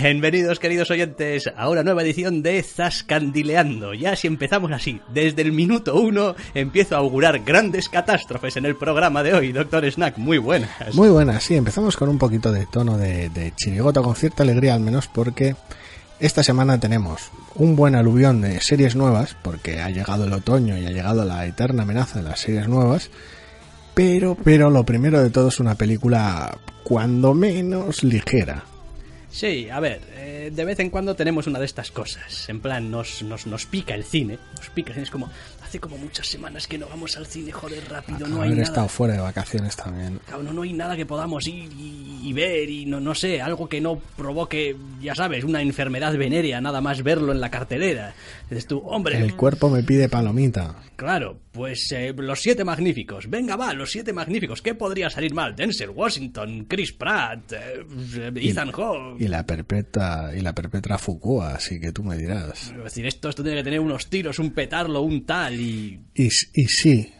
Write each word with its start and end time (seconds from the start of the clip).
Bienvenidos 0.00 0.60
queridos 0.60 0.92
oyentes 0.92 1.50
a 1.56 1.68
una 1.68 1.82
nueva 1.82 2.02
edición 2.02 2.40
de 2.40 2.62
Zascandileando. 2.62 3.94
Ya 3.94 4.14
si 4.14 4.28
empezamos 4.28 4.70
así, 4.70 5.00
desde 5.12 5.42
el 5.42 5.50
minuto 5.50 6.00
uno 6.00 6.36
empiezo 6.54 6.94
a 6.94 6.98
augurar 6.98 7.40
grandes 7.40 7.88
catástrofes 7.88 8.56
en 8.56 8.64
el 8.64 8.76
programa 8.76 9.24
de 9.24 9.34
hoy. 9.34 9.50
Doctor 9.50 9.84
Snack, 9.90 10.16
muy 10.16 10.38
buenas. 10.38 10.94
Muy 10.94 11.08
buenas, 11.08 11.42
sí, 11.42 11.56
empezamos 11.56 11.96
con 11.96 12.08
un 12.08 12.16
poquito 12.16 12.52
de 12.52 12.66
tono 12.66 12.96
de, 12.96 13.28
de 13.30 13.52
chirigota, 13.56 14.00
con 14.00 14.14
cierta 14.14 14.44
alegría 14.44 14.74
al 14.74 14.80
menos 14.80 15.08
porque 15.08 15.56
esta 16.20 16.44
semana 16.44 16.78
tenemos 16.78 17.32
un 17.56 17.74
buen 17.74 17.96
aluvión 17.96 18.40
de 18.40 18.60
series 18.60 18.94
nuevas, 18.94 19.36
porque 19.42 19.80
ha 19.80 19.90
llegado 19.90 20.26
el 20.26 20.32
otoño 20.32 20.78
y 20.78 20.86
ha 20.86 20.90
llegado 20.90 21.24
la 21.24 21.44
eterna 21.44 21.82
amenaza 21.82 22.20
de 22.20 22.28
las 22.28 22.38
series 22.38 22.68
nuevas. 22.68 23.10
Pero, 23.94 24.36
pero 24.36 24.70
lo 24.70 24.84
primero 24.84 25.20
de 25.20 25.30
todo 25.30 25.48
es 25.48 25.58
una 25.58 25.74
película 25.74 26.56
cuando 26.84 27.34
menos 27.34 28.04
ligera. 28.04 28.62
Sí, 29.30 29.68
a 29.68 29.78
ver, 29.78 30.00
eh, 30.16 30.50
de 30.52 30.64
vez 30.64 30.80
en 30.80 30.88
cuando 30.90 31.14
tenemos 31.14 31.46
una 31.46 31.58
de 31.58 31.66
estas 31.66 31.90
cosas. 31.90 32.48
En 32.48 32.60
plan, 32.60 32.90
nos, 32.90 33.22
nos, 33.22 33.46
nos 33.46 33.66
pica 33.66 33.94
el 33.94 34.02
cine. 34.04 34.38
Nos 34.56 34.70
pica 34.70 34.88
el 34.88 34.94
cine. 34.94 35.04
Es 35.04 35.10
como, 35.10 35.30
hace 35.62 35.78
como 35.78 35.98
muchas 35.98 36.26
semanas 36.26 36.66
que 36.66 36.78
no 36.78 36.88
vamos 36.88 37.16
al 37.18 37.26
cine, 37.26 37.52
joder, 37.52 37.82
rápido. 37.90 38.26
No 38.26 38.36
hay 38.36 38.48
Haber 38.48 38.50
nada. 38.52 38.62
estado 38.62 38.88
fuera 38.88 39.14
de 39.14 39.20
vacaciones 39.20 39.76
también. 39.76 40.18
Claro, 40.26 40.42
no, 40.42 40.52
no 40.54 40.62
hay 40.62 40.72
nada 40.72 40.96
que 40.96 41.04
podamos 41.04 41.46
ir 41.46 41.70
y, 41.78 42.20
y 42.24 42.32
ver 42.32 42.70
y 42.70 42.86
no, 42.86 43.00
no 43.00 43.14
sé, 43.14 43.42
algo 43.42 43.68
que 43.68 43.80
no 43.82 44.00
provoque, 44.16 44.74
ya 45.00 45.14
sabes, 45.14 45.44
una 45.44 45.60
enfermedad 45.60 46.16
venérea, 46.16 46.60
nada 46.62 46.80
más 46.80 47.02
verlo 47.02 47.30
en 47.32 47.40
la 47.40 47.50
cartelera. 47.50 48.14
Dices 48.48 48.66
tú, 48.66 48.78
hombre, 48.78 49.18
El 49.18 49.36
cuerpo 49.36 49.68
me 49.68 49.82
pide 49.82 50.08
palomita. 50.08 50.74
claro, 50.96 51.38
pues 51.52 51.92
eh, 51.92 52.14
los 52.16 52.40
siete 52.40 52.64
magníficos. 52.64 53.28
Venga, 53.28 53.56
va, 53.56 53.74
los 53.74 53.90
siete 53.90 54.12
magníficos. 54.14 54.62
¿Qué 54.62 54.74
podría 54.74 55.10
salir 55.10 55.34
mal? 55.34 55.54
Denzel 55.54 55.90
Washington, 55.90 56.64
Chris 56.68 56.92
Pratt, 56.92 57.52
eh, 57.52 58.32
Ethan 58.36 58.72
Hawke. 58.72 59.17
Y 59.18 59.28
la 59.28 59.44
perpetua, 59.44 60.30
y 60.36 60.40
la 60.40 60.54
perpetra 60.54 60.96
Fukua, 60.98 61.54
así 61.54 61.80
que 61.80 61.92
tú 61.92 62.04
me 62.04 62.16
dirás. 62.16 62.70
Es 62.76 62.84
decir, 62.84 63.06
esto, 63.06 63.28
esto 63.28 63.42
tiene 63.42 63.58
que 63.58 63.64
tener 63.64 63.80
unos 63.80 64.08
tiros, 64.08 64.38
un 64.38 64.52
petarlo, 64.52 65.00
un 65.02 65.26
tal 65.26 65.58
y... 65.60 66.00
Y, 66.14 66.26
y 66.54 66.64
sí, 66.66 67.12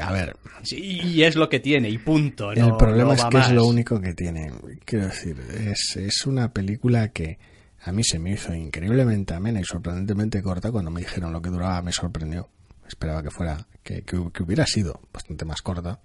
a 0.00 0.12
ver, 0.12 0.36
Sí, 0.62 0.76
y 1.02 1.22
es 1.22 1.36
lo 1.36 1.48
que 1.48 1.60
tiene, 1.60 1.88
y 1.88 1.98
punto. 1.98 2.52
el 2.52 2.58
no- 2.60 2.76
problema 2.76 3.10
no 3.10 3.12
es 3.14 3.24
que 3.24 3.38
es 3.38 3.50
lo 3.52 3.64
único 3.66 4.00
que 4.00 4.12
tiene. 4.12 4.52
Quiero 4.84 5.06
decir, 5.06 5.36
es, 5.40 5.96
es 5.96 6.26
una 6.26 6.52
película 6.52 7.08
que 7.12 7.38
a 7.82 7.92
mí 7.92 8.02
se 8.04 8.18
me 8.18 8.32
hizo 8.32 8.52
increíblemente 8.54 9.34
amena 9.34 9.60
y 9.60 9.64
sorprendentemente 9.64 10.42
corta. 10.42 10.70
Cuando 10.70 10.90
me 10.90 11.00
dijeron 11.00 11.32
lo 11.32 11.40
que 11.40 11.48
duraba, 11.48 11.80
me 11.80 11.92
sorprendió. 11.92 12.50
Esperaba 12.86 13.22
que 13.22 13.30
fuera, 13.30 13.66
que, 13.82 14.02
que, 14.02 14.18
que 14.32 14.42
hubiera 14.42 14.66
sido 14.66 15.00
bastante 15.12 15.44
más 15.44 15.62
corta. 15.62 16.00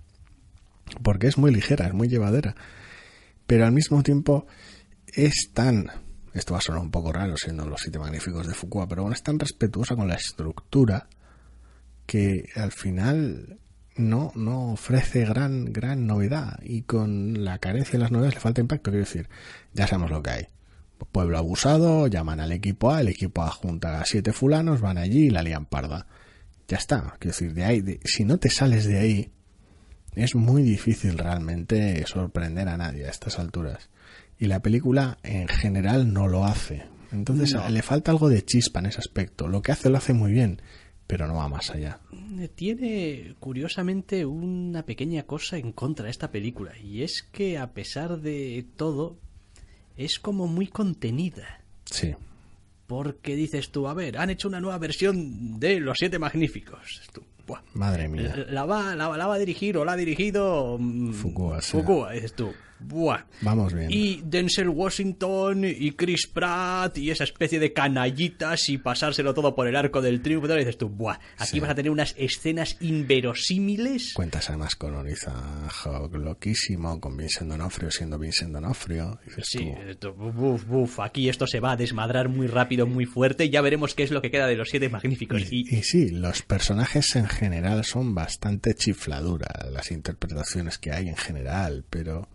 Porque 1.01 1.27
es 1.27 1.37
muy 1.37 1.51
ligera, 1.53 1.87
es 1.87 1.93
muy 1.93 2.07
llevadera. 2.07 2.55
Pero 3.47 3.65
al 3.65 3.71
mismo 3.71 4.03
tiempo 4.03 4.45
es 5.15 5.51
tan. 5.53 5.87
Esto 6.33 6.53
va 6.53 6.59
a 6.59 6.61
sonar 6.61 6.81
un 6.81 6.91
poco 6.91 7.11
raro 7.13 7.37
siendo 7.37 7.65
los 7.65 7.81
siete 7.81 7.99
magníficos 7.99 8.47
de 8.47 8.53
Foucault, 8.55 8.89
pero 8.89 9.03
bueno, 9.03 9.15
es 9.15 9.23
tan 9.23 9.37
respetuosa 9.39 9.95
con 9.95 10.07
la 10.07 10.15
estructura 10.15 11.07
que 12.05 12.49
al 12.55 12.71
final 12.71 13.59
no, 13.95 14.31
no 14.35 14.73
ofrece 14.73 15.25
gran, 15.25 15.71
gran 15.71 16.07
novedad 16.07 16.59
y 16.63 16.81
con 16.81 17.45
la 17.45 17.59
carencia 17.59 17.93
de 17.93 17.99
las 17.99 18.11
novedades 18.11 18.35
le 18.35 18.41
falta 18.41 18.61
impacto. 18.61 18.91
Quiero 18.91 19.05
decir, 19.05 19.29
ya 19.73 19.87
sabemos 19.87 20.11
lo 20.11 20.23
que 20.23 20.29
hay. 20.31 20.47
Pueblo 21.11 21.37
abusado, 21.37 22.07
llaman 22.07 22.39
al 22.39 22.51
equipo 22.53 22.91
A, 22.91 23.01
el 23.01 23.09
equipo 23.09 23.43
A 23.43 23.51
junta 23.51 23.99
a 23.99 24.05
siete 24.05 24.31
fulanos, 24.33 24.79
van 24.81 24.97
allí 24.97 25.25
y 25.25 25.29
la 25.29 25.43
lían 25.43 25.65
parda. 25.65 26.07
Ya 26.67 26.77
está. 26.77 27.15
Quiero 27.19 27.33
decir, 27.33 27.53
de 27.53 27.65
ahí, 27.65 27.81
de- 27.81 27.99
si 28.05 28.23
no 28.23 28.37
te 28.37 28.49
sales 28.49 28.85
de 28.85 28.97
ahí, 28.99 29.31
es 30.15 30.33
muy 30.33 30.63
difícil 30.63 31.17
realmente 31.17 32.05
sorprender 32.07 32.69
a 32.69 32.77
nadie 32.77 33.05
a 33.05 33.09
estas 33.09 33.37
alturas. 33.37 33.89
Y 34.43 34.47
la 34.47 34.61
película 34.61 35.17
en 35.23 35.47
general 35.47 36.11
no 36.11 36.27
lo 36.27 36.43
hace. 36.43 36.83
Entonces 37.13 37.53
No. 37.53 37.69
le 37.69 37.81
falta 37.81 38.11
algo 38.11 38.27
de 38.27 38.43
chispa 38.43 38.79
en 38.81 38.87
ese 38.87 38.99
aspecto. 38.99 39.47
Lo 39.47 39.61
que 39.61 39.71
hace 39.71 39.89
lo 39.89 39.97
hace 39.97 40.11
muy 40.13 40.33
bien, 40.33 40.61
pero 41.07 41.27
no 41.27 41.35
va 41.35 41.47
más 41.47 41.69
allá. 41.69 42.01
Tiene, 42.55 43.35
curiosamente, 43.39 44.25
una 44.25 44.83
pequeña 44.83 45.23
cosa 45.23 45.57
en 45.57 45.71
contra 45.71 46.05
de 46.05 46.11
esta 46.11 46.29
película, 46.29 46.77
y 46.77 47.03
es 47.03 47.23
que, 47.23 47.57
a 47.57 47.71
pesar 47.71 48.19
de 48.19 48.65
todo, 48.75 49.17
es 49.95 50.19
como 50.19 50.47
muy 50.47 50.67
contenida. 50.67 51.61
Sí. 51.85 52.13
Porque 52.87 53.37
dices 53.37 53.71
tú, 53.71 53.87
a 53.87 53.93
ver, 53.93 54.17
han 54.17 54.29
hecho 54.29 54.49
una 54.49 54.59
nueva 54.59 54.77
versión 54.77 55.57
de 55.59 55.79
Los 55.79 55.99
Siete 55.99 56.19
Magníficos. 56.19 57.01
Tú, 57.13 57.21
buah, 57.47 57.61
Madre 57.75 58.09
mía. 58.09 58.35
la, 58.49 58.65
va, 58.65 58.93
la, 58.93 59.15
la 59.15 59.25
va 59.27 59.35
a 59.35 59.39
dirigir 59.39 59.77
o 59.77 59.85
la 59.85 59.93
ha 59.93 59.95
dirigido 59.95 60.77
mm, 60.79 61.13
Fukua. 61.13 61.61
Fukua, 61.61 62.11
dices 62.11 62.33
tú, 62.33 62.51
buah. 62.87 63.25
Vamos 63.41 63.73
bien. 63.73 63.89
Y 63.91 64.21
Denzel 64.25 64.69
Washington 64.69 65.63
y 65.65 65.91
Chris 65.91 66.27
Pratt 66.27 66.97
y 66.97 67.11
esa 67.11 67.23
especie 67.23 67.59
de 67.59 67.73
canallitas 67.73 68.69
y 68.69 68.77
pasárselo 68.77 69.33
todo 69.33 69.55
por 69.55 69.67
el 69.67 69.75
arco 69.75 70.01
del 70.01 70.21
triunfo. 70.21 70.53
Y 70.53 70.59
dices 70.59 70.77
tú, 70.77 70.89
buah, 70.89 71.17
aquí 71.37 71.51
Sí. 71.53 71.59
vas 71.59 71.69
a 71.71 71.75
tener 71.75 71.91
unas 71.91 72.15
escenas 72.17 72.77
inverosímiles. 72.81 74.13
Cuentas 74.13 74.49
además 74.49 74.75
con 74.75 74.95
Oriza 74.95 75.33
Hawk 75.83 76.15
loquísimo, 76.15 76.99
con 76.99 77.17
Vincent 77.17 77.49
D'Onofrio 77.49 77.91
siendo 77.91 78.19
Vincent 78.19 78.51
D'Onofrio. 78.53 79.19
Dices 79.25 79.47
Sí, 79.47 79.59
tú, 79.59 79.89
esto, 79.89 80.13
buf, 80.13 80.65
buf, 80.65 80.99
aquí 80.99 81.29
esto 81.29 81.47
se 81.47 81.59
va 81.59 81.71
a 81.73 81.77
desmadrar 81.77 82.29
muy 82.29 82.47
rápido, 82.47 82.85
muy 82.87 83.05
fuerte. 83.05 83.49
Ya 83.49 83.61
veremos 83.61 83.93
qué 83.95 84.03
es 84.03 84.11
lo 84.11 84.21
que 84.21 84.31
queda 84.31 84.47
de 84.47 84.55
los 84.55 84.69
siete 84.69 84.89
magníficos. 84.89 85.51
Y, 85.51 85.61
y 85.75 85.83
sí, 85.83 86.09
los 86.09 86.41
personajes 86.41 87.15
en 87.15 87.27
general 87.27 87.83
son 87.85 88.13
bastante 88.15 88.73
chifladuras, 88.75 89.71
las 89.71 89.91
interpretaciones 89.91 90.77
que 90.77 90.91
hay 90.91 91.09
en 91.09 91.15
general, 91.17 91.85
pero 91.89 92.27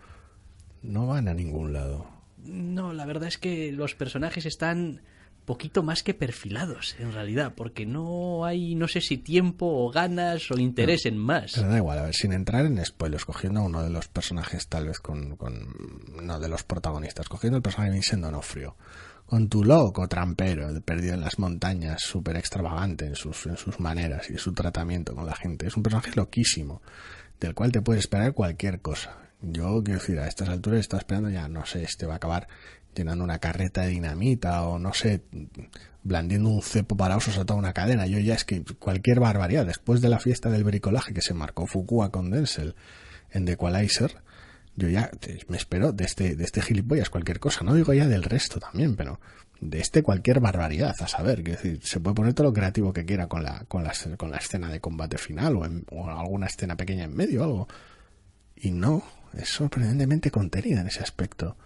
no 0.83 1.07
van 1.07 1.29
a 1.29 1.35
ningún 1.35 1.73
lado. 1.73 2.07
No, 2.45 2.93
la 2.93 3.07
verdad 3.07 3.29
es 3.29 3.39
que 3.39 3.73
los 3.73 3.95
personajes 3.95 4.47
están 4.47 5.01
poquito 5.49 5.83
más 5.83 6.03
que 6.03 6.13
perfilados, 6.13 6.95
en 6.99 7.11
realidad, 7.11 7.55
porque 7.57 7.87
no 7.87 8.45
hay, 8.45 8.75
no 8.75 8.87
sé 8.87 9.01
si 9.01 9.17
tiempo 9.17 9.65
o 9.67 9.91
ganas 9.91 10.51
o 10.51 10.59
interés 10.59 11.07
en 11.07 11.17
más. 11.17 11.53
Pero 11.55 11.69
da 11.69 11.79
igual, 11.79 11.99
a 11.99 12.03
ver, 12.03 12.15
sin 12.15 12.35
entrar 12.35 12.67
en 12.67 12.85
spoilers, 12.85 13.25
cogiendo 13.25 13.61
a 13.61 13.63
uno 13.63 13.83
de 13.83 13.89
los 13.89 14.09
personajes, 14.09 14.69
tal 14.69 14.89
vez 14.89 15.01
con, 15.01 15.37
con 15.37 15.75
no 16.23 16.39
de 16.39 16.51
los 16.51 16.65
protagonistas, 16.65 17.31
cogiendo 17.31 17.57
el 17.57 17.63
personaje 17.63 17.89
de 17.89 17.95
Vincent 17.95 18.23
D'Onofrio, 18.23 18.77
con 19.25 19.49
tu 19.49 19.65
loco 19.65 20.07
trampero, 20.07 20.69
perdido 20.83 21.15
en 21.15 21.23
las 21.23 21.39
montañas, 21.39 22.03
súper 22.03 22.37
extravagante 22.37 23.07
en 23.07 23.17
sus, 23.17 23.47
en 23.47 23.57
sus 23.57 23.81
maneras 23.81 24.29
y 24.29 24.37
su 24.37 24.53
tratamiento 24.53 25.15
con 25.15 25.25
la 25.25 25.35
gente. 25.35 25.67
Es 25.67 25.79
un 25.79 25.83
personaje 25.83 26.11
loquísimo, 26.15 26.83
del 27.41 27.55
cual 27.55 27.73
te 27.73 27.81
puedes 27.81 28.01
esperar 28.01 28.35
cualquier 28.35 28.83
cosa. 28.83 29.28
Yo, 29.41 29.83
quiero 29.85 30.01
decir, 30.01 30.19
a 30.19 30.27
estas 30.27 30.49
alturas 30.49 30.81
estaba 30.81 31.01
esperando 31.01 31.31
ya, 31.31 31.49
no 31.49 31.65
sé, 31.65 31.83
este 31.85 32.07
va 32.07 32.15
a 32.15 32.17
acabar 32.17 32.49
llenando 32.95 33.23
una 33.23 33.39
carreta 33.39 33.83
de 33.83 33.89
dinamita 33.89 34.63
o 34.65 34.79
no 34.81 34.93
sé, 34.93 35.23
blandiendo 36.03 36.49
un 36.49 36.63
cepo 36.63 36.97
para 36.97 37.17
osos 37.17 37.39
a 37.39 37.45
toda 37.45 37.59
una 37.59 37.73
cadena. 37.73 38.07
Yo 38.07 38.19
ya 38.19 38.35
es 38.35 38.45
que 38.45 38.65
cualquier 38.79 39.21
barbaridad, 39.21 39.65
después 39.67 40.01
de 40.01 40.09
la 40.09 40.19
fiesta 40.19 40.51
del 40.51 40.65
bricolaje 40.65 41.15
que 41.15 41.23
se 41.23 41.35
marcó 41.35 41.67
Fukua 41.67 42.11
con 42.11 42.31
Denzel 42.31 42.75
en 43.31 43.45
The 43.45 43.53
Equalizer, 43.53 44.17
yo 44.75 44.89
ya 44.89 45.11
me 45.49 45.57
espero 45.57 45.93
de 45.93 46.05
este, 46.05 46.35
de 46.35 46.45
este 46.45 46.61
gilipollas 46.63 47.11
cualquier 47.11 47.39
cosa. 47.39 47.65
No 47.65 47.75
digo 47.75 47.93
ya 47.95 48.09
del 48.09 48.25
resto 48.25 48.59
también, 48.59 48.97
pero 48.97 49.21
de 49.61 49.81
este 49.81 50.03
cualquier 50.03 50.41
barbaridad, 50.41 50.95
a 51.01 51.07
saber, 51.09 51.43
que 51.45 51.53
decir, 51.53 51.81
se 51.83 52.01
puede 52.01 52.15
poner 52.15 52.35
todo 52.35 52.49
lo 52.49 52.53
creativo 52.53 52.93
que 52.93 53.05
quiera 53.05 53.27
con 53.29 53.43
la, 53.45 53.65
con 53.69 53.85
la, 53.85 53.93
con 54.17 54.31
la 54.31 54.37
escena 54.39 54.69
de 54.71 54.81
combate 54.81 55.19
final 55.19 55.57
o, 55.57 55.65
en- 55.65 55.85
alguna 56.09 56.47
escena 56.47 56.77
pequeña 56.77 57.05
en 57.05 57.15
medio 57.15 57.41
o 57.43 57.45
algo. 57.45 57.69
Y 58.57 58.71
no, 58.73 59.03
es 59.37 59.49
sorprendentemente 59.49 60.31
contenida 60.31 60.81
en 60.81 60.89
ese 60.89 61.03
aspecto. 61.03 61.57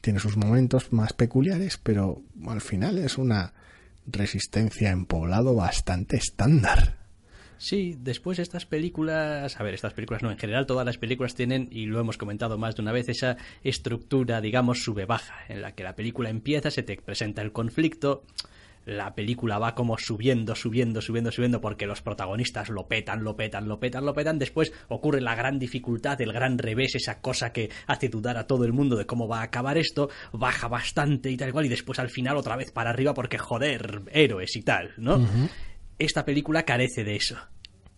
Tiene 0.00 0.18
sus 0.18 0.36
momentos 0.36 0.92
más 0.92 1.12
peculiares, 1.12 1.76
pero 1.76 2.22
al 2.46 2.60
final 2.60 2.98
es 2.98 3.18
una 3.18 3.52
resistencia 4.06 4.90
en 4.90 5.04
poblado 5.04 5.54
bastante 5.54 6.16
estándar. 6.16 7.00
Sí, 7.58 7.94
después 8.00 8.38
estas 8.38 8.64
películas, 8.64 9.60
a 9.60 9.62
ver, 9.62 9.74
estas 9.74 9.92
películas 9.92 10.22
no, 10.22 10.30
en 10.30 10.38
general 10.38 10.64
todas 10.64 10.86
las 10.86 10.96
películas 10.96 11.34
tienen, 11.34 11.68
y 11.70 11.84
lo 11.84 12.00
hemos 12.00 12.16
comentado 12.16 12.56
más 12.56 12.74
de 12.74 12.80
una 12.80 12.92
vez, 12.92 13.10
esa 13.10 13.36
estructura, 13.62 14.40
digamos, 14.40 14.82
sube-baja, 14.82 15.34
en 15.46 15.60
la 15.60 15.74
que 15.74 15.82
la 15.82 15.94
película 15.94 16.30
empieza, 16.30 16.70
se 16.70 16.82
te 16.82 16.96
presenta 16.96 17.42
el 17.42 17.52
conflicto, 17.52 18.24
la 18.86 19.14
película 19.14 19.58
va 19.58 19.74
como 19.74 19.98
subiendo, 19.98 20.54
subiendo, 20.54 21.00
subiendo, 21.00 21.30
subiendo 21.30 21.60
porque 21.60 21.86
los 21.86 22.02
protagonistas 22.02 22.70
lo 22.70 22.88
petan, 22.88 23.22
lo 23.22 23.36
petan, 23.36 23.68
lo 23.68 23.78
petan, 23.78 24.04
lo 24.04 24.14
petan. 24.14 24.38
Después 24.38 24.72
ocurre 24.88 25.20
la 25.20 25.34
gran 25.34 25.58
dificultad, 25.58 26.20
el 26.20 26.32
gran 26.32 26.58
revés, 26.58 26.94
esa 26.94 27.20
cosa 27.20 27.52
que 27.52 27.70
hace 27.86 28.08
dudar 28.08 28.36
a 28.36 28.46
todo 28.46 28.64
el 28.64 28.72
mundo 28.72 28.96
de 28.96 29.06
cómo 29.06 29.28
va 29.28 29.40
a 29.40 29.44
acabar 29.44 29.78
esto, 29.78 30.10
baja 30.32 30.68
bastante 30.68 31.30
y 31.30 31.36
tal 31.36 31.48
igual 31.48 31.66
y 31.66 31.68
después 31.68 31.98
al 31.98 32.10
final 32.10 32.36
otra 32.36 32.56
vez 32.56 32.72
para 32.72 32.90
arriba 32.90 33.14
porque 33.14 33.38
joder, 33.38 34.02
héroes 34.12 34.56
y 34.56 34.62
tal, 34.62 34.92
¿no? 34.96 35.20
Esta 35.98 36.24
película 36.24 36.64
carece 36.64 37.04
de 37.04 37.16
eso. 37.16 37.36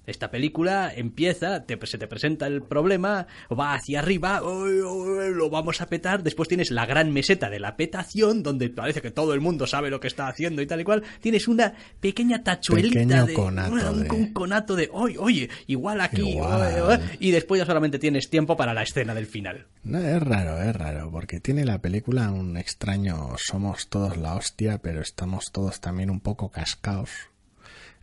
Esta 0.07 0.31
película 0.31 0.93
empieza, 0.95 1.65
te, 1.65 1.79
se 1.87 1.97
te 1.99 2.07
presenta 2.09 2.47
el 2.49 2.63
problema, 2.63 3.27
va 3.57 3.75
hacia 3.75 4.01
arriba, 4.01 4.41
lo 4.41 5.49
vamos 5.51 5.81
a 5.81 5.87
petar, 5.87 6.23
después 6.23 6.49
tienes 6.49 6.71
la 6.71 6.87
gran 6.87 7.13
meseta 7.13 7.49
de 7.51 7.61
la 7.61 7.77
petación, 7.77 8.43
donde 8.43 8.69
parece 8.71 9.01
que 9.01 9.11
todo 9.11 9.35
el 9.35 9.41
mundo 9.41 9.67
sabe 9.67 9.91
lo 9.91 10.01
que 10.01 10.09
está 10.09 10.27
haciendo 10.29 10.61
y 10.63 10.67
tal 10.67 10.81
y 10.81 10.85
cual, 10.85 11.03
tienes 11.21 11.47
una 11.49 11.75
pequeña 12.01 12.43
tachuelita 12.43 12.95
Pequeño 13.01 13.27
de, 13.27 13.35
conato 13.35 13.73
un, 13.93 14.03
de- 14.03 14.11
un 14.11 14.33
conato 14.33 14.75
de, 14.77 14.89
oye, 14.93 15.19
oye, 15.19 15.49
igual 15.67 16.01
aquí, 16.01 16.31
Igual. 16.31 16.73
oye, 16.73 16.81
oye", 16.81 17.17
y 17.21 17.31
después 17.31 17.61
ya 17.61 17.67
solamente 17.67 17.99
tienes 17.99 18.29
tiempo 18.29 18.57
para 18.57 18.75
la 18.75 18.83
escena 18.83 19.15
del 19.15 19.27
final. 19.27 19.67
No, 19.85 19.99
es 19.99 20.21
raro, 20.23 20.61
es 20.63 20.75
raro, 20.75 21.11
porque 21.11 21.39
tiene 21.41 21.65
la 21.65 21.79
película 21.81 22.31
un 22.33 22.57
extraño, 22.57 23.35
somos 23.39 23.89
todos 23.89 24.17
la 24.17 24.35
hostia, 24.35 24.79
pero 24.79 25.01
estamos 25.01 25.53
todos 25.53 25.81
también 25.81 26.11
un 26.11 26.21
poco 26.21 26.51
cascaos. 26.51 27.11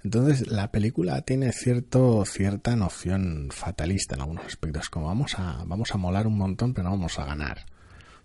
Entonces, 0.04 0.48
la 0.48 0.72
película 0.72 1.22
tiene 1.22 1.52
cierto, 1.52 2.24
cierta 2.26 2.76
noción 2.76 3.50
fatalista 3.52 4.16
en 4.16 4.22
algunos 4.22 4.46
aspectos, 4.46 4.90
como 4.90 5.08
vamos 5.08 5.38
a, 5.38 5.64
vamos 5.66 5.94
a 5.94 5.98
molar 5.98 6.26
un 6.26 6.38
montón, 6.38 6.74
pero 6.74 6.86
no 6.86 6.92
vamos 6.92 7.20
a 7.20 7.26
ganar. 7.26 7.66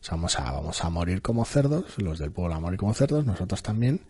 O 0.01 0.05
sea, 0.05 0.17
vamos 0.17 0.39
a, 0.39 0.53
vamos 0.53 0.85
a 0.85 0.91
morir 0.91 1.23
como 1.23 1.45
cerdos, 1.45 1.99
los 1.99 2.19
del 2.19 2.31
pueblo 2.31 2.55
a 2.55 2.61
morir 2.61 2.79
como 2.79 2.95
cerdos, 2.95 3.25
nosotros 3.25 3.63
también. 3.63 4.03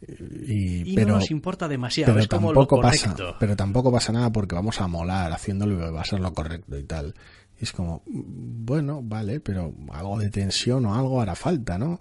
Y, 0.00 0.92
Y 0.92 0.94
pero, 0.94 1.08
no 1.08 1.14
nos 1.16 1.30
importa 1.30 1.68
demasiado, 1.68 2.12
pero 2.12 2.20
es 2.20 2.28
como 2.28 2.48
tampoco 2.48 2.80
pasa 2.80 3.16
pero 3.40 3.56
tampoco 3.56 3.90
pasa 3.90 4.12
nada 4.12 4.30
porque 4.30 4.54
vamos 4.54 4.80
a 4.80 4.86
molar 4.86 5.32
haciéndolo 5.32 5.92
va 5.92 6.02
a 6.02 6.04
ser 6.04 6.20
lo 6.20 6.32
correcto 6.32 6.78
y 6.78 6.84
tal 6.84 7.16
y 7.58 7.64
es 7.64 7.72
como 7.72 8.04
mm, 8.06 8.64
bueno 8.64 9.00
vale 9.02 9.40
pero 9.40 9.74
algo 9.92 10.20
de 10.20 10.30
tensión 10.30 10.86
o 10.86 10.94
algo 10.94 11.20
hará 11.20 11.34
falta 11.34 11.78
no 11.78 12.00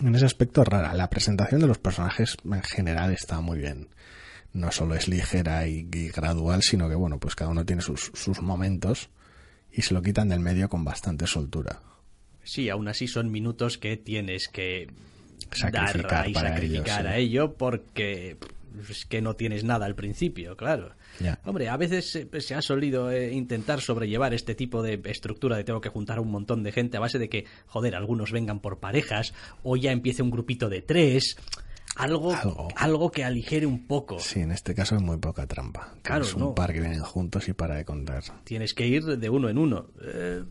en 0.00 0.14
ese 0.14 0.26
aspecto 0.26 0.64
rara 0.64 0.94
la 0.94 1.10
presentación 1.10 1.60
de 1.60 1.66
los 1.66 1.78
personajes 1.78 2.36
en 2.44 2.62
general 2.62 3.12
está 3.12 3.40
muy 3.40 3.58
bien 3.58 3.88
no 4.52 4.72
solo 4.72 4.94
es 4.94 5.08
ligera 5.08 5.66
y, 5.66 5.88
y 5.92 6.08
gradual 6.08 6.62
sino 6.62 6.88
que 6.88 6.94
bueno 6.94 7.18
pues 7.18 7.34
cada 7.34 7.50
uno 7.50 7.64
tiene 7.64 7.82
sus, 7.82 8.10
sus 8.14 8.40
momentos 8.40 9.10
y 9.70 9.82
se 9.82 9.94
lo 9.94 10.02
quitan 10.02 10.28
del 10.28 10.40
medio 10.40 10.68
con 10.68 10.84
bastante 10.84 11.26
soltura 11.26 11.80
Sí, 12.48 12.70
aún 12.70 12.88
así 12.88 13.08
son 13.08 13.30
minutos 13.30 13.76
que 13.76 13.98
tienes 13.98 14.48
que 14.48 14.88
Sacrificar 15.50 16.10
dar 16.10 16.30
y 16.30 16.32
para 16.32 16.48
sacrificar 16.48 17.02
sí. 17.02 17.06
a 17.06 17.16
ello 17.18 17.52
porque 17.52 18.38
es 18.88 19.04
que 19.04 19.20
no 19.20 19.34
tienes 19.34 19.64
nada 19.64 19.84
al 19.84 19.94
principio, 19.94 20.56
claro. 20.56 20.94
Hombre, 21.44 21.68
a 21.68 21.76
veces 21.76 22.14
eh, 22.16 22.28
se 22.40 22.54
ha 22.54 22.62
solido 22.62 23.10
eh, 23.10 23.32
intentar 23.32 23.80
sobrellevar 23.80 24.34
este 24.34 24.54
tipo 24.54 24.82
de 24.82 25.00
estructura 25.04 25.56
de 25.56 25.64
tengo 25.64 25.80
que 25.80 25.88
juntar 25.88 26.18
a 26.18 26.20
un 26.20 26.30
montón 26.30 26.62
de 26.62 26.72
gente 26.72 26.96
a 26.96 27.00
base 27.00 27.18
de 27.18 27.28
que, 27.28 27.44
joder, 27.66 27.94
algunos 27.96 28.32
vengan 28.32 28.60
por 28.60 28.78
parejas 28.80 29.34
o 29.62 29.76
ya 29.76 29.92
empiece 29.92 30.22
un 30.22 30.30
grupito 30.30 30.68
de 30.68 30.82
tres. 30.82 31.36
Algo, 31.96 32.32
Algo. 32.32 32.68
algo. 32.76 33.10
que 33.10 33.24
aligere 33.24 33.66
un 33.66 33.86
poco. 33.88 34.20
sí 34.20 34.40
en 34.40 34.52
este 34.52 34.72
caso 34.74 34.94
es 34.94 35.02
muy 35.02 35.16
poca 35.16 35.46
trampa 35.48 35.94
Claro, 36.02 36.24
es 36.24 36.34
un 36.34 36.40
no. 36.40 36.54
par 36.54 36.72
que 36.72 36.80
vienen 36.80 37.00
juntos 37.00 37.48
y 37.48 37.54
para 37.54 37.74
de 37.76 37.84
contar 37.84 38.22
Tienes 38.44 38.72
que 38.74 38.86
ir 38.86 39.04
de 39.04 39.28
uno 39.30 39.48
en 39.48 39.58
uno. 39.58 39.86
Eh, 40.02 40.44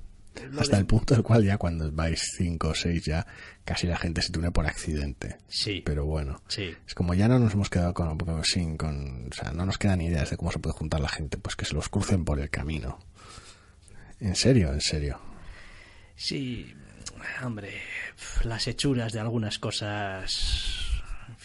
Hasta 0.60 0.78
el 0.78 0.86
punto 0.86 1.14
del 1.14 1.24
cual 1.24 1.44
ya 1.44 1.58
cuando 1.58 1.92
vais 1.92 2.22
cinco 2.38 2.70
o 2.70 2.76
seis 2.76 3.06
ya 3.06 3.26
casi 3.64 3.88
la 3.88 3.98
gente 3.98 4.22
se 4.22 4.38
une 4.38 4.52
por 4.52 4.66
accidente. 4.66 5.38
Sí. 5.48 5.82
Pero 5.86 6.06
bueno. 6.06 6.42
Sí. 6.48 6.76
Es 6.86 6.94
como 6.94 7.14
ya 7.14 7.28
no 7.28 7.40
nos 7.40 7.54
hemos 7.54 7.70
quedado 7.70 7.94
con, 7.94 8.44
sin, 8.44 8.78
con, 8.78 9.28
o 9.30 9.34
sea, 9.34 9.52
no 9.52 9.66
nos 9.66 9.78
quedan 9.78 10.02
ideas 10.02 10.30
de 10.30 10.38
cómo 10.38 10.52
se 10.52 10.60
puede 10.60 10.76
juntar 10.76 11.02
la 11.02 11.10
gente, 11.10 11.38
pues 11.38 11.56
que 11.56 11.66
se 11.66 11.74
los 11.74 11.90
crucen 11.90 12.26
por 12.26 12.40
el 12.40 12.50
camino. 12.50 13.00
En 14.20 14.36
serio, 14.36 14.74
en 14.74 14.82
serio. 14.82 15.20
Sí, 16.16 16.74
hombre, 17.44 17.72
las 18.44 18.68
hechuras 18.68 19.14
de 19.14 19.20
algunas 19.20 19.60
cosas, 19.60 20.77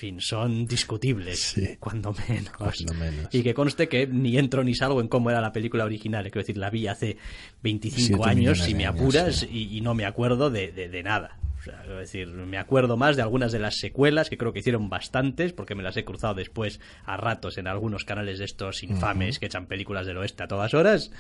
fin, 0.03 0.21
son 0.21 0.67
discutibles, 0.67 1.39
Sí. 1.41 1.77
cuando 1.79 2.13
menos. 2.29 2.51
Cuando 2.57 2.95
menos. 2.95 3.29
Y 3.33 3.43
que 3.43 3.55
conste 3.55 3.89
que 3.89 4.07
ni 4.07 4.37
entro 4.37 4.65
ni 4.65 4.75
salgo 4.75 5.01
en 5.01 5.09
cómo 5.09 5.31
era 5.31 5.41
la 5.41 5.53
película 5.53 5.85
original, 5.85 6.25
quiero 6.25 6.41
decir, 6.41 6.57
la 6.59 6.71
vi 6.71 6.87
hace 6.89 7.17
25 7.63 8.01
Siete 8.25 8.29
años, 8.31 8.59
si 8.61 8.75
me 8.75 8.87
años, 8.87 9.01
apuras, 9.01 9.37
sí. 9.37 9.49
y, 9.51 9.79
y 9.79 9.81
no 9.81 9.95
me 9.95 10.05
acuerdo 10.05 10.51
de, 10.51 10.73
de- 10.73 10.89
de 10.89 11.03
nada. 11.03 11.39
O 11.59 11.63
sea, 11.65 11.81
quiero 11.83 11.99
decir, 11.99 12.27
me 12.27 12.59
acuerdo 12.59 12.97
más 12.97 13.15
de 13.15 13.23
algunas 13.23 13.53
de 13.53 13.61
las 13.61 13.77
secuelas, 13.77 14.29
que 14.29 14.37
creo 14.37 14.53
que 14.53 14.59
hicieron 14.59 14.89
bastantes, 14.91 15.53
porque 15.53 15.77
me 15.77 15.85
las 15.85 15.97
he 15.97 16.05
cruzado 16.05 16.35
después 16.35 16.81
a 17.05 17.17
ratos 17.17 17.57
en 17.57 17.69
algunos 17.69 18.05
canales 18.05 18.41
de 18.41 18.45
estos 18.47 18.83
infames 18.83 19.39
que 19.39 19.47
echan 19.47 19.67
películas 19.67 20.05
del 20.07 20.17
oeste 20.19 20.43
a 20.43 20.49
todas 20.49 20.75
horas. 20.75 21.13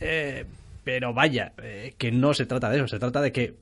Eh, 0.00 0.44
pero 0.82 1.14
vaya, 1.14 1.52
eh, 1.62 1.94
que 1.98 2.10
no 2.10 2.34
se 2.34 2.46
trata 2.46 2.68
de 2.70 2.78
eso, 2.78 2.88
se 2.88 2.98
trata 2.98 3.20
de 3.20 3.30
que, 3.30 3.54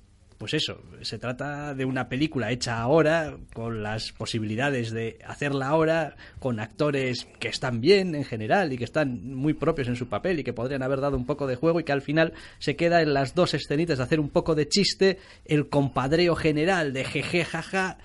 pues 0.45 0.53
eso, 0.53 0.79
se 1.01 1.19
trata 1.19 1.73
de 1.73 1.87
una 1.87 2.11
película 2.11 2.51
hecha 2.51 2.79
ahora, 2.79 3.39
con 3.55 3.83
las 3.83 4.13
posibilidades 4.13 4.91
de 4.91 5.19
hacerla 5.27 5.69
ahora, 5.69 6.17
con 6.39 6.61
actores 6.61 7.27
que 7.39 7.49
están 7.49 7.81
bien 7.81 8.15
en 8.15 8.25
general 8.25 8.71
y 8.71 8.77
que 8.77 8.85
están 8.85 9.35
muy 9.35 9.55
propios 9.55 9.89
en 9.89 9.97
su 9.97 10.11
papel 10.11 10.39
y 10.39 10.45
que 10.45 10.53
podrían 10.53 10.83
haber 10.83 11.01
dado 11.01 11.17
un 11.17 11.25
poco 11.25 11.47
de 11.47 11.57
juego 11.57 11.81
y 11.81 11.85
que 11.85 11.93
al 11.93 12.03
final 12.03 12.35
se 12.59 12.77
queda 12.77 13.01
en 13.01 13.15
las 13.15 13.35
dos 13.35 13.55
escenitas 13.55 13.97
de 13.97 14.05
hacer 14.05 14.21
un 14.21 14.29
poco 14.29 14.55
de 14.55 14.69
chiste, 14.69 15.19
el 15.47 15.71
compadreo 15.71 16.37
general 16.37 16.93
de 16.93 17.05
jeje, 17.05 17.43
jaja. 17.47 17.97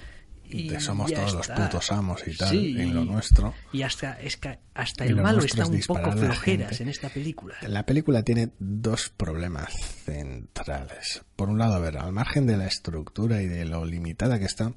Y 0.49 0.79
somos 0.79 1.13
todos 1.13 1.33
los 1.33 1.47
putos 1.47 1.91
amos 1.91 2.27
y 2.27 2.35
tal, 2.35 2.49
Sí, 2.49 2.75
en 2.79 2.93
lo 2.93 3.05
nuestro. 3.05 3.53
Y 3.71 3.83
hasta, 3.83 4.19
es 4.19 4.37
que 4.37 4.59
hasta 4.73 5.05
el 5.05 5.15
lo 5.15 5.23
malo 5.23 5.39
está 5.43 5.63
es 5.63 5.69
un 5.69 5.81
poco 5.81 6.11
flojeras 6.11 6.81
en 6.81 6.89
esta 6.89 7.09
película. 7.09 7.55
La 7.61 7.85
película 7.85 8.23
tiene 8.23 8.51
dos 8.57 9.09
problemas 9.09 9.73
centrales. 10.05 11.23
Por 11.35 11.49
un 11.49 11.59
lado, 11.59 11.75
a 11.75 11.79
ver, 11.79 11.97
al 11.97 12.11
margen 12.11 12.47
de 12.47 12.57
la 12.57 12.67
estructura 12.67 13.41
y 13.41 13.47
de 13.47 13.65
lo 13.65 13.85
limitada 13.85 14.39
que 14.39 14.45
está, 14.45 14.73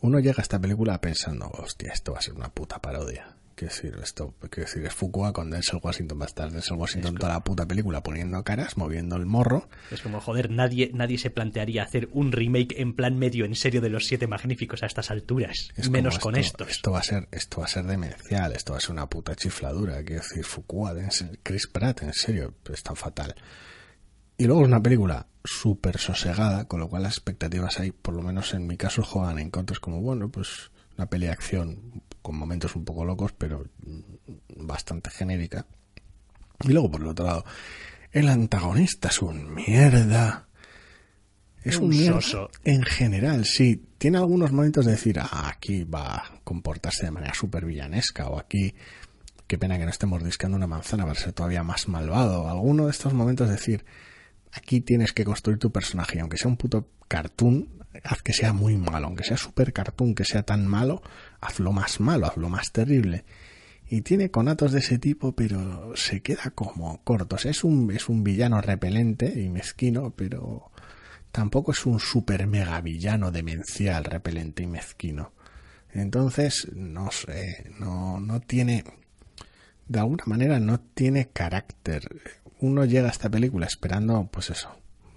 uno 0.00 0.18
llega 0.20 0.38
a 0.38 0.42
esta 0.42 0.60
película 0.60 1.00
pensando, 1.00 1.48
hostia, 1.48 1.92
esto 1.92 2.12
va 2.12 2.18
a 2.18 2.22
ser 2.22 2.34
una 2.34 2.48
puta 2.48 2.80
parodia. 2.80 3.36
Quiero 3.54 3.74
decir, 3.74 3.98
esto, 4.02 4.34
quiero 4.50 4.68
decir, 4.68 4.84
es 4.86 4.94
Fuqua 4.94 5.32
con 5.32 5.50
Denzel 5.50 5.78
Washington, 5.82 6.18
va 6.20 6.24
a 6.24 6.28
estar 6.28 6.50
Denzel 6.50 6.76
Washington 6.76 7.14
toda 7.16 7.32
la 7.34 7.44
puta 7.44 7.66
película 7.66 8.02
poniendo 8.02 8.42
caras, 8.44 8.76
moviendo 8.76 9.16
el 9.16 9.26
morro. 9.26 9.68
Es 9.90 10.00
como, 10.02 10.20
joder, 10.20 10.50
nadie, 10.50 10.90
nadie 10.94 11.18
se 11.18 11.30
plantearía 11.30 11.82
hacer 11.82 12.08
un 12.12 12.32
remake 12.32 12.80
en 12.80 12.94
plan 12.94 13.18
medio 13.18 13.44
en 13.44 13.54
serio 13.54 13.80
de 13.80 13.90
los 13.90 14.06
siete 14.06 14.26
magníficos 14.26 14.82
a 14.82 14.86
estas 14.86 15.10
alturas. 15.10 15.68
Es 15.76 15.90
menos 15.90 16.18
como 16.18 16.32
con 16.32 16.36
esto, 16.36 16.64
estos. 16.64 16.76
Esto 16.76 16.92
va 16.92 17.00
a 17.00 17.02
ser, 17.02 17.28
esto 17.30 17.58
va 17.60 17.66
a 17.66 17.68
ser 17.68 17.84
demencial, 17.86 18.52
esto 18.52 18.72
va 18.72 18.78
a 18.78 18.80
ser 18.80 18.90
una 18.92 19.08
puta 19.08 19.34
chifladura. 19.34 20.02
Quiero 20.04 20.22
decir, 20.22 20.44
Denzel- 20.44 21.38
Chris 21.42 21.66
Pratt, 21.66 22.02
en 22.02 22.12
serio, 22.14 22.54
es 22.72 22.82
tan 22.82 22.96
fatal. 22.96 23.34
Y 24.38 24.46
luego 24.46 24.62
es 24.62 24.68
una 24.68 24.82
película 24.82 25.26
súper 25.44 25.98
sosegada, 25.98 26.66
con 26.66 26.80
lo 26.80 26.88
cual 26.88 27.02
las 27.02 27.14
expectativas 27.14 27.78
ahí, 27.80 27.92
por 27.92 28.14
lo 28.14 28.22
menos 28.22 28.54
en 28.54 28.66
mi 28.66 28.76
caso, 28.76 29.02
juegan 29.02 29.38
en 29.38 29.50
contra. 29.50 29.74
Es 29.74 29.80
como, 29.80 30.00
bueno, 30.00 30.28
pues 30.30 30.70
una 30.96 31.06
peli 31.06 31.26
de 31.26 31.32
acción 31.32 32.01
con 32.22 32.36
momentos 32.36 32.76
un 32.76 32.84
poco 32.84 33.04
locos, 33.04 33.32
pero 33.36 33.66
mm, 33.84 34.66
bastante 34.66 35.10
genérica. 35.10 35.66
Y 36.64 36.72
luego, 36.72 36.90
por 36.90 37.00
el 37.00 37.08
otro 37.08 37.26
lado, 37.26 37.44
el 38.12 38.28
antagonista 38.28 39.08
es 39.08 39.20
un 39.20 39.54
mierda. 39.54 40.46
Es 41.64 41.76
un, 41.76 41.84
Un 41.84 41.90
mierda 41.90 42.20
soso. 42.20 42.50
en 42.64 42.82
general, 42.82 43.44
sí. 43.44 43.84
Tiene 43.98 44.18
algunos 44.18 44.52
momentos 44.52 44.84
de 44.84 44.92
decir, 44.92 45.18
ah, 45.20 45.48
aquí 45.48 45.84
va 45.84 46.16
a 46.16 46.40
comportarse 46.42 47.06
de 47.06 47.12
manera 47.12 47.34
súper 47.34 47.64
villanesca, 47.64 48.28
o 48.28 48.38
aquí, 48.38 48.74
qué 49.46 49.58
pena 49.58 49.78
que 49.78 49.84
no 49.84 49.90
estemos 49.90 50.24
discando 50.24 50.56
una 50.56 50.66
manzana 50.66 51.04
para 51.04 51.18
ser 51.18 51.32
todavía 51.32 51.62
más 51.62 51.88
malvado. 51.88 52.48
Alguno 52.48 52.86
de 52.86 52.90
estos 52.90 53.12
momentos 53.12 53.48
de 53.48 53.54
decir, 53.54 53.84
aquí 54.52 54.80
tienes 54.80 55.12
que 55.12 55.24
construir 55.24 55.58
tu 55.58 55.70
personaje, 55.70 56.18
y 56.18 56.20
aunque 56.20 56.36
sea 56.36 56.50
un 56.50 56.56
puto 56.56 56.88
cartoon, 57.06 57.68
haz 58.04 58.22
que 58.22 58.32
sea 58.32 58.52
muy 58.52 58.76
malo, 58.76 59.06
aunque 59.06 59.24
sea 59.24 59.36
super 59.36 59.72
cartoon, 59.72 60.14
que 60.14 60.24
sea 60.24 60.42
tan 60.42 60.66
malo, 60.66 61.02
hazlo 61.42 61.72
más 61.72 62.00
malo, 62.00 62.26
hazlo 62.28 62.48
más 62.48 62.72
terrible. 62.72 63.24
Y 63.86 64.00
tiene 64.00 64.30
conatos 64.30 64.72
de 64.72 64.78
ese 64.78 64.98
tipo, 64.98 65.32
pero 65.32 65.92
se 65.96 66.22
queda 66.22 66.50
como 66.54 67.02
corto. 67.04 67.36
O 67.36 67.38
sea, 67.38 67.50
es 67.50 67.62
un, 67.62 67.90
es 67.92 68.08
un 68.08 68.24
villano 68.24 68.62
repelente 68.62 69.26
y 69.38 69.50
mezquino, 69.50 70.12
pero 70.16 70.70
tampoco 71.30 71.72
es 71.72 71.84
un 71.84 72.00
super 72.00 72.46
mega 72.46 72.80
villano 72.80 73.30
demencial, 73.30 74.04
repelente 74.04 74.62
y 74.62 74.66
mezquino. 74.66 75.32
Entonces, 75.90 76.68
no 76.74 77.10
sé, 77.10 77.70
no, 77.78 78.18
no 78.18 78.40
tiene, 78.40 78.82
de 79.88 79.98
alguna 79.98 80.24
manera 80.26 80.58
no 80.58 80.80
tiene 80.80 81.28
carácter. 81.28 82.08
Uno 82.60 82.86
llega 82.86 83.08
a 83.08 83.10
esta 83.12 83.28
película 83.28 83.66
esperando, 83.66 84.26
pues 84.32 84.48
eso, 84.48 84.70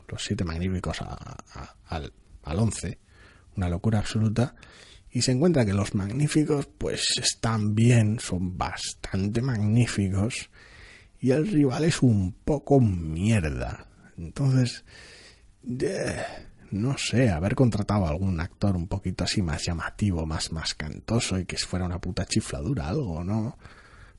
los 0.09 0.21
siete 0.21 0.43
magníficos 0.43 1.01
a- 1.01 1.75
al, 1.87 2.11
al 2.43 2.59
once, 2.59 2.97
una 3.55 3.69
locura 3.69 3.99
absoluta, 3.99 4.55
y 5.15 5.21
se 5.21 5.31
encuentra 5.31 5.65
que 5.65 5.71
los 5.71 5.95
magníficos, 5.95 6.67
pues 6.77 7.05
están 7.21 7.73
bien, 7.73 8.19
son 8.19 8.57
bastante 8.57 9.41
magníficos, 9.41 10.49
y 11.21 11.31
el 11.31 11.47
rival 11.47 11.85
es 11.85 12.01
un 12.01 12.33
poco 12.43 12.81
mierda. 12.81 13.87
Entonces, 14.17 14.83
eh, 15.79 16.21
no 16.71 16.97
sé, 16.97 17.29
haber 17.29 17.55
contratado 17.55 18.05
a 18.05 18.09
algún 18.09 18.41
actor 18.41 18.75
un 18.75 18.89
poquito 18.89 19.23
así 19.23 19.41
más 19.41 19.63
llamativo, 19.63 20.25
más, 20.25 20.51
más 20.51 20.73
cantoso 20.73 21.39
y 21.39 21.45
que 21.45 21.55
fuera 21.55 21.85
una 21.85 22.01
puta 22.01 22.25
chifladura, 22.25 22.89
algo, 22.89 23.23
¿no? 23.23 23.57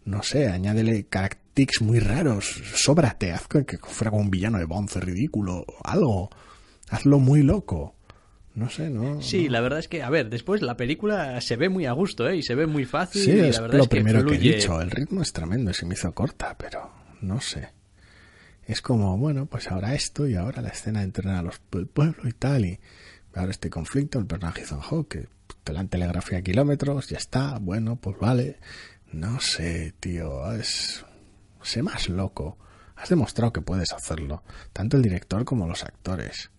No 0.07 0.23
sé, 0.23 0.49
añádele 0.49 1.09
caractics 1.09 1.83
muy 1.83 1.99
raros, 1.99 2.63
sóbrate, 2.75 3.33
haz 3.33 3.47
que, 3.49 3.77
fuera 3.83 4.11
como 4.11 4.23
un 4.23 4.31
villano 4.31 4.57
de 4.57 4.65
Bonce 4.65 5.01
ridículo, 5.01 5.67
algo, 5.85 6.31
hazlo 6.89 7.19
muy 7.19 7.43
loco. 7.43 7.97
No 8.57 8.71
sé, 8.71 8.89
¿no? 8.89 9.21
Sí, 9.21 9.45
no. 9.45 9.51
la 9.53 9.61
verdad 9.61 9.79
es 9.79 9.87
que, 9.87 10.03
a 10.03 10.09
ver, 10.09 10.31
después 10.31 10.63
la 10.63 10.79
película 10.79 11.39
se 11.43 11.57
ve 11.57 11.69
muy 11.69 11.85
a 11.85 11.93
gusto, 11.93 12.27
¿eh? 12.27 12.39
Y 12.39 12.43
se 12.43 12.55
ve 12.55 12.67
muy 12.67 12.87
fácil. 12.87 13.23
Sí, 13.23 13.31
y 13.33 13.41
es 13.41 13.61
verdad 13.61 13.77
lo 13.77 13.83
es 13.83 13.89
que 13.91 13.97
primero 13.97 14.25
que 14.25 14.37
he 14.37 14.39
dicho. 14.39 14.81
El 14.81 14.91
ritmo 14.91 15.21
es 15.21 15.35
tremendo 15.35 15.71
y 15.71 15.75
se 15.75 15.85
me 15.85 15.93
hizo 15.93 16.11
corta, 16.13 16.57
pero 16.59 16.91
no 17.21 17.39
sé. 17.39 17.69
Es 18.65 18.81
como, 18.81 19.19
bueno, 19.19 19.45
pues 19.45 19.71
ahora 19.71 19.95
esto 19.95 20.27
y 20.27 20.37
ahora 20.37 20.63
la 20.63 20.71
escena 20.71 21.01
de 21.01 21.05
entrenar 21.05 21.37
a 21.37 21.43
los 21.43 21.61
del 21.71 21.87
pueblo 21.87 22.27
y 22.27 22.33
tal. 22.33 22.65
Y 22.65 22.81
ahora 23.35 23.51
este 23.51 23.69
conflicto, 23.69 24.19
el 24.19 24.27
personaje 24.27 24.63
Ethan 24.63 24.81
que 25.05 25.29
te 25.63 25.75
la 25.75 25.81
han 25.81 25.89
telegrafía 25.89 26.39
a 26.39 26.43
kilómetros, 26.43 27.09
ya 27.09 27.19
está, 27.19 27.59
bueno, 27.59 27.97
pues 27.97 28.19
vale. 28.19 28.59
No 29.13 29.39
sé, 29.39 29.93
tío, 30.01 30.51
es... 30.53 31.05
Sé 31.63 31.83
más 31.83 32.09
loco. 32.09 32.57
Has 32.97 33.11
demostrado 33.11 33.53
que 33.53 33.61
puedes 33.61 33.93
hacerlo, 33.93 34.43
tanto 34.73 34.97
el 34.97 35.03
director 35.03 35.45
como 35.45 35.69
los 35.69 35.85
actores. 35.85 36.51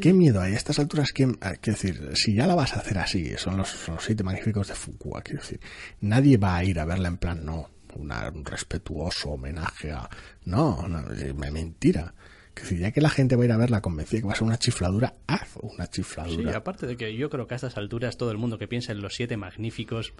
¿Qué 0.00 0.12
miedo 0.12 0.40
hay 0.40 0.52
a 0.54 0.56
estas 0.56 0.78
alturas? 0.78 1.12
¿quién- 1.12 1.36
ah, 1.42 1.54
Quiero 1.60 1.78
decir, 1.78 2.10
si 2.14 2.34
ya 2.34 2.46
la 2.46 2.54
vas 2.54 2.74
a 2.74 2.80
hacer 2.80 2.98
así, 2.98 3.36
son 3.36 3.56
los, 3.56 3.68
son 3.68 3.96
los 3.96 4.04
siete 4.04 4.22
magníficos 4.24 4.68
de 4.68 4.74
Fukua, 4.74 5.22
quiero 5.22 5.40
decir, 5.42 5.60
nadie 6.00 6.36
va 6.38 6.56
a 6.56 6.64
ir 6.64 6.78
a 6.80 6.84
verla 6.84 7.08
en 7.08 7.18
plan, 7.18 7.44
no, 7.44 7.68
una- 7.96 8.28
un 8.30 8.44
respetuoso 8.44 9.30
homenaje 9.30 9.92
a... 9.92 10.08
No, 10.46 10.88
no, 10.88 11.12
es 11.12 11.34
me- 11.34 11.50
mentira. 11.50 12.14
Quiero 12.54 12.68
decir, 12.70 12.78
ya 12.82 12.92
que 12.92 13.00
la 13.00 13.10
gente 13.10 13.36
va 13.36 13.42
a 13.42 13.46
ir 13.46 13.52
a 13.52 13.56
verla 13.56 13.80
convencida 13.82 14.20
que 14.20 14.26
va 14.26 14.32
a 14.32 14.36
ser 14.36 14.44
una 14.44 14.58
chifladura, 14.58 15.14
haz 15.26 15.56
una 15.60 15.84
Sí, 15.86 15.90
chifladura. 15.92 16.56
aparte 16.56 16.86
de 16.86 16.96
que 16.96 17.14
yo 17.16 17.28
creo 17.28 17.46
que 17.46 17.54
a 17.54 17.56
estas 17.56 17.76
alturas 17.76 18.16
todo 18.16 18.30
el 18.30 18.38
mundo 18.38 18.58
que 18.58 18.68
piensa 18.68 18.92
en 18.92 19.02
los 19.02 19.14
siete 19.14 19.36
magníficos 19.36 20.12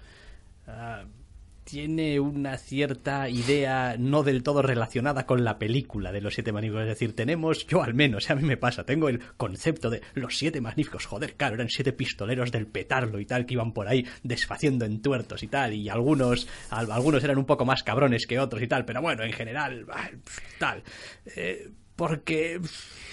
ah, 0.67 1.05
tiene 1.65 2.21
una 2.21 2.59
cierta 2.59 3.29
idea 3.29 3.97
no 3.99 4.23
del 4.23 4.43
todo 4.43 4.61
relacionada 4.63 5.25
con 5.27 5.45
la 5.45 5.59
película 5.59 6.13
de 6.13 6.21
los 6.21 6.35
siete 6.35 6.53
magníficos. 6.53 6.83
Es 6.83 6.89
decir, 6.89 7.17
tenemos, 7.17 7.67
yo 7.67 7.83
al 7.83 7.95
menos, 7.95 8.31
a 8.31 8.35
mí 8.35 8.43
me 8.43 8.57
pasa, 8.57 8.85
tengo 8.85 9.09
el 9.09 9.21
concepto 9.37 9.89
de 9.91 10.03
los 10.15 10.37
siete 10.37 10.61
magníficos. 10.61 11.07
Joder, 11.07 11.35
claro, 11.37 11.55
eran 11.55 11.71
siete 11.71 11.93
pistoleros 11.93 12.53
del 12.53 12.67
petarlo 12.67 13.19
y 13.19 13.27
tal 13.27 13.47
que 13.47 13.55
iban 13.55 13.73
por 13.73 13.89
ahí 13.89 14.07
desfaciendo 14.23 14.85
en 14.85 15.01
tuertos 15.01 15.43
y 15.43 15.49
tal. 15.49 15.73
Y 15.73 15.89
algunos, 15.89 16.47
al- 16.71 16.93
algunos 16.93 17.25
eran 17.25 17.39
un 17.39 17.47
poco 17.47 17.65
más 17.65 17.83
cabrones 17.83 18.27
que 18.27 18.39
otros 18.39 18.63
y 18.63 18.69
tal. 18.69 18.85
Pero 18.85 19.01
bueno, 19.01 19.25
en 19.25 19.33
general, 19.33 19.87
tal. 20.59 20.83
Eh, 21.35 21.71
porque 21.97 22.61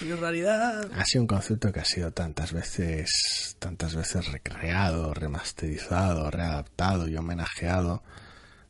en 0.01 0.19
realidad 0.19 0.89
Ha 0.95 1.05
sido 1.05 1.21
un 1.21 1.27
concepto 1.27 1.71
que 1.71 1.79
ha 1.81 1.85
sido 1.85 2.11
tantas 2.11 2.51
veces, 2.51 3.55
tantas 3.59 3.95
veces 3.95 4.31
recreado, 4.31 5.13
remasterizado, 5.13 6.31
readaptado 6.31 7.07
y 7.07 7.15
homenajeado 7.15 8.01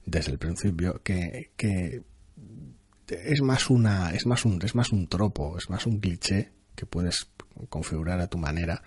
desde 0.05 0.31
el 0.31 0.37
principio 0.37 1.01
que, 1.03 1.51
que 1.55 2.03
es 3.07 3.41
más 3.41 3.69
una, 3.69 4.11
es 4.11 4.25
más 4.25 4.45
un, 4.45 4.61
es 4.63 4.75
más 4.75 4.91
un 4.91 5.07
tropo, 5.07 5.57
es 5.57 5.69
más 5.69 5.85
un 5.85 5.99
cliché 5.99 6.51
que 6.75 6.85
puedes 6.85 7.29
configurar 7.69 8.19
a 8.19 8.27
tu 8.27 8.37
manera 8.37 8.81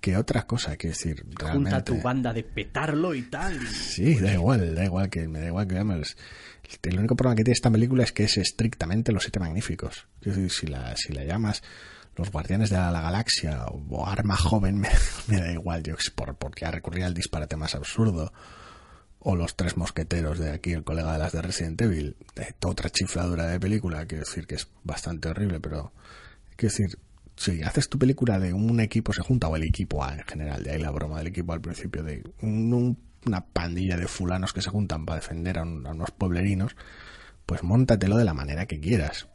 que 0.00 0.18
otra 0.18 0.46
cosa, 0.46 0.76
que 0.76 0.88
decir, 0.88 1.22
junta 1.22 1.46
realmente. 1.46 1.82
tu 1.82 2.02
banda 2.02 2.32
de 2.34 2.42
petarlo 2.42 3.14
y 3.14 3.22
tal. 3.22 3.58
Sí, 3.68 4.16
da 4.16 4.34
igual, 4.34 4.74
da 4.74 4.84
igual 4.84 5.08
que 5.08 5.26
me 5.28 5.40
da 5.40 5.46
igual 5.46 5.66
que 5.66 5.76
llames. 5.76 6.18
El 6.82 6.98
único 6.98 7.16
problema 7.16 7.36
que 7.36 7.44
tiene 7.44 7.54
esta 7.54 7.70
película 7.70 8.04
es 8.04 8.12
que 8.12 8.24
es 8.24 8.36
estrictamente 8.36 9.12
los 9.12 9.22
siete 9.22 9.40
magníficos. 9.40 10.06
Decir, 10.20 10.50
si 10.50 10.66
la, 10.66 10.94
si 10.96 11.14
la 11.14 11.24
llamas 11.24 11.62
los 12.16 12.30
guardianes 12.30 12.68
de 12.68 12.76
la, 12.76 12.90
la 12.90 13.00
galaxia 13.00 13.64
o 13.66 14.06
arma 14.06 14.36
joven, 14.36 14.78
me, 14.80 14.90
me 15.28 15.40
da 15.40 15.52
igual, 15.52 15.82
yo 15.82 15.94
por, 16.14 16.36
porque 16.36 16.70
recurrir 16.70 17.04
al 17.04 17.14
disparate 17.14 17.56
más 17.56 17.74
absurdo. 17.74 18.30
O 19.26 19.36
los 19.36 19.56
tres 19.56 19.78
mosqueteros 19.78 20.38
de 20.38 20.50
aquí, 20.50 20.72
el 20.72 20.84
colega 20.84 21.14
de 21.14 21.18
las 21.18 21.32
de 21.32 21.40
Resident 21.40 21.80
Evil, 21.80 22.14
de 22.36 22.54
otra 22.66 22.90
chifladura 22.90 23.46
de 23.46 23.58
película, 23.58 24.04
quiero 24.04 24.24
decir 24.24 24.46
que 24.46 24.56
es 24.56 24.68
bastante 24.82 25.28
horrible, 25.28 25.60
pero 25.60 25.92
quiero 26.56 26.72
decir, 26.74 26.98
si 27.34 27.62
haces 27.62 27.88
tu 27.88 27.98
película 27.98 28.38
de 28.38 28.52
un 28.52 28.80
equipo 28.80 29.14
se 29.14 29.22
junta, 29.22 29.48
o 29.48 29.56
el 29.56 29.62
equipo 29.64 30.04
A 30.04 30.14
en 30.14 30.24
general, 30.24 30.62
de 30.62 30.72
ahí 30.72 30.78
la 30.78 30.90
broma 30.90 31.18
del 31.18 31.28
equipo 31.28 31.54
al 31.54 31.62
principio, 31.62 32.02
de 32.02 32.22
un- 32.42 32.72
un- 32.74 32.98
una 33.26 33.46
pandilla 33.46 33.96
de 33.96 34.06
fulanos 34.06 34.52
que 34.52 34.60
se 34.60 34.68
juntan 34.68 35.06
para 35.06 35.20
defender 35.20 35.58
a 35.58 35.62
unos 35.62 36.10
pueblerinos, 36.10 36.76
pues 37.46 37.62
móntatelo 37.62 38.18
de 38.18 38.24
la 38.26 38.34
manera 38.34 38.66
que 38.66 38.78
quieras. 38.78 39.28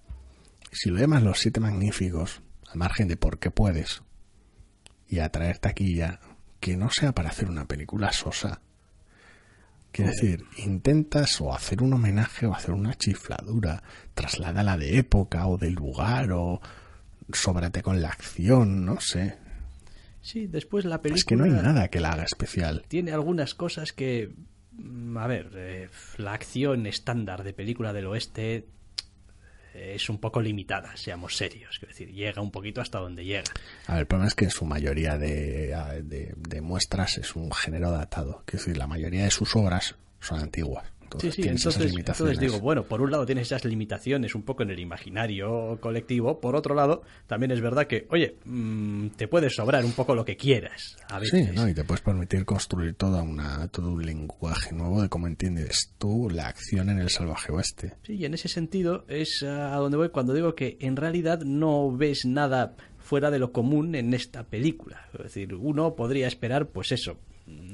Si 0.71 0.91
lo 0.91 0.99
llamas 0.99 1.23
los 1.23 1.39
siete 1.39 1.59
magníficos, 1.59 2.43
al 2.67 2.77
margen 2.77 3.07
de 3.07 3.17
por 3.17 3.39
qué 3.39 3.49
puedes, 3.49 4.03
y 5.07 5.17
atraer 5.17 5.57
taquilla, 5.57 6.19
que 6.59 6.77
no 6.77 6.91
sea 6.91 7.13
para 7.13 7.29
hacer 7.29 7.49
una 7.49 7.65
película 7.65 8.11
sosa. 8.11 8.61
Quiero 9.91 10.11
decir, 10.11 10.45
intentas 10.57 11.41
o 11.41 11.53
hacer 11.53 11.81
un 11.81 11.93
homenaje 11.93 12.45
o 12.45 12.53
hacer 12.53 12.71
una 12.71 12.95
chifladura, 12.95 13.81
trasládala 14.13 14.77
de 14.77 14.97
época 14.99 15.47
o 15.47 15.57
de 15.57 15.71
lugar 15.71 16.31
o 16.31 16.61
sóbrate 17.33 17.81
con 17.81 18.01
la 18.01 18.09
acción, 18.09 18.85
no 18.85 18.99
sé. 19.01 19.37
Sí, 20.21 20.47
después 20.47 20.85
la 20.85 21.01
película 21.01 21.17
Es 21.19 21.25
que 21.25 21.35
no 21.35 21.43
hay 21.45 21.51
nada 21.51 21.87
que 21.87 21.99
la 21.99 22.11
haga 22.13 22.23
especial. 22.23 22.83
tiene 22.87 23.11
algunas 23.11 23.55
cosas 23.55 23.91
que... 23.93 24.31
mm, 24.73 25.17
A 25.17 25.27
ver, 25.27 25.51
eh, 25.55 25.89
la 26.17 26.33
acción 26.33 26.85
estándar 26.85 27.43
de 27.43 27.53
película 27.53 27.91
del 27.93 28.05
oeste 28.07 28.65
es 29.79 30.09
un 30.09 30.17
poco 30.19 30.41
limitada, 30.41 30.95
seamos 30.97 31.35
serios. 31.35 31.77
Quiero 31.79 31.91
decir, 31.93 32.11
llega 32.11 32.41
un 32.41 32.51
poquito 32.51 32.81
hasta 32.81 32.99
donde 32.99 33.23
llega. 33.25 33.43
A 33.87 33.93
ver, 33.93 34.01
el 34.01 34.07
problema 34.07 34.27
es 34.27 34.35
que 34.35 34.45
en 34.45 34.51
su 34.51 34.65
mayoría 34.65 35.17
de, 35.17 35.75
de- 36.03 36.33
de 36.37 36.61
muestras 36.61 37.17
es 37.17 37.35
un 37.35 37.51
género 37.51 37.91
datado. 37.91 38.43
Quiero 38.45 38.63
decir, 38.65 38.77
la 38.77 38.87
mayoría 38.87 39.23
de 39.23 39.31
sus 39.31 39.55
obras 39.55 39.95
son 40.19 40.39
antiguas. 40.39 40.85
Sí, 41.17 41.27
Entonces, 41.43 41.91
sí, 41.91 41.97
entonces, 41.97 42.39
digo, 42.39 42.59
bueno, 42.59 42.83
por 42.83 43.01
un 43.01 43.11
lado 43.11 43.25
tienes 43.25 43.47
esas 43.47 43.65
limitaciones 43.65 44.35
un 44.35 44.43
poco 44.43 44.63
en 44.63 44.69
el 44.69 44.79
imaginario 44.79 45.77
colectivo, 45.81 46.39
por 46.39 46.55
otro 46.55 46.75
lado 46.75 47.01
también 47.27 47.51
es 47.51 47.61
verdad 47.61 47.87
que, 47.87 48.05
oye, 48.09 48.35
mm, 48.45 49.09
te 49.09 49.27
puedes 49.27 49.55
sobrar 49.55 49.83
un 49.85 49.93
poco 49.93 50.15
lo 50.15 50.25
que 50.25 50.37
quieras 50.37 50.97
a 51.09 51.19
veces. 51.19 51.47
Sí, 51.47 51.55
¿no? 51.55 51.67
y 51.67 51.73
te 51.73 51.83
puedes 51.83 52.01
permitir 52.01 52.45
construir 52.45 52.93
toda 52.93 53.21
una, 53.21 53.67
todo 53.69 53.91
un 53.91 54.05
lenguaje 54.05 54.73
nuevo 54.73 55.01
de 55.01 55.09
cómo 55.09 55.27
entiendes 55.27 55.93
tú 55.97 56.29
la 56.29 56.47
acción 56.47 56.89
en 56.89 56.99
el 56.99 57.09
salvaje 57.09 57.51
oeste. 57.51 57.93
Sí, 58.03 58.13
y 58.13 58.25
en 58.25 58.33
ese 58.33 58.47
sentido 58.47 59.05
es 59.07 59.43
a 59.43 59.75
donde 59.75 59.97
voy 59.97 60.09
cuando 60.09 60.33
digo 60.33 60.55
que 60.55 60.77
en 60.79 60.95
realidad 60.95 61.41
no 61.41 61.95
ves 61.95 62.25
nada 62.25 62.75
fuera 63.09 63.31
de 63.31 63.39
lo 63.39 63.51
común 63.51 63.95
en 63.95 64.13
esta 64.13 64.43
película. 64.43 65.07
Es 65.13 65.23
decir, 65.23 65.55
uno 65.55 65.95
podría 65.95 66.27
esperar, 66.27 66.67
pues 66.67 66.91
eso, 66.91 67.17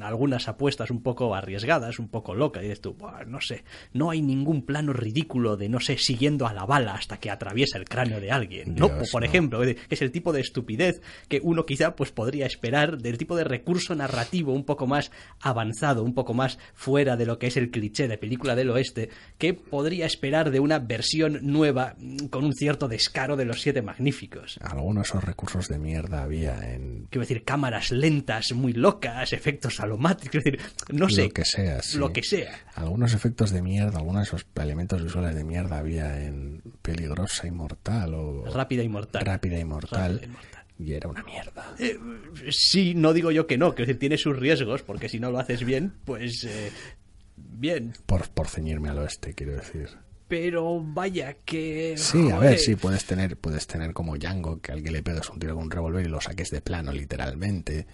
algunas 0.02 0.48
apuestas 0.48 0.92
un 0.92 1.02
poco 1.02 1.36
arriesgadas, 1.36 2.00
un 2.00 2.10
poco 2.10 2.36
locas, 2.36 2.64
y 2.64 2.68
dices 2.68 2.82
tú, 2.82 2.94
"Buah, 2.94 3.26
no 3.26 3.42
sé, 3.42 3.64
no 3.94 4.10
hay 4.10 4.22
ningún 4.22 4.64
plano 4.64 4.94
ridículo 4.94 5.58
de, 5.58 5.70
no 5.70 5.80
sé, 5.80 5.98
siguiendo 5.98 6.48
a 6.48 6.54
la 6.54 6.66
bala 6.66 6.94
hasta 6.96 7.18
que 7.18 7.32
atraviesa 7.32 7.78
el 7.78 7.86
cráneo 7.86 8.20
de 8.20 8.32
alguien. 8.32 8.76
no, 8.76 8.90
Dios, 8.90 9.10
por 9.12 9.22
no. 9.22 9.28
ejemplo, 9.28 9.64
es 9.64 10.02
el 10.02 10.12
tipo 10.12 10.34
de 10.34 10.42
estupidez 10.42 11.02
que 11.28 11.40
uno 11.44 11.66
quizá 11.66 11.96
pues 11.96 12.12
podría 12.12 12.46
esperar 12.46 12.98
del 12.98 13.18
tipo 13.18 13.36
de 13.36 13.44
recurso 13.44 13.96
narrativo 13.96 14.54
un 14.54 14.64
poco 14.66 14.88
más 14.88 15.12
avanzado, 15.40 16.04
un 16.04 16.14
poco 16.14 16.34
más 16.34 16.58
fuera 16.74 17.16
de 17.18 17.26
lo 17.26 17.40
que 17.40 17.48
es 17.48 17.58
el 17.58 17.72
cliché 17.72 18.08
de 18.08 18.18
película 18.18 18.56
del 18.56 18.70
oeste, 18.70 19.10
que 19.38 19.54
podría 19.54 20.06
esperar 20.06 20.52
de 20.52 20.60
una 20.60 20.80
versión 20.80 21.40
nueva 21.42 21.96
mm, 21.98 22.28
con 22.28 22.44
un 22.44 22.54
cierto 22.54 22.88
descaro 22.88 23.36
de 23.36 23.46
los 23.46 23.62
siete 23.62 23.82
magníficos. 23.82 24.60
Algunos 24.62 25.04
de 25.04 25.10
esos 25.10 25.24
recursos 25.24 25.68
de 25.68 25.80
mierda 25.80 26.24
había 26.24 26.74
en 26.74 27.08
Quiero 27.10 27.22
decir, 27.22 27.44
cámaras 27.44 27.92
lentas, 27.92 28.54
muy 28.54 28.74
locas, 28.74 29.34
efectos 29.34 29.65
alomáticos, 29.80 30.44
quiero 30.44 30.60
decir, 30.60 30.60
no 30.94 31.10
sé, 31.10 31.24
lo 31.24 31.30
que 31.30 31.46
sea. 31.46 31.82
sí. 31.82 31.98
lo 31.98 32.14
que 32.14 32.24
sea. 32.24 32.60
Algunos 32.76 33.14
efectos 33.14 33.52
de 33.52 33.62
mierda, 33.62 34.00
algunos 34.00 34.22
de 34.22 34.28
esos 34.36 34.46
elementos 34.56 35.04
visuales 35.04 35.36
de 35.36 35.44
mierda 35.44 35.78
había 35.78 36.24
en 36.24 36.62
Peligrosa 36.82 37.48
y 37.48 37.52
Mortal 37.52 38.14
o 38.14 38.46
Rápida 38.46 38.84
y 38.84 38.90
mortal. 38.90 39.26
Rápida 39.26 39.60
y 39.60 39.66
Mortal. 39.66 40.20
Rápida 40.20 40.56
y 40.78 40.94
era 40.94 41.10
una 41.10 41.24
mierda. 41.24 41.76
Eh, 41.80 41.98
sí, 42.50 42.94
no 42.96 43.14
digo 43.14 43.32
yo 43.32 43.48
que 43.48 43.58
no, 43.58 43.74
quiero 43.74 43.88
decir, 43.88 44.00
tiene 44.00 44.18
sus 44.18 44.38
riesgos, 44.38 44.82
porque 44.82 45.10
si 45.10 45.20
no 45.20 45.32
lo 45.32 45.40
haces 45.40 45.64
bien, 45.64 45.94
pues 46.04 46.44
eh, 46.44 46.72
bien. 47.38 47.94
Por, 48.06 48.30
por 48.30 48.48
ceñirme 48.48 48.90
al 48.90 49.00
oeste, 49.00 49.34
quiero 49.34 49.54
decir. 49.54 49.90
Pero 50.28 50.82
vaya 50.82 51.38
que... 51.46 51.96
Sí, 51.98 52.32
a 52.32 52.40
ver, 52.40 52.58
sí, 52.58 52.76
puedes 52.76 53.06
tener, 53.06 53.38
puedes 53.38 53.68
tener 53.68 53.94
como 53.94 54.18
Django, 54.18 54.60
que 54.60 54.72
alguien 54.72 54.94
le 54.94 55.04
pegas 55.04 55.30
un 55.30 55.40
tiro 55.40 55.54
con 55.54 55.66
un 55.66 55.72
revólver 55.72 56.06
y 56.06 56.10
lo 56.10 56.20
saques 56.20 56.50
de 56.50 56.62
plano, 56.62 56.92
literalmente. 56.92 57.86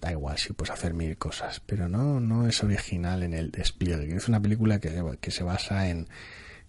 Da 0.00 0.12
igual, 0.12 0.38
sí, 0.38 0.52
puedes 0.52 0.72
hacer 0.72 0.94
mil 0.94 1.16
cosas, 1.18 1.60
pero 1.66 1.88
no, 1.88 2.20
no 2.20 2.46
es 2.46 2.62
original 2.62 3.22
en 3.24 3.34
el 3.34 3.50
despliegue. 3.50 4.14
Es 4.14 4.28
una 4.28 4.40
película 4.40 4.78
que, 4.78 4.90
se- 4.90 5.18
que 5.20 5.30
se 5.32 5.42
basa 5.42 5.88
en 5.90 6.06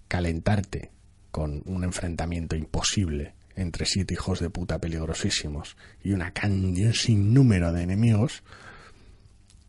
calentarte 0.07 0.91
con 1.31 1.61
un 1.65 1.83
enfrentamiento 1.83 2.55
imposible 2.55 3.35
entre 3.55 3.85
siete 3.85 4.15
hijos 4.15 4.39
de 4.39 4.49
puta 4.49 4.79
peligrosísimos 4.79 5.77
y 6.03 6.13
una 6.13 6.31
cantidad 6.33 6.93
sin 6.93 7.33
número 7.33 7.71
de 7.71 7.83
enemigos. 7.83 8.41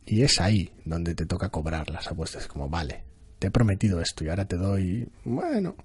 Y 0.07 0.23
es 0.23 0.41
ahí 0.41 0.73
donde 0.85 1.15
te 1.15 1.27
toca 1.27 1.51
cobrar 1.51 1.91
las 1.91 2.07
apuestas. 2.09 2.47
Como, 2.47 2.69
vale, 2.69 3.05
te 3.39 3.49
he 3.49 3.51
prometido 3.51 4.01
esto 4.01 4.25
y 4.25 4.29
ahora 4.29 4.47
te 4.47 4.57
doy, 4.57 5.09
bueno, 5.25 5.77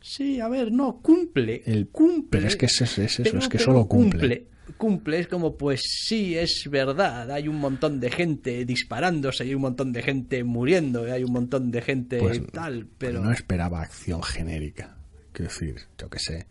Sí, 0.00 0.38
a 0.38 0.48
ver, 0.48 0.70
no, 0.70 1.00
cumple. 1.00 1.62
El- 1.64 1.88
cumple. 1.88 2.28
pero 2.30 2.46
es 2.46 2.56
que 2.56 2.66
es, 2.66 2.78
es- 2.82 2.98
es 2.98 3.20
eso, 3.20 3.22
Pero- 3.24 3.38
es 3.38 3.48
que 3.48 3.58
solo 3.58 3.86
cumple. 3.88 4.20
cumple. 4.20 4.46
Cumple, 4.78 5.18
es 5.20 5.28
como, 5.28 5.56
pues 5.56 5.82
sí, 5.84 6.36
es 6.36 6.68
verdad, 6.70 7.30
hay 7.30 7.48
un 7.48 7.56
montón 7.56 8.00
de 8.00 8.10
gente 8.10 8.64
disparándose, 8.64 9.42
hay 9.44 9.54
un 9.54 9.60
montón 9.62 9.92
de 9.92 10.02
gente 10.02 10.42
muriendo, 10.42 11.04
hay 11.04 11.22
un 11.22 11.32
montón 11.32 11.70
de 11.70 11.82
gente 11.82 12.18
Pues 12.18 12.40
tal, 12.52 12.86
pero... 12.98 13.20
no 13.22 13.30
esperaba 13.30 13.82
acción 13.82 14.22
genérica. 14.22 14.96
Quiero 15.32 15.50
decir, 15.50 15.76
yo 15.98 16.08
que 16.08 16.18
sé, 16.18 16.46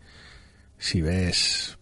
si 0.78 1.00
ves, 1.00 1.76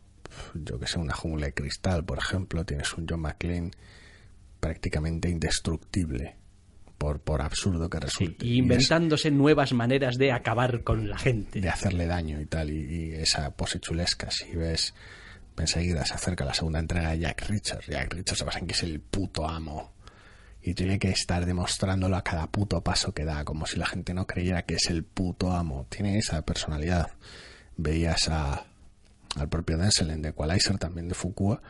yo 0.54 0.78
que 0.78 0.86
sé, 0.86 0.98
una 0.98 1.14
jungla 1.14 1.46
de 1.46 1.54
cristal, 1.54 2.04
por 2.04 2.18
ejemplo, 2.18 2.64
tienes 2.64 2.92
un 2.94 3.06
John 3.08 3.20
McClane 3.20 3.70
prácticamente 4.60 5.28
indestructible, 5.28 6.36
por, 6.98 7.20
por 7.20 7.42
absurdo 7.42 7.90
que 7.90 7.98
Sí, 7.98 8.02
resulte. 8.04 8.46
y 8.46 8.52
es- 8.52 8.58
inventándose 8.58 9.30
nuevas 9.30 9.72
maneras 9.72 10.16
de 10.18 10.32
acabar 10.32 10.82
con 10.84 11.08
la 11.10 11.18
gente. 11.18 11.60
de 11.60 11.68
hacerle 11.68 12.06
daño 12.06 12.40
y 12.40 12.46
tal, 12.46 12.70
y, 12.70 12.78
y 12.80 13.12
esa 13.14 13.50
pose 13.56 13.80
chulesca, 13.80 14.30
si 14.30 14.54
ves, 14.54 14.94
enseguida 15.56 16.04
se 16.04 16.14
acerca 16.14 16.44
la 16.44 16.54
segunda 16.54 16.78
entrega 16.78 17.10
de 17.10 17.20
Jack 17.20 17.48
Richards, 17.48 17.86
Jack 17.86 18.12
Richards 18.12 18.38
se 18.38 18.44
basa 18.44 18.58
en 18.58 18.66
que 18.66 18.74
es 18.74 18.82
el 18.82 19.00
puto 19.00 19.48
amo, 19.48 19.92
y 20.62 20.74
tiene 20.74 20.98
que 20.98 21.10
estar 21.10 21.44
demostrándolo 21.44 22.16
a 22.16 22.22
cada 22.22 22.46
puto 22.46 22.82
paso 22.82 23.12
que 23.12 23.24
da, 23.24 23.44
como 23.44 23.66
si 23.66 23.78
la 23.78 23.86
gente 23.86 24.14
no 24.14 24.26
creyera 24.26 24.62
que 24.62 24.74
es 24.76 24.88
el 24.90 25.02
puto 25.02 25.52
amo, 25.52 25.86
tiene 25.88 26.18
esa 26.18 26.42
personalidad. 26.42 27.10
Veías 27.76 28.28
a, 28.28 28.64
al 29.36 29.48
propio 29.48 29.76
Denzel 29.76 30.10
en 30.10 30.22
The 30.22 30.28
Equalizer, 30.28 30.78
también 30.78 31.08
de 31.08 31.14
Fukua, 31.14 31.60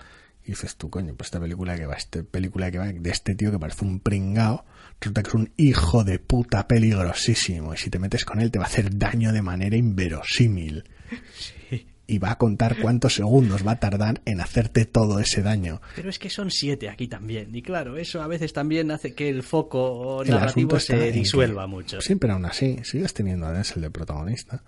y 0.44 0.50
dices 0.50 0.76
tú, 0.76 0.90
coño, 0.90 1.14
pues 1.14 1.28
esta 1.28 1.40
película 1.40 1.74
que 1.76 1.86
va, 1.86 1.94
esta 1.94 2.22
película 2.22 2.70
que 2.70 2.78
va 2.78 2.86
de 2.86 3.10
este 3.10 3.34
tío 3.34 3.50
que 3.50 3.58
parece 3.58 3.84
un 3.84 4.00
pringao, 4.00 4.66
resulta 5.00 5.22
que 5.22 5.28
es 5.28 5.34
un 5.34 5.52
hijo 5.56 6.04
de 6.04 6.18
puta 6.18 6.68
peligrosísimo, 6.68 7.72
y 7.72 7.78
si 7.78 7.88
te 7.88 7.98
metes 7.98 8.26
con 8.26 8.40
él 8.40 8.50
te 8.50 8.58
va 8.58 8.66
a 8.66 8.68
hacer 8.68 8.98
daño 8.98 9.32
de 9.32 9.40
manera 9.40 9.76
inverosímil. 9.76 10.84
Y 12.12 12.18
va 12.18 12.32
a 12.32 12.36
contar 12.36 12.76
cuántos 12.78 13.14
segundos 13.14 13.66
va 13.66 13.72
a 13.72 13.80
tardar 13.80 14.20
en 14.26 14.42
hacerte 14.42 14.84
todo 14.84 15.18
ese 15.18 15.40
daño. 15.40 15.80
Pero 15.96 16.10
es 16.10 16.18
que 16.18 16.28
son 16.28 16.50
siete 16.50 16.90
aquí 16.90 17.08
también, 17.08 17.54
y 17.56 17.62
claro, 17.62 17.96
eso 17.96 18.20
a 18.20 18.26
veces 18.26 18.52
también 18.52 18.90
hace 18.90 19.14
que 19.14 19.30
el 19.30 19.42
foco 19.42 20.22
El 20.22 20.32
narrativo 20.32 20.78
se 20.78 21.10
disuelva 21.10 21.66
mucho. 21.66 22.02
Siempre 22.02 22.30
aún 22.30 22.44
así, 22.44 22.76
sigues 22.84 23.14
teniendo 23.14 23.46
a 23.46 23.52
Denzel 23.52 23.80
de 23.80 23.90
protagonista. 23.90 24.62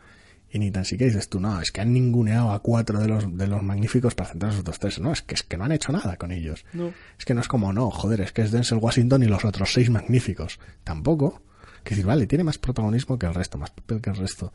Y 0.51 0.59
ni 0.59 0.71
tan 0.71 0.87
siquiera 0.87 1.13
dices 1.13 1.29
tú, 1.29 1.39
no, 1.39 1.61
es 1.61 1.71
que 1.71 1.83
han 1.83 1.93
ninguneado 1.93 2.53
a 2.53 2.61
cuatro 2.61 2.99
de 2.99 3.09
los, 3.09 3.37
de 3.37 3.47
los 3.47 3.63
magníficos 3.63 4.15
para 4.15 4.31
centrar 4.31 4.53
a 4.53 4.55
los 4.55 4.61
otros 4.61 4.79
tres. 4.79 4.99
No, 5.01 5.13
es 5.13 5.21
que, 5.21 5.35
es 5.35 5.43
que 5.43 5.59
no 5.59 5.65
han 5.65 5.73
hecho 5.73 5.93
nada 5.93 6.17
con 6.17 6.33
ellos. 6.33 6.65
No. 6.73 6.95
Es 7.19 7.27
que 7.27 7.35
no 7.35 7.43
es 7.43 7.49
como, 7.49 7.75
no, 7.75 7.91
joder, 7.91 8.23
es 8.23 8.33
que 8.33 8.41
es 8.41 8.53
Denzel 8.53 8.79
Washington 8.79 9.23
y 9.23 9.27
los 9.27 9.45
otros 9.45 9.71
seis 9.71 9.91
magníficos. 9.91 10.61
Tampoco. 10.83 11.43
Que 11.83 11.91
decir, 11.91 12.07
vale, 12.07 12.27
tiene 12.27 12.45
más 12.45 12.57
protagonismo 12.57 13.19
que 13.19 13.27
el 13.27 13.35
resto, 13.35 13.59
más 13.59 13.71
papel 13.71 14.01
que 14.01 14.09
el 14.09 14.17
resto. 14.17 14.55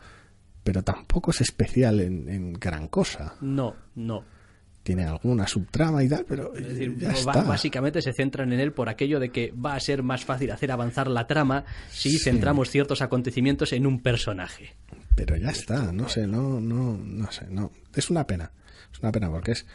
Pero 0.69 0.83
tampoco 0.83 1.31
es 1.31 1.41
especial 1.41 1.99
en, 1.99 2.29
en 2.29 2.53
gran 2.53 2.89
cosa. 2.89 3.33
No, 3.41 3.75
no. 3.95 4.23
Tiene 4.83 5.03
alguna 5.03 5.47
subtrama 5.47 6.03
y 6.03 6.09
tal, 6.09 6.25
pero 6.27 6.55
Es 6.55 6.67
decir, 6.67 6.95
ya 6.95 7.09
está. 7.09 7.41
básicamente 7.41 8.03
se 8.03 8.13
centran 8.13 8.53
en 8.53 8.59
él 8.59 8.71
por 8.71 8.87
aquello 8.87 9.19
de 9.19 9.29
que 9.29 9.51
va 9.51 9.73
a 9.73 9.79
ser 9.79 10.03
más 10.03 10.25
fácil 10.25 10.51
hacer 10.51 10.71
avanzar 10.71 11.07
la 11.07 11.25
trama 11.25 11.65
si 11.89 12.19
centramos 12.19 12.69
ciertos 12.69 13.01
acontecimientos 13.01 13.73
en 13.73 13.87
un 13.87 13.99
personaje. 14.03 14.75
pero 15.15 15.35
ya 15.37 15.49
está, 15.49 15.91
no 15.91 16.07
sé, 16.07 16.27
no, 16.27 16.61
no, 16.61 16.99
no 17.03 17.31
sé, 17.31 17.47
no. 17.49 17.71
Es 17.95 18.11
una 18.11 18.27
pena, 18.27 18.51
es 18.93 18.99
una 18.99 19.11
pena 19.11 19.31
porque 19.31 19.53
es 19.53 19.65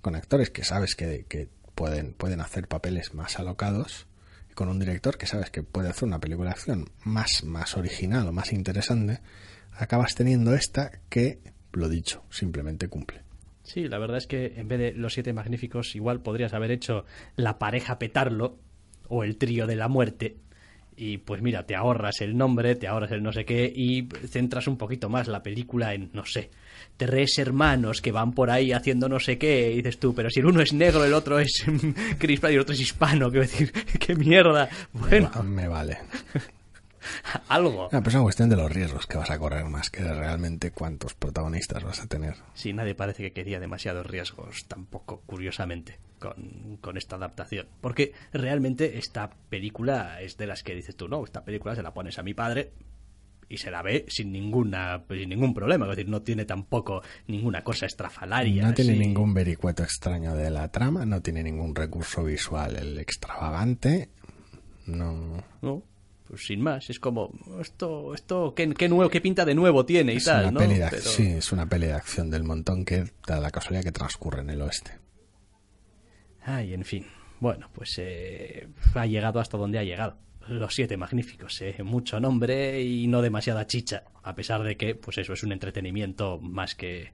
con 0.00 0.14
actores 0.16 0.48
que 0.48 0.64
sabes 0.64 0.94
que, 0.96 1.26
que 1.28 1.50
pueden, 1.74 2.14
pueden 2.14 2.40
hacer 2.40 2.68
papeles 2.68 3.12
más 3.12 3.38
alocados 3.38 4.06
con 4.54 4.70
un 4.70 4.78
director 4.78 5.18
que 5.18 5.26
sabes 5.26 5.50
que 5.50 5.62
puede 5.62 5.90
hacer 5.90 6.04
una 6.08 6.18
película 6.20 6.48
de 6.48 6.54
acción 6.54 6.90
más, 7.04 7.44
más 7.44 7.76
original 7.76 8.26
o 8.26 8.32
más 8.32 8.54
interesante, 8.54 9.20
acabas 9.78 10.14
teniendo 10.14 10.54
esta 10.54 10.90
que, 11.08 11.38
lo 11.72 11.88
dicho, 11.88 12.24
simplemente 12.30 12.88
cumple. 12.88 13.22
Sí, 13.62 13.86
la 13.86 13.98
verdad 13.98 14.16
es 14.16 14.26
que 14.26 14.54
en 14.56 14.66
vez 14.68 14.78
de 14.78 14.92
los 14.92 15.12
siete 15.12 15.32
magníficos, 15.32 15.94
igual 15.94 16.20
podrías 16.20 16.54
haber 16.54 16.70
hecho 16.70 17.04
la 17.36 17.58
pareja 17.58 17.98
petarlo 17.98 18.58
o 19.08 19.24
el 19.24 19.36
trío 19.36 19.66
de 19.66 19.76
la 19.76 19.88
muerte. 19.88 20.36
Y 20.96 21.18
pues 21.18 21.42
mira, 21.42 21.64
te 21.64 21.76
ahorras 21.76 22.20
el 22.22 22.36
nombre, 22.36 22.74
te 22.74 22.88
ahorras 22.88 23.12
el 23.12 23.22
no 23.22 23.32
sé 23.32 23.44
qué 23.44 23.72
y 23.72 24.08
centras 24.26 24.66
un 24.66 24.76
poquito 24.76 25.08
más 25.08 25.28
la 25.28 25.44
película 25.44 25.94
en, 25.94 26.10
no 26.12 26.24
sé, 26.24 26.50
tres 26.96 27.38
hermanos 27.38 28.00
que 28.00 28.10
van 28.10 28.32
por 28.32 28.50
ahí 28.50 28.72
haciendo 28.72 29.08
no 29.08 29.20
sé 29.20 29.38
qué. 29.38 29.70
Y 29.70 29.76
dices 29.76 29.98
tú, 29.98 30.12
pero 30.14 30.28
si 30.28 30.40
el 30.40 30.46
uno 30.46 30.60
es 30.60 30.72
negro, 30.72 31.04
el 31.04 31.12
otro 31.14 31.38
es 31.38 31.64
Chris 32.18 32.40
Pratt 32.40 32.52
y 32.52 32.56
el 32.56 32.62
otro 32.62 32.74
es 32.74 32.80
hispano, 32.80 33.28
quiero 33.30 33.42
decir, 33.42 33.70
qué 34.00 34.16
mierda. 34.16 34.68
Bueno, 34.92 35.30
Me, 35.36 35.62
me 35.62 35.68
vale. 35.68 35.98
algo. 37.48 37.88
Pero 37.90 38.08
es 38.08 38.14
una 38.14 38.22
cuestión 38.22 38.48
de 38.48 38.56
los 38.56 38.70
riesgos 38.70 39.06
que 39.06 39.18
vas 39.18 39.30
a 39.30 39.38
correr 39.38 39.64
más 39.64 39.90
que 39.90 40.02
de 40.02 40.14
realmente 40.14 40.70
cuántos 40.70 41.14
protagonistas 41.14 41.84
vas 41.84 42.00
a 42.00 42.06
tener. 42.06 42.36
Sí, 42.54 42.72
nadie 42.72 42.94
parece 42.94 43.22
que 43.22 43.32
quería 43.32 43.60
demasiados 43.60 44.06
riesgos, 44.06 44.66
tampoco, 44.66 45.22
curiosamente, 45.26 45.98
con, 46.18 46.78
con 46.80 46.96
esta 46.96 47.16
adaptación. 47.16 47.68
Porque 47.80 48.12
realmente 48.32 48.98
esta 48.98 49.30
película 49.48 50.20
es 50.20 50.36
de 50.36 50.46
las 50.46 50.62
que 50.62 50.74
dices 50.74 50.96
tú, 50.96 51.08
no, 51.08 51.24
esta 51.24 51.44
película 51.44 51.74
se 51.74 51.82
la 51.82 51.94
pones 51.94 52.18
a 52.18 52.22
mi 52.22 52.34
padre 52.34 52.72
y 53.48 53.56
se 53.56 53.70
la 53.70 53.82
ve 53.82 54.04
sin 54.08 54.30
ninguna 54.32 55.02
sin 55.08 55.28
ningún 55.28 55.54
problema. 55.54 55.86
Es 55.86 55.90
decir, 55.96 56.08
no 56.08 56.22
tiene 56.22 56.44
tampoco 56.44 57.02
ninguna 57.26 57.62
cosa 57.62 57.86
estrafalaria. 57.86 58.62
No 58.62 58.74
tiene 58.74 58.96
ningún 58.96 59.34
vericueto 59.34 59.82
extraño 59.82 60.34
de 60.34 60.50
la 60.50 60.68
trama, 60.68 61.06
no 61.06 61.22
tiene 61.22 61.42
ningún 61.42 61.74
recurso 61.74 62.24
visual 62.24 62.76
el 62.76 62.98
extravagante. 62.98 64.10
No. 64.86 65.42
No, 65.62 65.82
pues 66.28 66.46
sin 66.46 66.60
más. 66.60 66.90
Es 66.90 67.00
como, 67.00 67.32
esto, 67.60 68.14
esto 68.14 68.54
¿qué, 68.54 68.72
qué 68.74 68.88
nuevo, 68.88 69.10
qué 69.10 69.20
pinta 69.20 69.44
de 69.44 69.54
nuevo 69.54 69.84
tiene 69.86 70.12
y 70.14 70.16
Es 70.18 70.24
tal, 70.24 70.42
una 70.44 70.50
¿no? 70.52 70.60
peli 70.60 70.74
de 70.74 70.86
Pero- 70.90 71.02
Sí, 71.02 71.26
es 71.28 71.52
una 71.52 71.66
peli 71.68 71.86
de 71.86 71.94
acción 71.94 72.30
del 72.30 72.44
montón 72.44 72.84
que 72.84 73.04
da 73.26 73.40
la 73.40 73.50
casualidad 73.50 73.82
que 73.84 73.92
transcurre 73.92 74.40
en 74.42 74.50
el 74.50 74.62
oeste. 74.62 74.92
Ay, 76.44 76.74
en 76.74 76.84
fin. 76.84 77.06
Bueno, 77.40 77.68
pues 77.72 77.94
eh, 77.98 78.68
ha 78.94 79.06
llegado 79.06 79.40
hasta 79.40 79.56
donde 79.58 79.78
ha 79.78 79.84
llegado. 79.84 80.16
Los 80.48 80.74
siete 80.74 80.96
magníficos, 80.96 81.60
eh. 81.60 81.76
mucho 81.84 82.18
nombre 82.20 82.80
y 82.82 83.06
no 83.06 83.20
demasiada 83.20 83.66
chicha, 83.66 84.04
a 84.22 84.34
pesar 84.34 84.62
de 84.62 84.78
que, 84.78 84.94
pues 84.94 85.18
eso 85.18 85.34
es 85.34 85.42
un 85.42 85.52
entretenimiento 85.52 86.38
más 86.40 86.74
que 86.74 87.12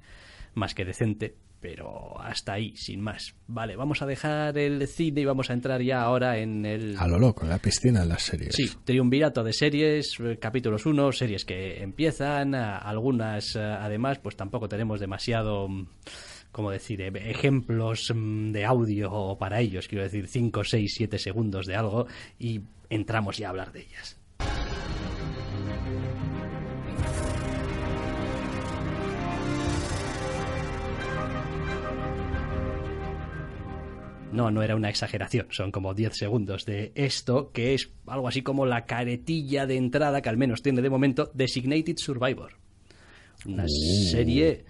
más 0.55 0.73
que 0.73 0.85
decente, 0.85 1.35
pero 1.65 2.21
hasta 2.21 2.53
ahí, 2.53 2.77
sin 2.77 3.01
más. 3.01 3.35
Vale, 3.47 3.75
vamos 3.75 4.03
a 4.03 4.07
dejar 4.07 4.59
el 4.59 4.87
cine 4.87 5.23
y 5.23 5.25
vamos 5.25 5.49
a 5.49 5.55
entrar 5.55 5.81
ya 5.81 6.03
ahora 6.03 6.37
en 6.37 6.67
el 6.67 6.95
A 6.99 7.09
lo 7.09 7.19
loco, 7.19 7.45
en 7.45 7.49
la 7.49 7.57
piscina 7.57 8.01
de 8.01 8.07
las 8.07 8.23
series. 8.23 8.55
Sí, 8.55 8.71
triunvirato 8.85 9.43
de 9.43 9.55
series, 9.55 10.15
eh, 10.21 10.37
capítulos 10.39 10.85
1, 10.85 11.13
series 11.13 11.47
que 11.47 11.83
empiezan, 11.83 12.55
algunas 12.55 13.57
eh, 13.57 13.61
además 13.63 14.19
pues 14.19 14.37
tampoco 14.37 14.69
tenemos 14.69 15.01
demasiado, 15.01 15.67
mm, 15.67 15.87
como 16.53 16.71
decir, 16.71 17.01
eh, 17.01 17.31
ejemplos 17.31 18.13
mm, 18.15 18.53
de 18.53 18.67
audio 18.67 19.39
para 19.41 19.59
ellos, 19.61 19.89
quiero 19.89 20.05
decir 20.05 20.27
5, 20.27 20.65
6, 20.65 20.95
7 20.95 21.19
segundos 21.19 21.65
de 21.65 21.77
algo 21.77 22.07
y 22.39 22.61
entramos 22.91 23.39
ya 23.39 23.47
a 23.47 23.51
hablar 23.51 23.73
de 23.73 23.81
ellas. 23.81 24.19
No, 34.35 34.51
no 34.51 34.65
era 34.65 34.75
una 34.75 34.91
exageración, 34.91 35.47
son 35.51 35.71
como 35.71 35.95
10 35.95 36.17
segundos 36.17 36.67
de 36.67 36.91
esto, 36.97 37.53
que 37.53 37.73
es 37.75 37.91
algo 38.07 38.27
así 38.27 38.43
como 38.43 38.67
la 38.67 38.85
caretilla 38.85 39.65
de 39.67 39.77
entrada 39.77 40.23
que 40.23 40.29
al 40.29 40.37
menos 40.37 40.61
tiene 40.61 40.83
de 40.83 40.91
momento 40.91 41.31
Designated 41.35 41.99
Survivor. 41.99 42.59
Una 43.47 43.69
serie 43.69 44.65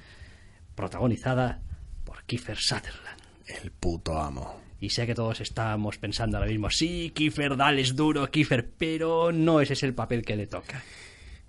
protagonizada 0.75 1.63
por 2.05 2.25
Kiefer 2.25 2.59
Sutherland. 2.59 3.23
El 3.47 3.71
puto 3.71 4.21
amo. 4.21 4.61
Y 4.81 4.91
sé 4.91 5.07
que 5.07 5.15
todos 5.15 5.41
estamos 5.41 5.97
pensando 5.97 6.37
ahora 6.37 6.51
mismo, 6.51 6.69
sí, 6.69 7.11
Kiefer, 7.15 7.57
dale, 7.57 7.81
es 7.81 7.97
duro, 7.97 8.31
Kiefer, 8.31 8.69
pero 8.77 9.33
no 9.33 9.63
ese 9.63 9.73
es 9.73 9.83
el 9.83 9.95
papel 9.95 10.27
que 10.27 10.37
le 10.37 10.47
toca. 10.47 10.83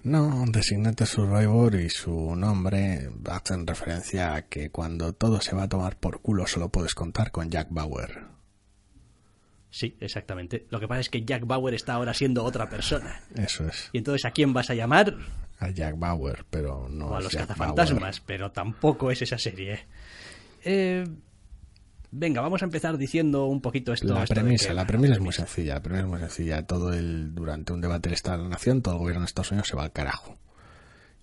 No, 0.06 0.46
Designate 0.48 1.08
Survivor 1.08 1.74
y 1.74 1.90
su 1.90 2.36
nombre 2.36 3.10
hacen 3.28 3.66
referencia 3.66 4.36
a 4.36 4.44
que 4.44 4.70
cuando 4.70 5.14
todo 5.14 5.42
se 5.42 5.56
va 5.56 5.64
a 5.64 5.68
tomar 5.68 5.98
por 5.98 6.22
culo 6.22 6.46
solo 6.46 6.70
puedes 6.70 6.94
contar 6.94 7.32
con 7.32 7.50
Jack 7.50 7.70
Bauer. 7.72 8.22
Sí, 9.72 9.98
exactamente. 10.00 10.68
Lo 10.70 10.80
que 10.80 10.88
pasa 10.88 11.02
es 11.02 11.10
que 11.10 11.26
Jack 11.26 11.48
Bauer 11.48 11.74
está 11.74 11.96
ahora 11.96 12.14
siendo 12.14 12.44
otra 12.44 12.70
persona. 12.70 13.24
Eso 13.34 13.68
es. 13.68 13.90
Y 13.94 13.98
entonces, 13.98 14.26
¿a 14.26 14.32
quién 14.32 14.54
vas 14.54 14.70
a 14.70 14.76
llamar? 14.76 15.18
A 15.58 15.70
Jack 15.72 15.98
Bauer, 15.98 16.46
pero 16.52 16.88
no 16.88 17.08
o 17.08 17.16
a 17.16 17.18
es 17.18 17.24
los 17.24 17.34
Jack 17.34 17.48
cazafantasmas, 17.48 18.20
pero 18.20 18.52
tampoco 18.52 19.10
es 19.10 19.24
esa 19.24 19.40
serie. 19.40 19.88
Eh, 20.64 21.04
venga, 22.12 22.42
vamos 22.42 22.62
a 22.62 22.66
empezar 22.66 22.98
diciendo 22.98 23.46
un 23.46 23.62
poquito 23.62 23.94
esto. 23.94 24.08
La 24.08 24.24
esto 24.24 24.34
de 24.36 24.42
premisa, 24.42 24.68
que- 24.70 24.74
la 24.74 24.86
premisa 24.88 25.14
es 25.14 25.20
muy 25.20 25.34
sencilla. 25.34 25.76
La 25.76 25.82
premisa 25.82 26.04
es 26.04 26.10
muy 26.10 26.20
sencilla. 26.20 26.66
Todo 26.66 26.94
el, 26.94 27.34
durante 27.36 27.74
un 27.74 27.82
debate 27.82 28.10
del 28.10 28.14
Estado 28.14 28.38
de 28.38 28.44
la 28.44 28.50
Nación, 28.50 28.82
todo 28.82 28.96
el 28.96 29.00
gobierno 29.00 29.22
de 29.22 29.28
Estados 29.28 29.52
Unidos 29.52 29.68
se 29.68 29.76
va 29.76 29.84
al 29.84 29.92
carajo. 29.92 30.38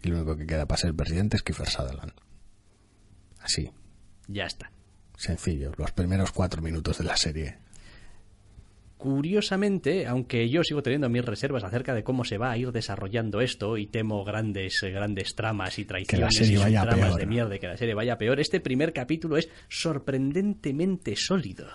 Y 0.03 0.09
lo 0.09 0.17
único 0.17 0.37
que 0.37 0.47
queda 0.47 0.67
para 0.67 0.79
ser 0.81 0.89
el 0.91 0.97
presidente 0.97 1.37
es 1.37 1.43
Kiefer 1.43 1.69
Sutherland. 1.69 2.13
Así, 3.41 3.71
Ya 4.29 4.45
está. 4.45 4.71
sencillo. 5.17 5.73
Los 5.77 5.93
primeros 5.93 6.33
cuatro 6.33 6.63
minutos 6.63 6.99
de 6.99 7.05
la 7.05 7.17
serie. 7.17 7.59
Curiosamente, 9.03 10.07
aunque 10.07 10.49
yo 10.49 10.63
sigo 10.63 10.81
teniendo 10.81 11.09
mis 11.09 11.25
reservas 11.25 11.65
acerca 11.65 11.93
de 11.93 12.05
cómo 12.05 12.23
se 12.23 12.39
va 12.39 12.53
a 12.53 12.57
ir 12.57 12.71
desarrollando 12.71 13.41
esto 13.41 13.77
y 13.77 13.89
temo 13.89 14.23
grandes 14.23 14.81
grandes 14.81 15.35
tramas 15.35 15.77
y 15.81 15.85
traiciones 15.85 16.49
y 16.49 16.55
tramas 16.55 17.17
de 17.17 17.27
mierda 17.27 17.59
que 17.59 17.67
la 17.67 17.77
serie 17.77 17.95
vaya 17.95 18.17
peor, 18.17 18.39
este 18.39 18.61
primer 18.61 18.93
capítulo 18.93 19.37
es 19.37 19.49
sorprendentemente 19.69 21.17
sólido. 21.17 21.67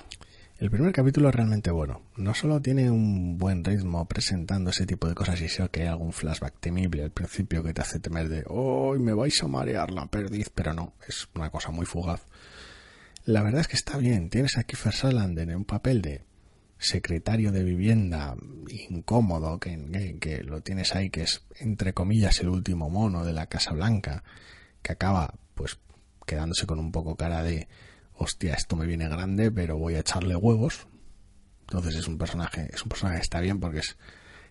El 0.57 0.71
primer 0.71 0.93
capítulo 0.93 1.27
es 1.27 1.35
realmente 1.35 1.69
bueno. 1.69 2.03
No 2.15 2.33
solo 2.33 2.61
tiene 2.61 2.89
un 2.89 3.37
buen 3.37 3.61
ritmo 3.65 4.07
presentando 4.07 4.69
ese 4.69 4.85
tipo 4.85 5.09
de 5.09 5.13
cosas 5.13 5.41
y 5.41 5.49
sé 5.49 5.67
que 5.67 5.81
hay 5.81 5.87
algún 5.87 6.13
flashback 6.13 6.61
temible 6.61 7.03
al 7.03 7.11
principio 7.11 7.61
que 7.61 7.73
te 7.73 7.81
hace 7.81 7.99
temer 7.99 8.29
de 8.29 8.45
¡Oh, 8.47 8.95
me 8.97 9.13
vais 9.13 9.43
a 9.43 9.47
marear 9.47 9.91
la 9.91 10.07
perdiz! 10.07 10.49
Pero 10.55 10.73
no, 10.73 10.93
es 11.05 11.27
una 11.35 11.49
cosa 11.49 11.71
muy 11.71 11.85
fugaz. 11.85 12.25
La 13.25 13.43
verdad 13.43 13.59
es 13.59 13.67
que 13.67 13.75
está 13.75 13.97
bien. 13.97 14.29
Tienes 14.29 14.57
a 14.57 14.63
Kiefer 14.63 14.93
Sutherland 14.93 15.37
en 15.37 15.53
un 15.53 15.65
papel 15.65 16.01
de 16.01 16.26
secretario 16.77 17.51
de 17.51 17.63
vivienda 17.63 18.35
incómodo, 18.89 19.59
que, 19.59 20.43
lo 20.45 20.61
tienes 20.61 20.95
ahí, 20.95 21.09
que 21.09 21.23
es 21.23 21.43
entre 21.59 21.93
comillas 21.93 22.39
el 22.39 22.49
último 22.49 22.89
mono 22.89 23.25
de 23.25 23.33
la 23.33 23.47
Casa 23.47 23.73
Blanca, 23.73 24.23
que 24.81 24.93
acaba 24.93 25.33
pues 25.55 25.79
quedándose 26.25 26.67
con 26.67 26.79
un 26.79 26.91
poco 26.91 27.15
cara 27.15 27.43
de 27.43 27.67
hostia, 28.13 28.53
esto 28.53 28.75
me 28.75 28.85
viene 28.85 29.07
grande, 29.07 29.51
pero 29.51 29.77
voy 29.77 29.95
a 29.95 29.99
echarle 29.99 30.35
huevos. 30.35 30.87
Entonces 31.61 31.95
es 31.95 32.07
un 32.07 32.17
personaje, 32.17 32.69
es 32.73 32.83
un 32.83 32.89
personaje 32.89 33.17
que 33.17 33.23
está 33.23 33.39
bien 33.39 33.59
porque 33.59 33.79
es, 33.79 33.97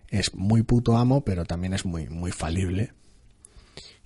es 0.09 0.33
muy 0.35 0.63
puto 0.63 0.97
amo, 0.97 1.23
pero 1.23 1.45
también 1.45 1.73
es 1.73 1.85
muy, 1.85 2.07
muy 2.09 2.31
falible. 2.31 2.93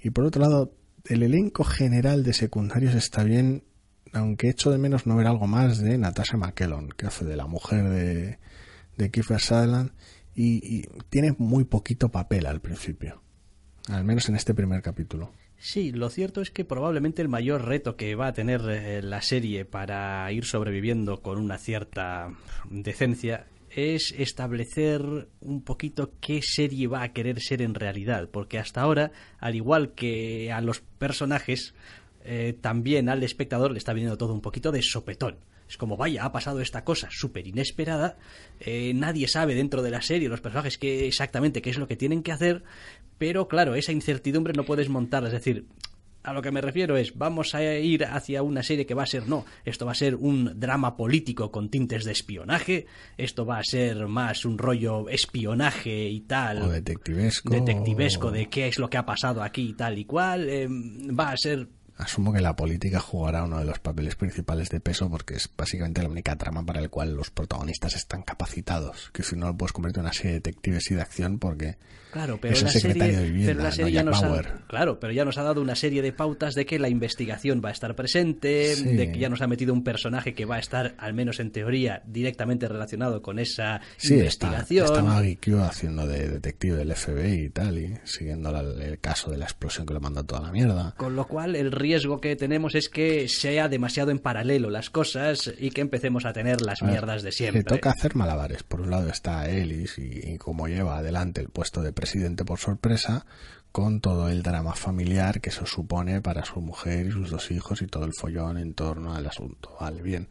Y 0.02 0.12
por 0.12 0.26
otro 0.26 0.42
lado, 0.42 0.74
el 1.06 1.24
elenco 1.24 1.64
general 1.64 2.24
de 2.24 2.34
secundarios 2.34 2.96
está 2.96 3.24
bien, 3.24 3.64
aunque 4.14 4.50
echo 4.50 4.72
de 4.72 4.78
menos 4.78 5.06
no 5.08 5.16
ver 5.16 5.28
algo 5.28 5.48
más 5.48 5.80
de 5.80 5.98
Natasha 5.98 6.38
McKellon, 6.38 6.90
que 6.90 7.08
hace 7.08 7.26
de 7.26 7.36
la 7.36 7.48
mujer 7.48 7.90
de, 7.90 8.40
de 8.98 9.12
Kiefer 9.12 9.40
Sutherland, 9.40 9.92
y, 10.36 10.78
y 10.78 10.88
tiene 11.10 11.36
muy 11.38 11.66
poquito 11.66 12.10
papel 12.10 12.46
al 12.46 12.62
principio. 12.62 13.22
Al 13.90 14.04
menos 14.04 14.30
en 14.30 14.36
este 14.36 14.54
primer 14.54 14.82
capítulo. 14.82 15.32
Sí, 15.58 15.92
lo 15.92 16.10
cierto 16.10 16.42
es 16.42 16.50
que 16.50 16.66
probablemente 16.66 17.22
el 17.22 17.30
mayor 17.30 17.66
reto 17.66 17.96
que 17.96 18.16
va 18.16 18.28
a 18.28 18.34
tener 18.34 18.62
eh, 18.68 19.04
la 19.04 19.22
serie 19.22 19.64
para 19.64 20.32
ir 20.32 20.46
sobreviviendo 20.46 21.22
con 21.22 21.38
una 21.38 21.60
cierta 21.60 22.34
decencia 22.70 23.46
es 23.70 24.14
establecer 24.18 25.30
un 25.40 25.62
poquito 25.62 26.14
qué 26.20 26.42
serie 26.42 26.88
va 26.88 27.04
a 27.04 27.14
querer 27.14 27.40
ser 27.40 27.62
en 27.62 27.76
realidad, 27.76 28.28
porque 28.30 28.58
hasta 28.58 28.82
ahora, 28.82 29.12
al 29.40 29.56
igual 29.56 29.94
que 29.94 30.52
a 30.52 30.62
los 30.62 30.82
personajes, 30.82 31.76
eh, 32.24 32.58
también 32.60 33.10
al 33.10 33.24
espectador 33.24 33.72
le 33.72 33.78
está 33.78 33.94
viniendo 33.94 34.18
todo 34.18 34.34
un 34.34 34.42
poquito 34.42 34.72
de 34.72 34.82
sopetón. 34.82 35.38
Es 35.68 35.78
como, 35.78 35.96
vaya, 35.96 36.26
ha 36.26 36.32
pasado 36.34 36.60
esta 36.60 36.84
cosa 36.84 37.08
súper 37.10 37.48
inesperada, 37.48 38.18
eh, 38.60 38.94
nadie 38.94 39.30
sabe 39.30 39.56
dentro 39.56 39.82
de 39.82 39.90
la 39.90 40.02
serie, 40.02 40.28
los 40.28 40.42
personajes, 40.42 40.78
qué 40.78 41.08
exactamente 41.08 41.62
qué 41.62 41.70
es 41.70 41.78
lo 41.78 41.88
que 41.88 41.96
tienen 41.96 42.24
que 42.24 42.34
hacer, 42.34 42.64
pero 43.18 43.48
claro, 43.48 43.76
esa 43.76 43.94
incertidumbre 43.94 44.54
no 44.54 44.66
puedes 44.66 44.90
montar, 44.90 45.24
es 45.24 45.32
decir, 45.32 45.68
a 46.24 46.34
lo 46.34 46.42
que 46.42 46.52
me 46.52 46.62
refiero 46.62 46.98
es, 46.98 47.18
vamos 47.18 47.56
a 47.56 47.64
ir 47.64 48.06
hacia 48.06 48.44
una 48.44 48.64
serie 48.64 48.86
que 48.86 48.94
va 48.94 49.04
a 49.04 49.08
ser, 49.08 49.28
no, 49.28 49.46
esto 49.66 49.86
va 49.86 49.94
a 49.94 49.96
ser 49.96 50.16
un 50.16 50.60
drama 50.60 50.96
político 50.96 51.52
con 51.52 51.70
tintes 51.70 52.04
de 52.04 52.12
espionaje, 52.12 52.86
esto 53.18 53.46
va 53.46 53.58
a 53.58 53.64
ser 53.64 54.08
más 54.08 54.46
un 54.46 54.58
rollo 54.58 55.10
espionaje 55.10 56.10
y 56.10 56.22
tal. 56.22 56.62
O 56.62 56.70
detectivesco. 56.70 57.50
Detectivesco 57.50 58.32
de 58.32 58.50
qué 58.50 58.68
es 58.68 58.78
lo 58.78 58.90
que 58.90 58.98
ha 58.98 59.06
pasado 59.06 59.42
aquí 59.42 59.70
y 59.70 59.74
tal 59.74 59.98
y 59.98 60.06
cual. 60.06 60.48
Eh, 60.50 60.68
va 60.70 61.32
a 61.32 61.38
ser 61.38 61.68
Asumo 62.02 62.34
que 62.34 62.42
la 62.42 62.56
política 62.56 63.00
jugará 63.00 63.44
uno 63.44 63.60
de 63.60 63.66
los 63.66 63.78
papeles 63.78 64.16
principales 64.16 64.70
de 64.70 64.80
peso 64.80 65.08
porque 65.08 65.36
es 65.36 65.48
básicamente 65.56 66.02
la 66.02 66.10
única 66.10 66.36
trama 66.36 66.66
para 66.66 66.82
la 66.82 66.88
cual 66.88 67.16
los 67.16 67.30
protagonistas 67.30 67.96
están 67.96 68.24
capacitados. 68.24 69.12
Que 69.14 69.22
si 69.22 69.36
no 69.36 69.46
lo 69.46 69.56
puedes 69.56 69.72
convertir 69.72 70.00
en 70.00 70.06
una 70.06 70.14
serie 70.14 70.32
de 70.32 70.38
detectives 70.38 70.90
y 70.90 70.96
de 70.96 71.02
acción 71.04 71.38
porque 71.38 71.78
claro, 72.12 72.40
pero 72.42 72.54
es 72.54 72.64
el 72.64 72.70
secretario 72.70 73.20
de 73.20 73.32
vivienda, 73.32 73.70
ya 73.70 74.04
nos 74.04 74.24
ha, 74.24 74.42
claro, 74.68 75.00
pero 75.00 75.14
ya 75.14 75.26
nos 75.26 75.38
ha 75.38 75.44
dado 75.44 75.62
una 75.62 75.76
serie 75.76 76.02
de 76.02 76.12
pautas 76.14 76.56
de 76.56 76.66
que 76.66 76.80
la 76.80 76.90
investigación 76.90 77.62
va 77.64 77.70
a 77.70 77.72
estar 77.72 77.96
presente, 77.96 78.76
de 78.76 79.12
que 79.12 79.20
ya 79.20 79.30
nos 79.30 79.42
ha 79.42 79.48
metido 79.48 79.74
un 79.74 79.84
personaje 79.84 80.34
que 80.34 80.46
va 80.46 80.56
a 80.56 80.60
estar, 80.60 80.96
al 80.98 81.14
menos 81.14 81.40
en 81.40 81.52
teoría, 81.52 82.02
directamente 82.06 82.68
relacionado 82.68 83.22
con 83.22 83.40
esa 83.40 83.82
investigación. 84.04 84.86
Está, 84.86 85.00
está 85.00 85.04
Maggie 85.04 85.38
Q 85.38 85.60
haciendo 85.60 86.06
de 86.06 86.30
detective 86.30 86.78
del 86.78 86.96
FBI 86.96 87.46
y 87.46 87.50
tal, 87.50 87.78
y 87.78 87.94
siguiendo 88.04 88.50
el 88.60 89.00
caso 89.00 89.32
de 89.32 89.38
la 89.38 89.46
explosión 89.46 89.86
que 89.86 89.94
lo 89.94 90.00
manda 90.00 90.24
toda 90.24 90.42
la 90.42 90.52
mierda. 90.52 90.94
Con 90.98 91.16
lo 91.16 91.28
cual, 91.28 91.56
el 91.56 91.72
riesgo 91.72 92.20
que 92.20 92.36
tenemos 92.36 92.76
es 92.76 92.90
que 92.90 93.28
sea 93.28 93.70
demasiado 93.70 94.12
en 94.12 94.20
paralelo 94.20 94.70
las 94.70 94.90
cosas 94.90 95.54
y 95.58 95.72
que 95.72 95.82
empecemos 95.82 96.26
a 96.26 96.34
tener 96.34 96.62
las 96.62 96.82
mierdas 96.82 97.24
de 97.24 97.32
siempre. 97.32 97.60
Le 97.60 97.64
toca 97.64 97.92
hacer 97.92 98.16
malabares. 98.16 98.64
Por 98.64 98.82
un 98.82 98.92
lado 98.92 99.10
está 99.10 99.50
Ellis 99.50 99.98
y, 99.98 100.38
cómo 100.38 100.68
lleva 100.68 100.98
adelante 100.98 101.42
el 101.42 101.50
puesto 101.50 101.82
de 101.82 101.92
presidente 102.02 102.44
por 102.44 102.60
sorpresa 102.60 103.26
con 103.72 104.02
todo 104.02 104.28
el 104.28 104.44
drama 104.44 104.76
familiar 104.76 105.40
que 105.40 105.50
eso 105.50 105.66
supone 105.66 106.20
para 106.20 106.44
su 106.44 106.60
mujer 106.60 107.06
y 107.06 107.12
sus 107.12 107.30
dos 107.30 107.52
hijos 107.52 107.82
y 107.82 107.88
todo 107.88 108.04
el 108.04 108.14
follón 108.14 108.58
en 108.58 108.74
torno 108.74 109.14
al 109.14 109.26
asunto. 109.28 109.78
Vale, 109.80 110.02
bien. 110.02 110.28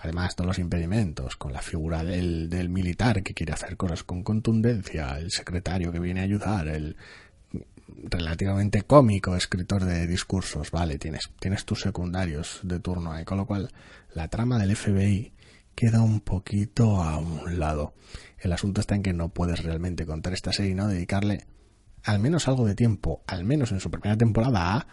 Además, 0.00 0.36
todos 0.36 0.48
los 0.48 0.58
impedimentos, 0.58 1.36
con 1.36 1.54
la 1.54 1.62
figura 1.62 2.04
del, 2.04 2.50
del 2.50 2.68
militar 2.68 3.22
que 3.22 3.32
quiere 3.32 3.54
hacer 3.54 3.78
cosas 3.78 4.02
con 4.02 4.22
contundencia, 4.22 5.18
el 5.18 5.30
secretario 5.30 5.90
que 5.92 5.98
viene 5.98 6.20
a 6.20 6.24
ayudar, 6.24 6.68
el, 6.68 6.96
relativamente 8.02 8.82
cómico 8.82 9.36
escritor 9.36 9.84
de 9.84 10.06
discursos, 10.06 10.70
vale, 10.70 10.98
tienes, 10.98 11.30
tienes 11.38 11.64
tus 11.64 11.80
secundarios 11.80 12.60
de 12.62 12.80
turno 12.80 13.12
ahí, 13.12 13.24
con 13.24 13.38
lo 13.38 13.46
cual 13.46 13.70
la 14.12 14.28
trama 14.28 14.58
del 14.58 14.76
FBI 14.76 15.32
queda 15.74 16.02
un 16.02 16.20
poquito 16.20 17.02
a 17.02 17.18
un 17.18 17.58
lado. 17.58 17.94
El 18.38 18.52
asunto 18.52 18.80
está 18.80 18.94
en 18.94 19.02
que 19.02 19.12
no 19.12 19.30
puedes 19.30 19.62
realmente 19.62 20.06
contar 20.06 20.32
esta 20.32 20.52
serie 20.52 20.72
y 20.72 20.74
no 20.74 20.88
dedicarle 20.88 21.46
al 22.04 22.18
menos 22.18 22.48
algo 22.48 22.66
de 22.66 22.74
tiempo, 22.74 23.22
al 23.26 23.44
menos 23.44 23.72
en 23.72 23.80
su 23.80 23.90
primera 23.90 24.16
temporada, 24.16 24.76
a 24.76 24.86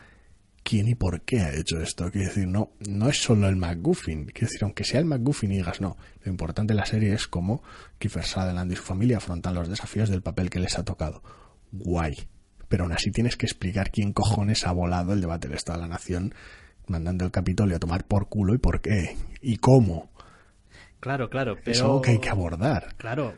quién 0.63 0.87
y 0.87 0.95
por 0.95 1.21
qué 1.21 1.41
ha 1.41 1.53
hecho 1.53 1.81
esto. 1.81 2.09
Quiero 2.11 2.29
decir, 2.29 2.47
no, 2.47 2.71
no 2.87 3.09
es 3.09 3.21
solo 3.21 3.49
el 3.49 3.57
McGuffin. 3.57 4.25
Quiero 4.25 4.47
decir, 4.47 4.63
aunque 4.63 4.83
sea 4.83 4.99
el 4.99 5.05
McGuffin 5.05 5.51
y 5.51 5.57
digas 5.57 5.81
no, 5.81 5.97
lo 6.23 6.31
importante 6.31 6.73
de 6.73 6.79
la 6.79 6.85
serie 6.85 7.13
es 7.13 7.27
cómo 7.27 7.61
Kiefer 7.97 8.23
Sutherland 8.23 8.71
y 8.71 8.75
su 8.75 8.83
familia 8.83 9.17
afrontan 9.17 9.53
los 9.53 9.67
desafíos 9.67 10.09
del 10.09 10.21
papel 10.21 10.49
que 10.49 10.59
les 10.59 10.77
ha 10.77 10.85
tocado. 10.85 11.21
Guay 11.71 12.15
pero 12.71 12.85
aún 12.85 12.93
así 12.93 13.11
tienes 13.11 13.35
que 13.35 13.45
explicar 13.45 13.91
quién 13.91 14.13
cojones 14.13 14.65
ha 14.65 14.71
volado 14.71 15.11
el 15.11 15.19
debate 15.19 15.49
del 15.49 15.57
Estado 15.57 15.79
de 15.79 15.87
la 15.87 15.93
Nación 15.93 16.33
mandando 16.87 17.25
el 17.25 17.31
Capitolio 17.31 17.75
a 17.75 17.79
tomar 17.79 18.05
por 18.05 18.29
culo 18.29 18.55
y 18.55 18.59
por 18.59 18.81
qué 18.81 19.17
y 19.41 19.57
cómo. 19.57 20.10
Claro, 21.01 21.29
claro, 21.29 21.57
pero... 21.61 21.71
Es 21.71 21.81
algo 21.81 22.01
que 22.01 22.11
hay 22.11 22.19
que 22.19 22.29
abordar. 22.29 22.95
Claro, 22.97 23.33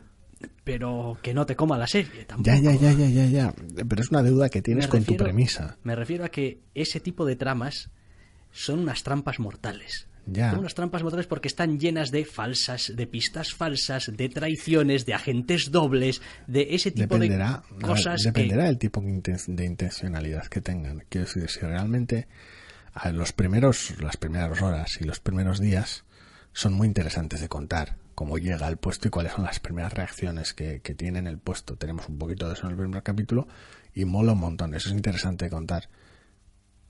pero 0.62 1.18
que 1.22 1.34
no 1.34 1.46
te 1.46 1.56
coma 1.56 1.76
la 1.76 1.86
serie 1.86 2.24
tampoco. 2.24 2.46
Ya, 2.46 2.56
ya, 2.56 2.72
ya, 2.74 2.92
ya, 2.92 3.08
ya, 3.08 3.26
ya. 3.26 3.54
Pero 3.88 4.02
es 4.02 4.10
una 4.10 4.22
deuda 4.22 4.48
que 4.48 4.62
tienes 4.62 4.86
con 4.86 5.02
tu 5.02 5.16
premisa. 5.16 5.78
Me 5.82 5.96
refiero 5.96 6.24
a 6.24 6.28
que 6.28 6.60
ese 6.74 7.00
tipo 7.00 7.24
de 7.24 7.36
tramas 7.36 7.90
son 8.52 8.80
unas 8.80 9.02
trampas 9.02 9.40
mortales. 9.40 10.06
Son 10.26 10.60
unas 10.60 10.74
trampas 10.74 11.02
mortales 11.02 11.26
porque 11.26 11.48
están 11.48 11.78
llenas 11.78 12.10
de 12.10 12.24
falsas, 12.24 12.92
de 12.94 13.06
pistas 13.06 13.52
falsas, 13.52 14.10
de 14.14 14.28
traiciones, 14.30 15.04
de 15.04 15.12
agentes 15.12 15.70
dobles, 15.70 16.22
de 16.46 16.68
ese 16.70 16.90
tipo 16.90 17.18
de 17.18 17.28
cosas. 17.82 18.22
dependerá 18.22 18.64
del 18.64 18.78
tipo 18.78 19.02
de 19.02 19.64
intencionalidad 19.64 20.46
que 20.46 20.60
tengan. 20.62 21.04
Quiero 21.08 21.26
decir, 21.26 21.48
si 21.50 21.60
realmente 21.60 22.26
a 22.94 23.10
los 23.10 23.32
primeros, 23.32 24.00
las 24.00 24.16
primeras 24.16 24.62
horas 24.62 24.98
y 25.00 25.04
los 25.04 25.20
primeros 25.20 25.60
días 25.60 26.04
son 26.54 26.72
muy 26.72 26.86
interesantes 26.88 27.40
de 27.40 27.48
contar. 27.48 27.96
Cómo 28.14 28.38
llega 28.38 28.66
al 28.66 28.76
puesto 28.78 29.08
y 29.08 29.10
cuáles 29.10 29.32
son 29.32 29.44
las 29.44 29.58
primeras 29.58 29.92
reacciones 29.92 30.54
que, 30.54 30.80
que 30.80 30.94
tiene 30.94 31.18
en 31.18 31.26
el 31.26 31.38
puesto. 31.38 31.76
Tenemos 31.76 32.08
un 32.08 32.16
poquito 32.16 32.46
de 32.46 32.54
eso 32.54 32.64
en 32.66 32.70
el 32.70 32.78
primer 32.78 33.02
capítulo 33.02 33.48
y 33.92 34.04
mola 34.04 34.32
un 34.32 34.38
montón. 34.38 34.72
Eso 34.72 34.88
es 34.88 34.94
interesante 34.94 35.46
de 35.46 35.50
contar. 35.50 35.88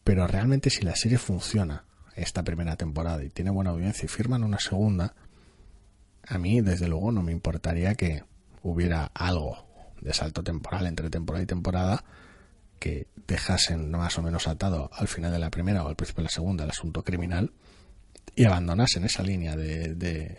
Pero 0.05 0.27
realmente 0.27 0.68
si 0.68 0.83
la 0.83 0.94
serie 0.94 1.16
funciona 1.16 1.85
esta 2.14 2.44
primera 2.44 2.77
temporada 2.77 3.24
y 3.24 3.31
tiene 3.31 3.50
buena 3.50 3.70
audiencia 3.70 4.05
y 4.05 4.09
firman 4.09 4.44
una 4.44 4.61
segunda, 4.61 5.14
a 6.27 6.38
mí 6.38 6.61
desde 6.61 6.87
luego 6.87 7.11
no 7.11 7.22
me 7.22 7.33
importaría 7.33 7.94
que 7.94 8.22
hubiera 8.62 9.11
algo 9.14 9.66
de 10.03 10.12
salto 10.12 10.42
temporal 10.42 10.87
entre 10.87 11.09
temporada 11.09 11.42
y 11.42 11.46
temporada 11.46 12.05
que 12.79 13.07
dejasen 13.27 13.90
más 13.90 14.18
o 14.18 14.22
menos 14.22 14.46
atado 14.46 14.90
al 14.92 15.09
final 15.09 15.33
de 15.33 15.38
la 15.38 15.50
primera 15.50 15.85
o 15.85 15.88
al 15.88 15.96
principio 15.96 16.20
de 16.20 16.27
la 16.27 16.31
segunda 16.31 16.64
el 16.64 16.70
asunto 16.70 17.03
criminal 17.03 17.53
y 18.36 18.44
abandonasen 18.44 19.04
esa 19.04 19.22
línea 19.22 19.56
de, 19.56 19.94
de 19.94 20.38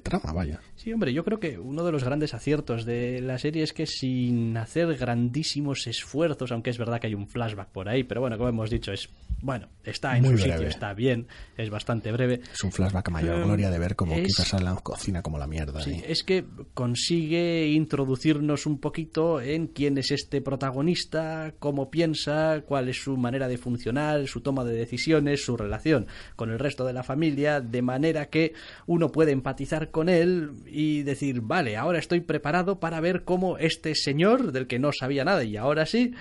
trama, 0.00 0.32
vaya. 0.32 0.60
Sí, 0.76 0.92
hombre, 0.92 1.12
yo 1.12 1.24
creo 1.24 1.38
que 1.38 1.58
uno 1.58 1.84
de 1.84 1.92
los 1.92 2.04
grandes 2.04 2.34
aciertos 2.34 2.84
de 2.84 3.20
la 3.20 3.38
serie 3.38 3.62
es 3.62 3.72
que 3.72 3.86
sin 3.86 4.56
hacer 4.56 4.96
grandísimos 4.96 5.86
esfuerzos, 5.86 6.52
aunque 6.52 6.70
es 6.70 6.78
verdad 6.78 7.00
que 7.00 7.08
hay 7.08 7.14
un 7.14 7.28
flashback 7.28 7.68
por 7.68 7.88
ahí, 7.88 8.04
pero 8.04 8.20
bueno, 8.20 8.36
como 8.36 8.48
hemos 8.48 8.70
dicho, 8.70 8.92
es 8.92 9.08
bueno, 9.44 9.68
está 9.84 10.16
en 10.16 10.24
su 10.24 10.38
sitio, 10.38 10.66
está 10.66 10.94
bien, 10.94 11.26
es 11.58 11.68
bastante 11.68 12.10
breve. 12.12 12.40
Es 12.50 12.64
un 12.64 12.72
flashback 12.72 13.08
a 13.08 13.10
mayor 13.10 13.36
em, 13.36 13.44
gloria 13.44 13.68
de 13.68 13.78
ver 13.78 13.94
cómo 13.94 14.14
quizás 14.14 14.54
la 14.62 14.74
cocina 14.76 15.20
como 15.20 15.38
la 15.38 15.46
mierda. 15.46 15.82
Sí, 15.82 16.02
es 16.06 16.24
que 16.24 16.46
consigue 16.72 17.66
introducirnos 17.68 18.64
un 18.64 18.78
poquito 18.78 19.42
en 19.42 19.66
quién 19.66 19.98
es 19.98 20.12
este 20.12 20.40
protagonista, 20.40 21.52
cómo 21.58 21.90
piensa, 21.90 22.62
cuál 22.66 22.88
es 22.88 23.02
su 23.02 23.18
manera 23.18 23.46
de 23.46 23.58
funcionar, 23.58 24.26
su 24.28 24.40
toma 24.40 24.64
de 24.64 24.74
decisiones, 24.74 25.44
su 25.44 25.58
relación 25.58 26.06
con 26.36 26.50
el 26.50 26.58
resto 26.58 26.86
de 26.86 26.94
la 26.94 27.02
familia, 27.02 27.60
de 27.60 27.82
manera 27.82 28.30
que 28.30 28.54
uno 28.86 29.12
puede 29.12 29.32
empatizar 29.32 29.73
empatizar 29.74 29.90
con 29.90 30.08
él 30.08 30.52
y 30.66 31.02
decir, 31.02 31.40
vale, 31.40 31.76
ahora 31.76 31.98
estoy 31.98 32.20
preparado 32.20 32.80
para 32.80 33.00
ver 33.00 33.24
cómo 33.24 33.58
este 33.58 33.94
señor, 33.94 34.52
del 34.52 34.66
que 34.66 34.78
no 34.78 34.90
sabía 34.92 35.24
nada 35.24 35.44
y 35.44 35.56
ahora 35.56 35.86
sí, 35.86 36.14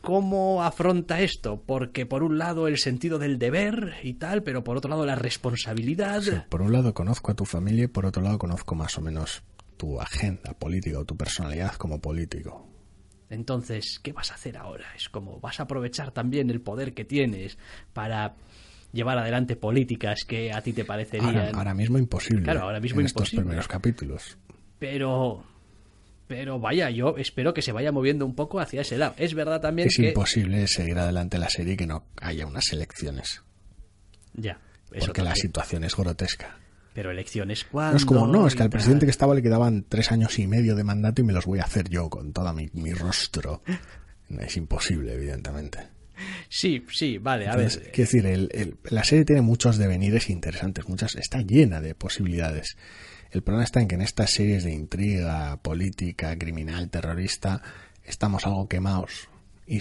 cómo 0.00 0.62
afronta 0.62 1.20
esto, 1.20 1.62
porque 1.64 2.06
por 2.06 2.22
un 2.22 2.38
lado 2.38 2.66
el 2.66 2.78
sentido 2.78 3.18
del 3.18 3.38
deber 3.38 3.94
y 4.02 4.14
tal, 4.14 4.42
pero 4.42 4.64
por 4.64 4.76
otro 4.76 4.90
lado 4.90 5.06
la 5.06 5.14
responsabilidad. 5.14 6.46
por 6.48 6.62
un 6.62 6.72
lado 6.72 6.92
conozco 6.94 7.32
a 7.32 7.34
tu 7.34 7.44
familia 7.44 7.84
y 7.84 7.88
por 7.88 8.06
otro 8.06 8.22
lado 8.22 8.38
conozco 8.38 8.74
más 8.74 8.98
o 8.98 9.00
menos 9.00 9.42
tu 9.76 10.00
agenda 10.00 10.52
política 10.54 10.98
o 10.98 11.04
tu 11.04 11.16
personalidad 11.16 11.74
como 11.74 12.00
político. 12.00 12.68
Entonces, 13.30 13.98
¿qué 14.02 14.12
vas 14.12 14.30
a 14.30 14.34
hacer 14.34 14.58
ahora? 14.58 14.84
Es 14.94 15.08
como, 15.08 15.40
vas 15.40 15.58
a 15.58 15.62
aprovechar 15.62 16.10
también 16.10 16.50
el 16.50 16.60
poder 16.60 16.92
que 16.92 17.06
tienes 17.06 17.56
para 17.94 18.34
llevar 18.92 19.18
adelante 19.18 19.56
políticas 19.56 20.24
que 20.24 20.52
a 20.52 20.60
ti 20.60 20.72
te 20.72 20.84
parecerían. 20.84 21.54
Ahora, 21.54 21.74
mismo 21.74 21.98
imposible. 21.98 22.44
Claro, 22.44 22.62
ahora 22.62 22.80
mismo 22.80 23.00
en 23.00 23.06
imposible. 23.06 23.24
estos 23.24 23.44
primeros 23.44 23.68
capítulos. 23.68 24.38
Pero. 24.78 25.44
Pero 26.28 26.58
vaya, 26.58 26.88
yo 26.88 27.16
espero 27.18 27.52
que 27.52 27.60
se 27.60 27.72
vaya 27.72 27.92
moviendo 27.92 28.24
un 28.24 28.34
poco 28.34 28.60
hacia 28.60 28.80
ese 28.80 28.96
lado. 28.96 29.14
Es 29.18 29.34
verdad 29.34 29.60
también 29.60 29.88
es 29.88 29.96
que. 29.96 30.02
Es 30.02 30.08
imposible 30.08 30.66
seguir 30.66 30.98
adelante 30.98 31.38
la 31.38 31.50
serie 31.50 31.74
y 31.74 31.76
que 31.76 31.86
no 31.86 32.06
haya 32.20 32.46
unas 32.46 32.72
elecciones. 32.72 33.42
Ya. 34.34 34.58
Eso 34.92 35.06
porque 35.06 35.22
la 35.22 35.34
situación 35.34 35.84
es 35.84 35.96
grotesca. 35.96 36.58
Pero 36.94 37.10
elecciones 37.10 37.64
cuando. 37.64 37.92
No 37.92 37.96
es 37.96 38.04
como, 38.04 38.26
no, 38.26 38.46
es 38.46 38.54
que 38.54 38.62
al 38.62 38.70
presidente 38.70 39.06
que 39.06 39.10
estaba 39.10 39.34
le 39.34 39.42
quedaban 39.42 39.84
tres 39.88 40.12
años 40.12 40.38
y 40.38 40.46
medio 40.46 40.74
de 40.74 40.84
mandato 40.84 41.22
y 41.22 41.24
me 41.24 41.32
los 41.32 41.46
voy 41.46 41.58
a 41.58 41.64
hacer 41.64 41.88
yo 41.88 42.08
con 42.08 42.32
todo 42.32 42.52
mi, 42.52 42.68
mi 42.74 42.92
rostro. 42.92 43.62
Es 44.40 44.56
imposible, 44.56 45.12
evidentemente. 45.12 45.88
Sí, 46.48 46.84
sí, 46.90 47.18
vale, 47.18 47.48
a 47.48 47.56
ver. 47.56 47.70
Quiero 47.92 48.10
decir, 48.10 48.26
el, 48.26 48.76
la 48.84 49.04
serie 49.04 49.24
tiene 49.24 49.42
muchos 49.42 49.78
devenires 49.78 50.30
interesantes, 50.30 50.88
muchas, 50.88 51.14
está 51.16 51.40
llena 51.40 51.80
de 51.80 51.94
posibilidades. 51.94 52.76
El 53.30 53.42
problema 53.42 53.64
está 53.64 53.80
en 53.80 53.88
que 53.88 53.94
en 53.94 54.02
estas 54.02 54.30
series 54.30 54.64
de 54.64 54.72
intriga, 54.72 55.56
política, 55.62 56.36
criminal, 56.36 56.90
terrorista, 56.90 57.62
estamos 58.04 58.46
algo 58.46 58.68
quemados 58.68 59.28
y 59.66 59.80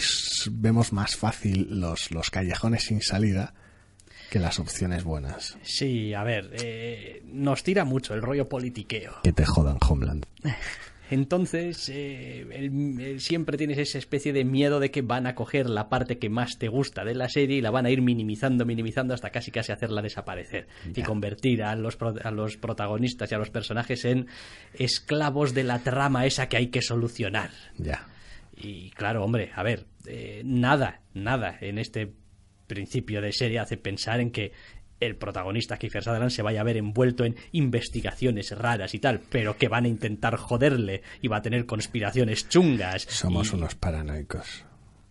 vemos 0.52 0.94
más 0.94 1.16
fácil 1.18 1.68
los, 1.82 2.12
los 2.12 2.30
callejones 2.30 2.84
sin 2.84 3.02
salida 3.02 3.54
que 4.30 4.40
las 4.40 4.60
opciones 4.60 5.04
buenas. 5.04 5.58
Sí, 5.64 6.14
a 6.14 6.24
ver, 6.24 6.52
eh, 6.54 7.22
nos 7.26 7.64
tira 7.64 7.84
mucho 7.84 8.14
el 8.14 8.22
rollo 8.22 8.48
politiqueo. 8.48 9.16
Que 9.24 9.34
te 9.34 9.46
jodan, 9.46 9.78
Homeland. 9.82 10.26
Entonces, 11.12 11.91
eh, 11.93 13.17
siempre 13.19 13.58
tienes 13.58 13.78
esa 13.78 13.97
especie 13.97 14.32
de 14.32 14.45
miedo 14.45 14.80
de 14.80 14.91
que 14.91 15.02
van 15.02 15.28
a 15.28 15.36
coger 15.36 15.69
la 15.69 15.89
parte 15.89 16.17
que 16.17 16.30
más 16.30 16.58
te 16.58 16.69
gusta 16.69 17.04
de 17.04 17.13
la 17.15 17.28
serie 17.28 17.58
y 17.58 17.62
la 17.62 17.69
van 17.69 17.86
a 17.86 17.89
ir 17.89 18.02
minimizando, 18.02 18.65
minimizando 18.65 19.13
hasta 19.13 19.30
casi 19.30 19.52
casi 19.52 19.74
hacerla 19.74 20.02
desaparecer 20.02 20.67
y 20.95 21.04
convertir 21.04 21.63
a 21.63 21.76
los, 21.76 21.97
a 22.02 22.32
los 22.32 22.56
protagonistas 22.56 23.30
y 23.30 23.36
a 23.36 23.38
los 23.38 23.50
personajes 23.50 24.06
en 24.06 24.28
esclavos 24.74 25.54
de 25.54 25.65
la 25.65 25.80
trama 25.80 26.26
esa 26.26 26.47
que 26.47 26.56
hay 26.56 26.67
que 26.67 26.82
solucionar. 26.82 27.50
Ya. 27.78 28.08
Y 28.56 28.91
claro, 28.91 29.26
hombre, 29.26 29.52
a 29.54 29.63
ver, 29.63 29.88
eh, 30.08 30.43
nada, 30.45 31.02
nada 31.13 31.58
en 31.60 31.78
este 31.78 32.13
principio 32.67 33.21
de 33.21 33.34
serie 33.34 33.60
hace 33.60 33.76
pensar 33.76 34.21
en 34.21 34.32
que 34.32 34.54
el 35.02 35.18
protagonista 35.18 35.78
Kiefer 35.78 36.04
Sutherland 36.04 36.32
se 36.32 36.44
vaya 36.44 36.62
a 36.62 36.64
ver 36.64 36.78
envuelto 36.78 37.26
en 37.26 37.36
investigaciones 37.52 38.58
raras 38.58 38.94
y 38.94 39.00
tal, 39.00 39.20
pero 39.30 39.58
que 39.58 39.68
van 39.68 39.86
a 39.86 39.90
intentar 39.90 40.38
joderle 40.38 41.02
y 41.22 41.28
va 41.28 41.38
a 41.38 41.42
tener 41.42 41.66
conspiraciones 41.66 42.48
chungas. 42.48 43.04
Somos 43.10 43.52
unos 43.52 43.76
paranoicos. 43.76 44.64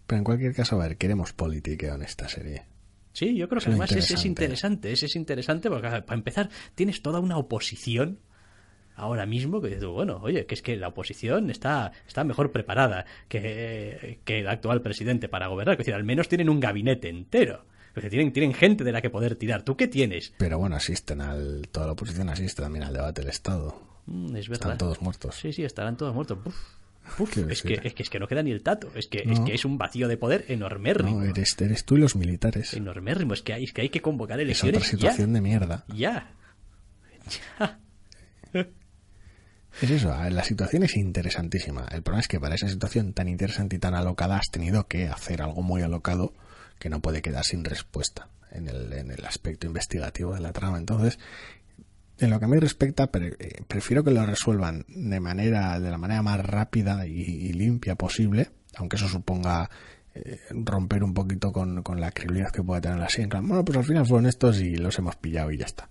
Pero 0.06 0.18
en 0.18 0.24
cualquier 0.24 0.54
caso, 0.54 0.76
a 0.76 0.86
ver, 0.86 0.96
queremos 0.96 1.32
politiqueo 1.32 1.96
en 1.96 2.02
esta 2.02 2.28
serie. 2.28 2.64
Sí, 3.12 3.36
yo 3.36 3.48
creo 3.48 3.60
que 3.60 3.68
además 3.68 3.90
es, 3.92 4.10
es, 4.12 4.24
interesante, 4.24 4.92
es, 4.92 5.02
es 5.02 5.16
interesante 5.16 5.68
porque 5.68 5.88
para 5.88 6.14
empezar 6.14 6.48
tienes 6.76 7.02
toda 7.02 7.18
una 7.18 7.36
oposición 7.36 8.20
ahora 8.94 9.26
mismo 9.26 9.60
que 9.60 9.68
dices, 9.68 9.84
bueno, 9.86 10.20
oye, 10.22 10.46
que 10.46 10.54
es 10.54 10.62
que 10.62 10.76
la 10.76 10.88
oposición 10.88 11.50
está, 11.50 11.90
está 12.06 12.22
mejor 12.22 12.52
preparada 12.52 13.06
que, 13.28 14.20
que 14.24 14.40
el 14.40 14.48
actual 14.48 14.82
presidente 14.82 15.28
para 15.28 15.48
gobernar, 15.48 15.76
que 15.76 15.82
decir, 15.82 15.94
al 15.94 16.04
menos 16.04 16.28
tienen 16.28 16.48
un 16.48 16.60
gabinete 16.60 17.08
entero. 17.08 17.64
Porque 17.94 18.08
tienen, 18.08 18.32
tienen 18.32 18.54
gente 18.54 18.84
de 18.84 18.92
la 18.92 19.02
que 19.02 19.10
poder 19.10 19.36
tirar. 19.36 19.62
¿Tú 19.62 19.76
qué 19.76 19.88
tienes? 19.88 20.32
Pero 20.38 20.58
bueno, 20.58 20.76
asisten 20.76 21.20
al. 21.20 21.68
Toda 21.72 21.86
la 21.86 21.92
oposición 21.92 22.28
asiste 22.28 22.62
también 22.62 22.84
al 22.84 22.92
debate 22.92 23.22
del 23.22 23.30
Estado. 23.30 23.80
Mm, 24.06 24.36
es 24.36 24.48
verdad. 24.48 24.72
Están 24.72 24.78
todos 24.78 25.02
muertos. 25.02 25.36
Sí, 25.36 25.52
sí, 25.52 25.64
estarán 25.64 25.96
todos 25.96 26.14
muertos. 26.14 26.38
es, 27.48 27.62
que, 27.62 27.72
es, 27.82 27.94
que, 27.94 28.02
es 28.02 28.10
que 28.10 28.18
no 28.18 28.28
queda 28.28 28.42
ni 28.42 28.52
el 28.52 28.62
tato. 28.62 28.90
Es 28.94 29.08
que, 29.08 29.24
es 29.26 29.40
que 29.40 29.54
es 29.54 29.64
un 29.64 29.78
vacío 29.78 30.06
de 30.08 30.16
poder 30.16 30.44
enormérrimo. 30.48 31.20
No, 31.20 31.24
eres, 31.24 31.56
eres 31.60 31.84
tú 31.84 31.96
y 31.96 32.00
los 32.00 32.14
militares. 32.14 32.74
Enormérrimo. 32.74 33.34
Es 33.34 33.42
que 33.42 33.54
hay, 33.54 33.64
es 33.64 33.72
que, 33.72 33.82
hay 33.82 33.88
que 33.88 34.00
convocar 34.00 34.38
elecciones. 34.38 34.82
Es 34.82 34.88
otra 34.88 34.98
situación 34.98 35.32
de 35.32 35.40
mierda. 35.40 35.84
Ya. 35.88 36.34
Ya. 37.58 37.80
Es 39.80 39.88
eso, 39.88 40.12
la 40.30 40.42
situación 40.42 40.82
es 40.82 40.96
interesantísima. 40.96 41.86
El 41.92 42.02
problema 42.02 42.20
es 42.20 42.28
que 42.28 42.40
para 42.40 42.56
esa 42.56 42.68
situación 42.68 43.12
tan 43.12 43.28
interesante 43.28 43.76
y 43.76 43.78
tan 43.78 43.94
alocada 43.94 44.36
has 44.36 44.50
tenido 44.50 44.88
que 44.88 45.06
hacer 45.06 45.42
algo 45.42 45.62
muy 45.62 45.80
alocado 45.80 46.34
que 46.80 46.90
no 46.90 47.00
puede 47.00 47.22
quedar 47.22 47.44
sin 47.44 47.64
respuesta 47.64 48.28
en 48.50 48.66
el, 48.66 48.92
en 48.92 49.12
el 49.12 49.24
aspecto 49.24 49.68
investigativo 49.68 50.34
de 50.34 50.40
la 50.40 50.52
trama. 50.52 50.78
Entonces, 50.78 51.18
en 52.18 52.30
lo 52.30 52.38
que 52.38 52.46
a 52.46 52.48
mí 52.48 52.58
respecta, 52.58 53.08
eh, 53.14 53.62
prefiero 53.68 54.02
que 54.02 54.10
lo 54.10 54.26
resuelvan 54.26 54.84
de 54.88 55.20
manera, 55.20 55.78
de 55.78 55.90
la 55.90 55.98
manera 55.98 56.22
más 56.22 56.44
rápida 56.44 57.06
y, 57.06 57.52
limpia 57.52 57.94
posible, 57.94 58.50
aunque 58.76 58.96
eso 58.96 59.08
suponga 59.08 59.70
eh, 60.14 60.40
romper 60.50 61.04
un 61.04 61.14
poquito 61.14 61.52
con, 61.52 61.82
con, 61.82 62.00
la 62.00 62.10
credibilidad 62.10 62.50
que 62.50 62.62
pueda 62.62 62.80
tener 62.80 62.98
la 62.98 63.08
serie. 63.08 63.28
Bueno, 63.28 63.64
pues 63.64 63.78
al 63.78 63.84
final 63.84 64.06
fueron 64.06 64.26
estos 64.26 64.60
y 64.60 64.76
los 64.76 64.98
hemos 64.98 65.16
pillado 65.16 65.52
y 65.52 65.58
ya 65.58 65.66
está. 65.66 65.90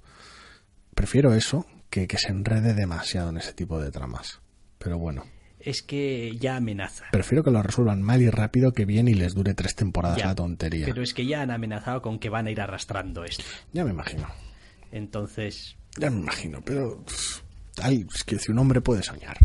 Prefiero 0.96 1.34
eso 1.34 1.66
que, 1.90 2.08
que 2.08 2.18
se 2.18 2.30
enrede 2.30 2.74
demasiado 2.74 3.30
en 3.30 3.38
ese 3.38 3.54
tipo 3.54 3.80
de 3.80 3.92
tramas. 3.92 4.42
Pero 4.80 4.98
bueno 4.98 5.24
es 5.60 5.82
que 5.82 6.36
ya 6.40 6.56
amenaza. 6.56 7.06
Prefiero 7.12 7.44
que 7.44 7.52
lo 7.52 7.62
resuelvan 7.62 8.02
mal 8.02 8.22
y 8.22 8.30
rápido 8.30 8.72
que 8.72 8.86
bien 8.86 9.08
y 9.08 9.14
les 9.14 9.36
dure 9.36 9.54
tres 9.54 9.76
temporadas 9.76 10.20
la 10.20 10.36
tontería. 10.36 10.86
Pero 10.86 11.02
es 11.02 11.14
que 11.14 11.26
ya 11.26 11.42
han 11.42 11.52
amenazado 11.52 12.02
con 12.02 12.20
que 12.20 12.30
van 12.30 12.48
a 12.48 12.52
ir 12.52 12.62
arrastrando 12.62 13.24
esto. 13.24 13.44
Ya 13.74 13.84
me 13.84 13.92
imagino. 13.92 14.28
Entonces. 14.92 15.76
Ya 15.98 16.10
me 16.10 16.20
imagino, 16.20 16.62
pero. 16.64 17.04
Ay, 17.82 18.06
es 18.14 18.24
que 18.24 18.40
si 18.40 18.52
un 18.52 18.60
hombre 18.60 18.82
puede 18.82 19.04
soñar. 19.04 19.38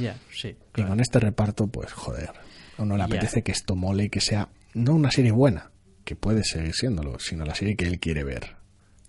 Ya, 0.00 0.16
sí. 0.32 0.56
Y 0.76 0.82
con 0.82 1.00
este 1.00 1.18
reparto, 1.18 1.66
pues 1.66 1.92
joder. 1.92 2.30
A 2.78 2.82
uno 2.82 2.96
le 2.96 3.02
apetece 3.02 3.42
que 3.42 3.52
esto 3.52 3.74
mole 3.74 4.04
y 4.04 4.08
que 4.10 4.20
sea 4.20 4.48
no 4.74 4.94
una 4.94 5.10
serie 5.10 5.32
buena, 5.32 5.70
que 6.04 6.16
puede 6.16 6.44
seguir 6.44 6.74
siéndolo, 6.74 7.18
sino 7.18 7.44
la 7.44 7.54
serie 7.54 7.76
que 7.76 7.86
él 7.86 7.98
quiere 7.98 8.24
ver 8.24 8.59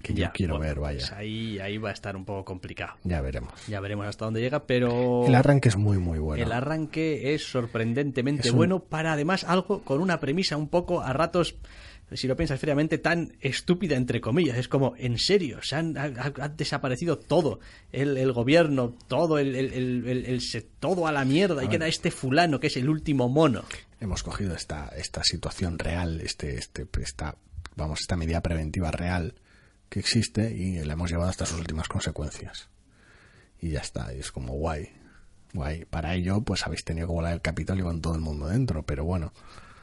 que 0.01 0.13
ya, 0.13 0.27
yo 0.27 0.33
quiero 0.33 0.59
ver, 0.59 0.79
vaya. 0.79 0.99
Pues 0.99 1.11
ahí, 1.11 1.59
ahí 1.59 1.77
va 1.77 1.89
a 1.89 1.93
estar 1.93 2.15
un 2.15 2.25
poco 2.25 2.45
complicado. 2.45 2.93
Ya 3.03 3.21
veremos. 3.21 3.53
Ya 3.67 3.79
veremos 3.79 4.07
hasta 4.07 4.25
dónde 4.25 4.41
llega, 4.41 4.65
pero... 4.65 5.25
El 5.25 5.35
arranque 5.35 5.69
es 5.69 5.77
muy, 5.77 5.97
muy 5.97 6.19
bueno. 6.19 6.43
El 6.43 6.51
arranque 6.51 7.33
es 7.33 7.43
sorprendentemente 7.43 8.51
bueno 8.51 8.79
para 8.79 9.13
además 9.13 9.43
algo 9.43 9.81
con 9.83 10.01
una 10.01 10.19
premisa 10.19 10.57
un 10.57 10.69
poco 10.69 11.01
a 11.01 11.13
ratos 11.13 11.55
si 12.13 12.27
lo 12.27 12.35
piensas 12.35 12.59
fríamente, 12.59 12.97
tan 12.97 13.37
estúpida, 13.39 13.95
entre 13.95 14.19
comillas. 14.19 14.57
Es 14.57 14.67
como, 14.67 14.95
en 14.97 15.17
serio, 15.17 15.59
se 15.61 15.75
han, 15.77 15.97
ha, 15.97 16.49
desaparecido 16.49 17.17
todo. 17.17 17.59
El, 17.91 18.17
el 18.17 18.33
gobierno, 18.33 18.93
todo, 19.07 19.39
el, 19.39 19.55
el, 19.55 19.73
el, 20.05 20.65
todo 20.79 21.07
a 21.07 21.11
la 21.11 21.23
mierda. 21.23 21.63
y 21.63 21.69
queda 21.69 21.87
este 21.87 22.11
fulano, 22.11 22.59
que 22.59 22.67
es 22.67 22.77
el 22.77 22.89
último 22.89 23.29
mono. 23.29 23.63
Hemos 23.99 24.23
cogido 24.23 24.55
esta, 24.55 24.89
esta 24.89 25.23
situación 25.23 25.79
real, 25.79 26.19
este, 26.21 26.57
este, 26.57 26.85
esta, 27.01 27.37
vamos, 27.75 28.01
esta 28.01 28.17
medida 28.17 28.41
preventiva 28.41 28.91
real 28.91 29.35
que 29.91 29.99
existe 29.99 30.55
y 30.55 30.79
la 30.85 30.93
hemos 30.93 31.11
llevado 31.11 31.29
hasta 31.29 31.45
sus 31.45 31.59
últimas 31.59 31.89
consecuencias. 31.89 32.69
Y 33.59 33.71
ya 33.71 33.81
está, 33.81 34.15
y 34.15 34.19
es 34.19 34.31
como 34.31 34.53
guay. 34.53 34.87
Guay. 35.53 35.83
Para 35.83 36.15
ello, 36.15 36.39
pues 36.41 36.65
habéis 36.65 36.85
tenido 36.85 37.07
que 37.07 37.13
volar 37.13 37.33
el 37.33 37.41
Capitolio 37.41 37.83
con 37.83 38.01
todo 38.01 38.15
el 38.15 38.21
mundo 38.21 38.47
dentro, 38.47 38.83
pero 38.83 39.03
bueno. 39.03 39.33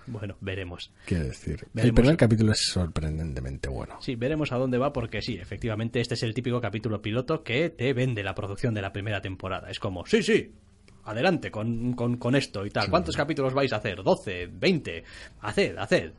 Bueno, 0.07 0.39
veremos. 0.41 0.91
Quiero 1.05 1.25
decir, 1.25 1.67
el 1.75 1.93
primer 1.93 2.17
capítulo 2.17 2.53
es 2.53 2.71
sorprendentemente 2.73 3.69
bueno. 3.69 3.99
Sí, 4.01 4.17
veremos 4.17 4.51
a 4.51 4.57
dónde 4.57 4.79
va 4.79 4.95
porque 4.95 5.21
sí, 5.21 5.37
efectivamente 5.37 6.01
este 6.01 6.15
es 6.15 6.23
el 6.23 6.33
típico 6.33 6.59
capítulo 6.59 7.03
piloto 7.03 7.45
que 7.45 7.69
te 7.69 7.93
vende 7.93 8.23
la 8.23 8.35
producción 8.35 8.73
de 8.73 8.81
la 8.81 8.91
primera 8.91 9.21
temporada. 9.21 9.69
Es 9.69 9.79
como, 9.79 10.07
sí, 10.07 10.23
sí, 10.23 10.55
adelante 11.05 11.51
con, 11.51 11.93
con, 11.93 12.35
esto 12.35 12.65
y 12.65 12.71
tal. 12.71 12.89
¿Cuántos 12.89 13.15
capítulos 13.15 13.53
vais 13.53 13.75
a 13.75 13.77
hacer? 13.77 13.99
¿12? 13.99 14.59
¿20? 14.59 15.05
Haced, 15.43 15.77
haced. 15.77 16.13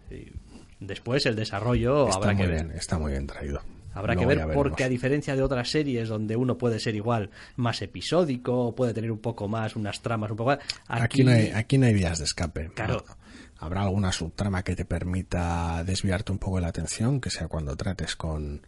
después 0.79 1.25
el 1.25 1.35
desarrollo 1.35 2.13
habrá 2.13 2.35
que 2.35 2.45
ver. 2.45 2.71
está 2.75 2.99
muy 2.99 3.13
bien 3.13 3.25
traído. 3.25 3.63
Habrá 3.93 4.15
que 4.15 4.25
ver 4.25 4.47
porque 4.53 4.83
a 4.83 4.89
diferencia 4.89 5.35
de 5.35 5.41
otras 5.41 5.69
series 5.69 6.09
donde 6.09 6.35
uno 6.35 6.57
puede 6.57 6.79
ser 6.79 6.95
igual 6.95 7.29
más 7.55 7.81
episódico, 7.81 8.75
puede 8.75 8.93
tener 8.93 9.11
un 9.11 9.19
poco 9.19 9.47
más 9.47 9.75
unas 9.75 10.01
tramas 10.01 10.31
un 10.31 10.37
poco 10.37 10.51
más, 10.51 10.59
aquí, 10.87 11.23
no 11.23 11.31
hay 11.31 11.49
aquí 11.49 11.77
no 11.77 11.85
hay 11.85 11.93
vías 11.93 12.19
de 12.19 12.25
escape. 12.25 12.71
Claro. 12.73 13.03
Habrá 13.57 13.81
alguna 13.81 14.11
subtrama 14.11 14.63
que 14.63 14.75
te 14.75 14.85
permita 14.85 15.83
desviarte 15.83 16.31
un 16.31 16.37
poco 16.37 16.57
de 16.57 16.61
la 16.61 16.69
atención, 16.69 17.19
que 17.19 17.29
sea 17.29 17.47
cuando 17.47 17.75
trates 17.75 18.15
con 18.15 18.61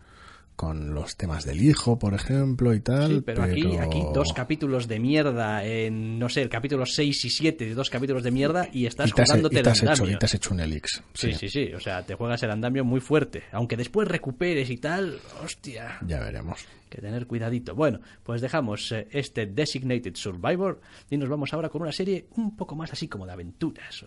con 0.55 0.93
los 0.93 1.15
temas 1.17 1.43
del 1.45 1.61
hijo, 1.63 1.97
por 1.97 2.13
ejemplo, 2.13 2.73
y 2.73 2.79
tal. 2.81 3.07
Sí, 3.09 3.21
pero, 3.25 3.43
Aquí, 3.43 3.77
aquí 3.77 4.03
dos 4.13 4.31
capítulos 4.33 4.87
de 4.87 4.99
mierda 4.99 5.65
en, 5.65 6.19
no 6.19 6.29
sé, 6.29 6.41
el 6.43 6.49
capítulo 6.49 6.85
6 6.85 7.25
y 7.25 7.29
7 7.29 7.73
dos 7.73 7.89
capítulos 7.89 8.23
de 8.23 8.31
mierda 8.31 8.67
y 8.71 8.85
estás 8.85 9.09
y 9.09 9.13
te 9.13 9.21
has, 9.23 9.29
jugándote 9.29 9.59
y 9.59 9.63
te 9.63 9.69
has 9.69 9.79
el 9.81 9.83
hecho, 9.89 9.93
andamio. 10.03 10.15
y 10.15 10.19
te 10.19 10.25
has 10.25 10.33
hecho 10.35 10.53
un 10.53 10.59
elix. 10.59 11.03
Sí, 11.13 11.33
sí, 11.33 11.49
sí, 11.49 11.73
o 11.73 11.79
sea, 11.79 12.05
te 12.05 12.13
juegas 12.15 12.43
el 12.43 12.51
andamio 12.51 12.85
muy 12.85 12.99
fuerte. 12.99 13.43
Aunque 13.51 13.75
después 13.77 14.07
recuperes 14.07 14.69
y 14.69 14.77
tal, 14.77 15.19
hostia, 15.43 15.97
Ya 16.05 16.19
veremos. 16.19 16.65
que 16.89 17.01
tener 17.01 17.25
cuidadito. 17.25 17.73
Bueno, 17.73 17.99
pues 18.23 18.41
dejamos 18.41 18.91
eh, 18.91 19.07
este 19.11 19.45
Designated 19.47 20.15
Survivor 20.15 20.81
y 21.09 21.17
nos 21.17 21.29
vamos 21.29 21.53
ahora 21.53 21.69
con 21.69 21.81
una 21.81 21.91
serie 21.91 22.27
un 22.35 22.55
poco 22.55 22.75
más 22.75 22.91
así 22.91 23.07
como 23.07 23.25
de 23.25 23.31
aventuras. 23.31 24.05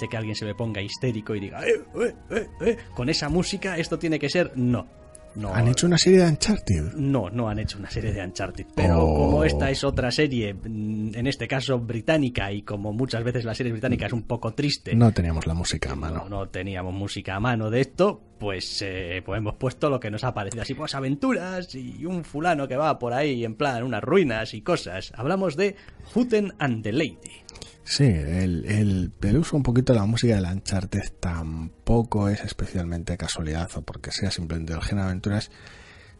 De 0.00 0.08
que 0.08 0.16
alguien 0.16 0.34
se 0.34 0.44
me 0.44 0.54
ponga 0.54 0.80
histérico 0.82 1.34
y 1.34 1.40
diga, 1.40 1.60
"Eh, 1.66 1.82
eh, 2.30 2.46
eh, 2.60 2.76
con 2.94 3.08
esa 3.08 3.28
música 3.28 3.76
esto 3.76 3.98
tiene 3.98 4.18
que 4.18 4.28
ser... 4.28 4.52
No, 4.56 4.86
no. 5.34 5.54
¿Han 5.54 5.68
hecho 5.68 5.86
una 5.86 5.98
serie 5.98 6.20
de 6.20 6.26
Uncharted? 6.26 6.94
No, 6.94 7.30
no 7.30 7.48
han 7.48 7.58
hecho 7.60 7.78
una 7.78 7.90
serie 7.90 8.12
de 8.12 8.24
Uncharted. 8.24 8.66
Pero 8.74 8.98
Oh. 9.04 9.14
como 9.30 9.44
esta 9.44 9.70
es 9.70 9.84
otra 9.84 10.10
serie, 10.10 10.52
mm, 10.54 11.14
en 11.14 11.26
este 11.28 11.46
caso 11.46 11.78
británica, 11.78 12.50
y 12.50 12.62
como 12.62 12.92
muchas 12.92 13.22
veces 13.22 13.44
la 13.44 13.54
serie 13.54 13.70
británica 13.72 14.06
es 14.06 14.12
un 14.12 14.22
poco 14.24 14.52
triste, 14.54 14.94
No 14.96 15.12
teníamos 15.12 15.46
la 15.46 15.54
música 15.54 15.92
a 15.92 15.94
mano. 15.94 16.24
no, 16.24 16.28
no 16.28 16.48
teníamos 16.48 16.92
música 16.92 17.36
a 17.36 17.40
mano 17.40 17.70
de 17.70 17.82
esto, 17.82 18.20
pues, 18.40 18.82
eh, 18.82 19.22
pues 19.24 19.38
hemos 19.38 19.54
puesto 19.56 19.90
lo 19.90 20.00
que 20.00 20.10
nos 20.10 20.24
ha 20.24 20.32
parecido. 20.34 20.62
Así 20.62 20.74
pues 20.74 20.94
aventuras 20.96 21.72
y 21.74 22.04
un 22.04 22.24
fulano 22.24 22.66
que 22.66 22.76
va 22.76 22.98
por 22.98 23.12
ahí 23.12 23.44
en 23.44 23.54
plan 23.54 23.82
unas 23.84 24.02
ruinas 24.02 24.54
y 24.54 24.62
cosas. 24.62 25.12
Hablamos 25.14 25.56
de 25.56 25.76
Huten 26.14 26.52
and 26.58 26.82
the 26.82 26.90
Lady. 26.92 27.44
Sí, 27.90 28.04
el, 28.04 28.66
el, 28.66 29.12
el 29.22 29.36
uso 29.38 29.56
un 29.56 29.62
poquito 29.62 29.94
de 29.94 29.98
la 29.98 30.04
música 30.04 30.38
de 30.38 30.46
Uncharted 30.46 31.10
tampoco 31.20 32.28
es 32.28 32.44
especialmente 32.44 33.16
casualidad 33.16 33.70
o 33.76 33.82
porque 33.82 34.12
sea 34.12 34.30
simplemente 34.30 34.74
el 34.74 34.80
de 34.80 35.02
aventuras, 35.02 35.50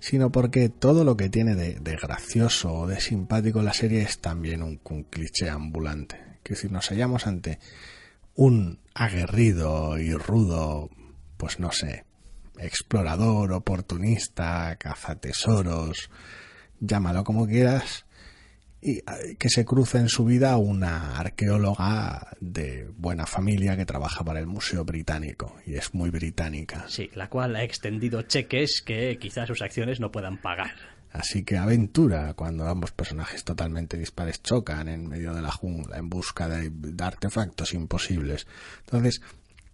sino 0.00 0.32
porque 0.32 0.70
todo 0.70 1.04
lo 1.04 1.14
que 1.18 1.28
tiene 1.28 1.54
de, 1.54 1.74
de 1.74 1.96
gracioso 1.96 2.72
o 2.72 2.86
de 2.86 3.02
simpático 3.02 3.60
la 3.60 3.74
serie 3.74 4.00
es 4.00 4.18
también 4.20 4.62
un, 4.62 4.80
un 4.82 5.02
cliché 5.04 5.50
ambulante. 5.50 6.38
Que 6.42 6.54
decir, 6.54 6.72
nos 6.72 6.88
hallamos 6.88 7.26
ante 7.26 7.58
un 8.34 8.80
aguerrido 8.94 9.98
y 9.98 10.14
rudo, 10.14 10.88
pues 11.36 11.60
no 11.60 11.70
sé, 11.70 12.06
explorador, 12.58 13.52
oportunista, 13.52 14.74
cazatesoros, 14.76 16.08
llámalo 16.80 17.24
como 17.24 17.46
quieras, 17.46 18.06
y 18.80 18.98
eh, 18.98 19.02
que 19.38 19.48
se 19.48 19.64
cruza 19.64 19.98
en 19.98 20.08
su 20.08 20.24
vida 20.24 20.56
una 20.56 21.18
arqueóloga 21.18 22.36
de 22.40 22.88
buena 22.96 23.26
familia 23.26 23.76
que 23.76 23.86
trabaja 23.86 24.24
para 24.24 24.40
el 24.40 24.46
Museo 24.46 24.84
Británico 24.84 25.56
y 25.66 25.74
es 25.74 25.94
muy 25.94 26.10
británica. 26.10 26.84
Sí, 26.88 27.10
la 27.14 27.28
cual 27.28 27.56
ha 27.56 27.64
extendido 27.64 28.22
cheques 28.22 28.82
que 28.84 29.18
quizás 29.18 29.48
sus 29.48 29.62
acciones 29.62 30.00
no 30.00 30.12
puedan 30.12 30.40
pagar. 30.40 30.72
Así 31.10 31.42
que 31.42 31.56
aventura 31.56 32.34
cuando 32.34 32.68
ambos 32.68 32.92
personajes 32.92 33.42
totalmente 33.42 33.96
dispares 33.96 34.42
chocan 34.42 34.88
en 34.88 35.08
medio 35.08 35.34
de 35.34 35.42
la 35.42 35.50
jungla 35.50 35.96
en 35.96 36.08
busca 36.08 36.48
de, 36.48 36.70
de 36.70 37.04
artefactos 37.04 37.72
imposibles. 37.72 38.46
Entonces, 38.80 39.22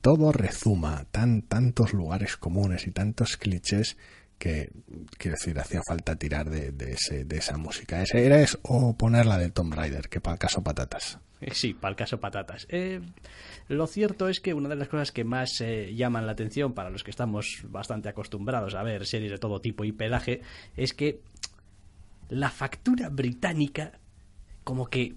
todo 0.00 0.32
rezuma 0.32 1.06
tan 1.10 1.42
tantos 1.42 1.92
lugares 1.92 2.36
comunes 2.36 2.86
y 2.86 2.92
tantos 2.92 3.36
clichés 3.36 3.96
que 4.44 4.70
quiero 5.16 5.38
decir 5.38 5.58
hacía 5.58 5.80
falta 5.88 6.16
tirar 6.16 6.50
de, 6.50 6.96
esa 7.30 7.56
música 7.56 8.02
ese 8.02 8.26
era 8.26 8.42
eso 8.42 8.58
o 8.62 8.94
ponerla 8.94 9.38
de 9.38 9.50
Tomb 9.50 9.72
Raider 9.72 10.10
que 10.10 10.20
para 10.20 10.34
el 10.34 10.38
caso 10.38 10.62
patatas 10.62 11.18
Eh, 11.40 11.52
Sí, 11.54 11.72
para 11.72 11.90
el 11.92 11.96
caso 11.96 12.20
patatas. 12.20 12.66
Eh, 12.68 13.00
lo 13.68 13.86
cierto 13.86 14.28
es 14.28 14.40
que 14.40 14.52
una 14.52 14.68
de 14.68 14.76
las 14.76 14.88
cosas 14.88 15.12
que 15.12 15.24
más 15.24 15.62
eh, 15.62 15.94
llaman 15.94 16.26
la 16.26 16.32
atención 16.32 16.74
para 16.74 16.90
los 16.90 17.04
que 17.04 17.10
estamos 17.10 17.64
bastante 17.68 18.10
acostumbrados 18.10 18.74
a 18.74 18.82
ver 18.82 19.06
series 19.06 19.32
de 19.32 19.38
todo 19.38 19.62
tipo 19.62 19.84
y 19.84 19.92
pelaje 19.92 20.42
es 20.76 20.92
que 20.92 21.22
la 22.28 22.50
factura 22.50 23.08
británica 23.08 23.98
como 24.62 24.88
que 24.88 25.14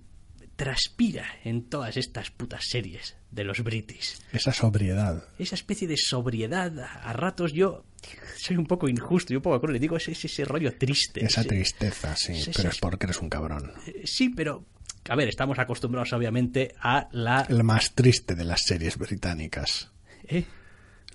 transpira 0.57 1.25
en 1.45 1.69
todas 1.69 1.95
estas 1.95 2.29
putas 2.31 2.65
series 2.67 3.15
de 3.31 3.45
los 3.45 3.63
british. 3.63 4.17
esa 4.33 4.51
sobriedad 4.51 5.23
Esa 5.39 5.55
especie 5.55 5.87
de 5.87 5.95
sobriedad, 5.97 6.77
a 6.79 7.13
ratos 7.13 7.53
yo 7.53 7.85
soy 8.37 8.57
un 8.57 8.65
poco 8.65 8.89
injusto 8.89 9.31
y 9.31 9.37
un 9.37 9.41
poco 9.41 9.71
y 9.71 9.79
digo, 9.79 9.95
es 9.97 10.09
ese, 10.09 10.27
ese 10.27 10.43
rollo 10.45 10.75
triste. 10.77 11.23
esa 11.23 11.41
ese- 11.41 11.49
tristeza 11.49 12.15
sí, 12.17 12.43
pero 12.55 12.69
es 12.69 12.79
porque 12.79 13.05
eres 13.05 13.19
un 13.21 13.29
cabrón 13.29 13.71
Eh, 13.85 14.01
Sí, 14.05 14.29
pero, 14.29 14.65
a 15.07 15.15
ver, 15.15 15.29
estamos 15.29 15.59
acostumbrados 15.59 16.11
obviamente 16.13 16.73
a 16.81 17.07
la... 17.11 17.41
el 17.47 17.63
más 17.63 17.93
triste 17.95 18.35
de 18.35 18.43
las 18.43 18.63
series 18.63 18.97
británicas 18.97 19.91
¿eh? 20.27 20.43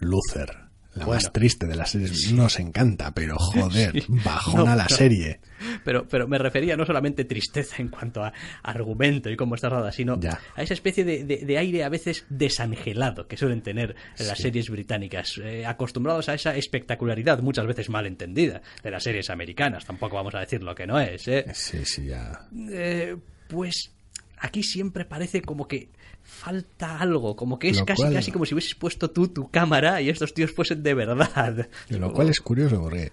Luther 0.00 0.57
la 0.94 1.07
Bueno. 1.07 1.22
más 1.22 1.33
triste 1.33 1.66
de 1.66 1.74
las 1.74 1.90
series 1.90 2.33
nos 2.33 2.59
encanta 2.61 3.12
pero 3.12 3.37
joder 3.38 3.92
Sí. 3.92 4.05
bajona 4.09 4.70
No, 4.72 4.76
la 4.76 4.83
no. 4.85 4.88
serie 4.88 5.40
Pero, 5.85 6.07
pero 6.09 6.26
me 6.28 6.38
refería 6.38 6.76
no 6.76 6.85
solamente 6.85 7.24
tristeza 7.24 7.76
en 7.81 7.88
cuanto 7.88 8.22
a 8.24 8.33
argumento 8.64 9.31
y 9.31 9.37
cómo 9.37 9.55
está 9.55 9.68
rodada, 9.68 9.92
sino 9.92 10.18
Ya. 10.20 10.40
a 10.57 10.62
esa 10.62 10.74
especie 10.74 11.05
de, 11.05 11.24
de- 11.24 11.44
de 11.46 11.59
aire 11.59 11.85
a 11.85 11.88
veces 11.88 12.26
desangelado 12.28 13.26
que 13.28 13.37
suelen 13.37 13.62
tener 13.62 13.94
en 14.18 14.26
las 14.26 14.37
Sí. 14.38 14.42
series 14.44 14.68
británicas, 14.70 15.38
eh, 15.42 15.64
acostumbrados 15.64 16.28
a 16.28 16.35
esa 16.35 16.57
espectacularidad, 16.57 17.40
muchas 17.40 17.66
veces 17.66 17.88
mal 17.88 18.07
entendida, 18.07 18.61
de 18.83 18.90
las 18.90 19.02
series 19.05 19.31
americanas. 19.31 19.85
Tampoco 19.87 20.16
vamos 20.16 20.35
a 20.35 20.40
decir 20.40 20.62
lo 20.62 20.74
que 20.74 20.87
no 20.87 20.98
es, 21.00 21.26
¿eh? 21.28 21.44
sí 21.55 21.85
sí 21.85 22.07
ya 22.07 22.46
Eh, 22.70 23.16
pues 23.48 23.92
aquí 24.38 24.62
siempre 24.62 25.05
parece 25.05 25.42
como 25.42 25.68
que 25.68 25.90
falta 26.22 26.98
algo, 26.98 27.37
como 27.37 27.58
que 27.58 27.68
es 27.70 27.78
Lo 27.78 27.87
casi 27.87 28.02
cual- 28.02 28.14
casi 28.14 28.32
como 28.32 28.44
si 28.46 28.54
hubieses 28.54 28.74
puesto 28.74 29.11
tú 29.11 29.28
tu 29.28 29.50
cámara 29.50 30.00
y 30.00 30.08
estos 30.08 30.35
tíos 30.35 30.52
fuesen 30.52 30.82
de 30.82 30.94
verdad. 30.94 31.68
Lo 31.88 32.12
cual 32.12 32.28
es 32.30 32.40
curioso 32.40 32.80
porque 32.80 33.12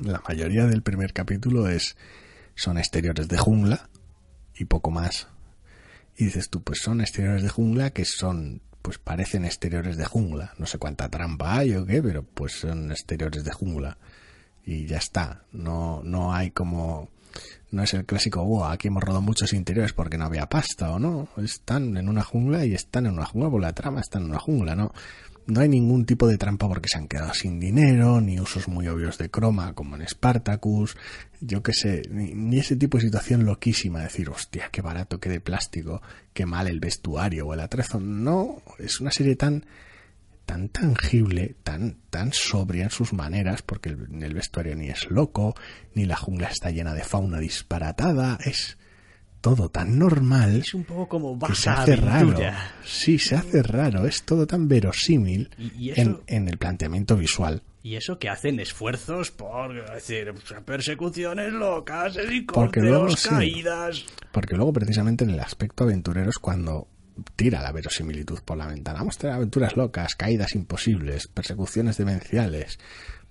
la 0.00 0.22
mayoría 0.26 0.66
del 0.66 0.82
primer 0.82 1.12
capítulo 1.12 1.68
es 1.68 1.96
son 2.54 2.78
exteriores 2.78 3.28
de 3.28 3.38
jungla 3.38 3.88
y 4.56 4.64
poco 4.66 4.90
más. 4.90 5.28
Y 6.16 6.24
dices 6.24 6.50
tú, 6.50 6.62
pues 6.62 6.80
son 6.80 7.00
exteriores 7.00 7.42
de 7.42 7.48
jungla 7.48 7.90
que 7.90 8.04
son, 8.04 8.60
pues 8.82 8.98
parecen 8.98 9.44
exteriores 9.46 9.96
de 9.96 10.04
jungla. 10.04 10.52
No 10.58 10.66
sé 10.66 10.76
cuánta 10.78 11.08
trampa 11.08 11.56
hay 11.58 11.74
o 11.74 11.86
qué, 11.86 12.02
pero 12.02 12.22
pues 12.22 12.52
son 12.60 12.90
exteriores 12.90 13.44
de 13.44 13.52
jungla. 13.52 13.96
Y 14.64 14.86
ya 14.86 14.98
está. 14.98 15.44
No, 15.52 16.02
no 16.04 16.34
hay 16.34 16.50
como, 16.50 17.08
no 17.70 17.82
es 17.82 17.94
el 17.94 18.04
clásico, 18.04 18.42
"Oh, 18.42 18.64
aquí 18.64 18.88
hemos 18.88 19.02
rodado 19.02 19.22
muchos 19.22 19.52
interiores 19.52 19.92
porque 19.92 20.18
no 20.18 20.24
había 20.24 20.48
pasta 20.48 20.90
o 20.90 20.98
no. 20.98 21.28
Están 21.36 21.96
en 21.96 22.08
una 22.08 22.22
jungla 22.22 22.64
y 22.64 22.74
están 22.74 23.06
en 23.06 23.12
una 23.12 23.26
jungla 23.26 23.50
por 23.50 23.60
la 23.60 23.72
trama, 23.72 24.00
están 24.00 24.22
en 24.22 24.30
una 24.30 24.38
jungla, 24.38 24.74
¿no? 24.74 24.92
No 25.46 25.60
hay 25.60 25.68
ningún 25.68 26.04
tipo 26.04 26.28
de 26.28 26.38
trampa 26.38 26.68
porque 26.68 26.88
se 26.88 26.98
han 26.98 27.08
quedado 27.08 27.34
sin 27.34 27.58
dinero, 27.58 28.20
ni 28.20 28.38
usos 28.38 28.68
muy 28.68 28.86
obvios 28.86 29.18
de 29.18 29.30
croma 29.30 29.72
como 29.74 29.96
en 29.96 30.06
Spartacus, 30.06 30.96
yo 31.40 31.62
qué 31.62 31.72
sé, 31.72 32.02
ni, 32.10 32.34
ni 32.34 32.58
ese 32.58 32.76
tipo 32.76 32.98
de 32.98 33.04
situación 33.04 33.44
loquísima, 33.44 34.00
decir, 34.00 34.28
hostia, 34.30 34.68
qué 34.70 34.80
barato, 34.82 35.18
qué 35.18 35.28
de 35.28 35.40
plástico, 35.40 36.02
qué 36.32 36.46
mal 36.46 36.68
el 36.68 36.78
vestuario 36.78 37.46
o 37.46 37.54
el 37.54 37.60
atrezo. 37.60 37.98
No, 37.98 38.62
es 38.78 39.00
una 39.00 39.10
serie 39.10 39.34
tan 39.34 39.64
tan 40.50 40.68
tangible, 40.68 41.54
tan, 41.62 41.98
tan 42.10 42.32
sobria 42.32 42.82
en 42.84 42.90
sus 42.90 43.12
maneras, 43.12 43.62
porque 43.62 43.90
el, 43.90 44.22
el 44.22 44.34
vestuario 44.34 44.74
ni 44.74 44.88
es 44.88 45.08
loco, 45.08 45.54
ni 45.94 46.06
la 46.06 46.16
jungla 46.16 46.48
está 46.48 46.70
llena 46.70 46.92
de 46.92 47.04
fauna 47.04 47.38
disparatada, 47.38 48.36
es 48.44 48.76
todo 49.40 49.68
tan 49.70 49.96
normal 49.98 50.56
Es 50.56 50.74
un 50.74 50.82
poco 50.84 51.08
como 51.08 51.38
que 51.38 51.54
se 51.54 51.70
baja 51.70 51.82
hace 51.82 51.96
raro. 51.96 52.36
Sí, 52.84 53.18
se 53.20 53.36
hace 53.36 53.62
raro, 53.62 54.06
es 54.06 54.24
todo 54.24 54.44
tan 54.46 54.66
verosímil 54.66 55.48
Y- 55.56 55.72
y 55.86 55.90
eso- 55.90 56.00
en, 56.02 56.18
en 56.26 56.48
el 56.48 56.58
planteamiento 56.58 57.16
visual. 57.16 57.62
Y 57.82 57.94
eso 57.94 58.18
que 58.18 58.28
hacen 58.28 58.58
esfuerzos 58.60 59.30
por 59.30 59.72
decir 59.94 60.34
persecuciones 60.66 61.52
locas, 61.52 62.14
Porque 62.52 62.80
luego 62.80 63.06
helicópteros, 63.06 63.20
sí. 63.20 63.28
caídas. 63.30 64.04
Porque 64.32 64.56
luego, 64.56 64.72
precisamente 64.72 65.22
en 65.24 65.30
el 65.30 65.40
aspecto 65.40 65.84
aventurero, 65.84 66.28
es 66.28 66.38
cuando 66.38 66.88
tira 67.36 67.62
la 67.62 67.72
verosimilitud 67.72 68.40
por 68.44 68.56
la 68.56 68.66
ventana. 68.66 68.98
Vamos 69.00 69.16
a 69.16 69.20
tener 69.20 69.36
aventuras 69.36 69.76
locas, 69.76 70.14
caídas 70.16 70.54
imposibles, 70.54 71.26
persecuciones 71.28 71.96
demenciales. 71.96 72.78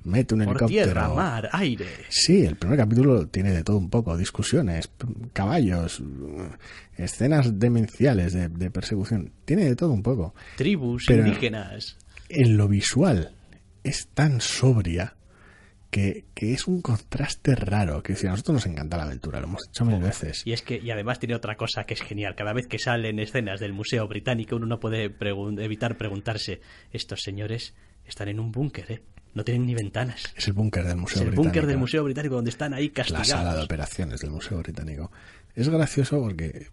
Mete 0.04 0.34
un 0.34 0.40
Por 0.46 0.50
helicóptero. 0.54 0.68
tierra, 0.86 1.10
mar, 1.10 1.50
aire. 1.52 1.86
Sí, 2.08 2.46
el 2.46 2.56
primer 2.56 2.78
capítulo 2.78 3.28
tiene 3.28 3.52
de 3.52 3.64
todo 3.64 3.78
un 3.78 3.90
poco, 3.90 4.16
discusiones, 4.16 4.90
caballos, 5.34 6.02
escenas 6.98 7.60
demenciales 7.60 8.34
de, 8.34 8.48
de 8.50 8.72
persecución, 8.72 9.32
tiene 9.46 9.66
de 9.66 9.76
todo 9.76 9.92
un 9.92 10.02
poco. 10.04 10.34
Tribus 10.56 11.04
Pero- 11.08 11.26
indígenas. 11.28 11.98
En 12.30 12.58
lo 12.58 12.68
visual 12.68 13.32
es 13.84 14.08
tan 14.14 14.40
sobria 14.40 15.16
que, 15.90 16.26
que 16.36 16.54
es 16.54 16.68
un 16.68 16.82
contraste 16.82 17.56
raro, 17.56 18.04
que 18.04 18.16
si 18.16 18.28
a 18.28 18.32
nosotros 18.32 18.54
nos 18.56 18.66
encanta 18.68 18.96
la 18.98 19.04
aventura, 19.04 19.40
lo 19.40 19.48
hemos 19.48 19.68
hecho 19.68 19.86
mil 19.86 20.00
veces. 20.00 20.44
Y 20.46 20.54
es 20.54 20.62
que, 20.62 20.78
y 20.78 20.92
además 20.92 21.20
tiene 21.20 21.36
otra 21.36 21.56
cosa 21.58 21.86
que 21.86 21.96
es 21.96 22.02
genial. 22.02 22.36
Cada 22.36 22.54
vez 22.54 22.68
que 22.68 22.78
salen 22.80 23.20
escenas 23.20 23.60
del 23.60 23.74
Museo 23.74 24.08
Británico, 24.08 24.56
uno 24.56 24.68
no 24.68 24.80
puede 24.80 25.10
pregun- 25.18 25.60
evitar 25.62 25.98
preguntarse, 25.98 26.62
¿estos 26.92 27.22
señores 27.22 27.74
están 28.06 28.28
en 28.30 28.40
un 28.40 28.52
búnker, 28.52 28.92
¿eh? 28.92 29.02
No 29.34 29.44
tienen 29.44 29.66
ni 29.68 29.76
ventanas. 29.76 30.24
Es 30.36 30.48
el 30.48 30.54
búnker 30.54 30.84
del 30.86 30.98
Museo 30.98 31.18
Es 31.18 31.22
el 31.22 31.28
Británico. 31.30 31.44
búnker 31.44 31.68
del 31.68 31.78
Museo 31.78 32.04
Británico 32.04 32.36
donde 32.36 32.50
están 32.50 32.74
ahí 32.74 32.88
La 32.88 32.94
castigados. 32.94 33.28
sala 33.28 33.56
de 33.56 33.64
operaciones 33.64 34.20
del 34.22 34.32
Museo 34.32 34.58
Británico. 34.60 35.12
Es 35.56 35.70
gracioso 35.70 36.20
porque 36.20 36.46
eh, 36.46 36.70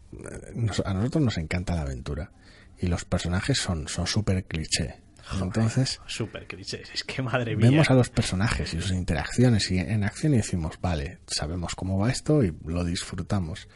nos- 0.55 0.80
a 0.80 0.95
nosotros 0.95 1.22
nos 1.24 1.38
encanta 1.38 1.74
la 1.74 1.82
aventura 1.82 2.32
y 2.80 2.86
los 2.88 3.05
personajes 3.05 3.59
son 3.59 3.88
son 3.88 4.07
súper 4.07 4.45
cliché. 4.45 4.97
Entonces 5.41 6.01
Súper 6.07 6.47
clichés. 6.47 6.91
Es 6.93 7.05
que 7.05 7.22
madre 7.22 7.57
mía. 7.57 7.70
vemos 7.70 7.91
a 7.91 7.95
los 7.95 8.11
personajes 8.11 8.72
y 8.74 8.81
sus 8.81 8.93
interacciones 8.93 9.70
y 9.70 9.79
en 9.79 10.05
acción 10.05 10.35
y 10.35 10.39
decimos, 10.39 10.79
vale, 10.81 11.18
sabemos 11.27 11.74
cómo 11.74 11.99
va 11.99 12.11
esto 12.11 12.45
y 12.45 12.57
lo 12.64 12.85
disfrutamos. 12.85 13.68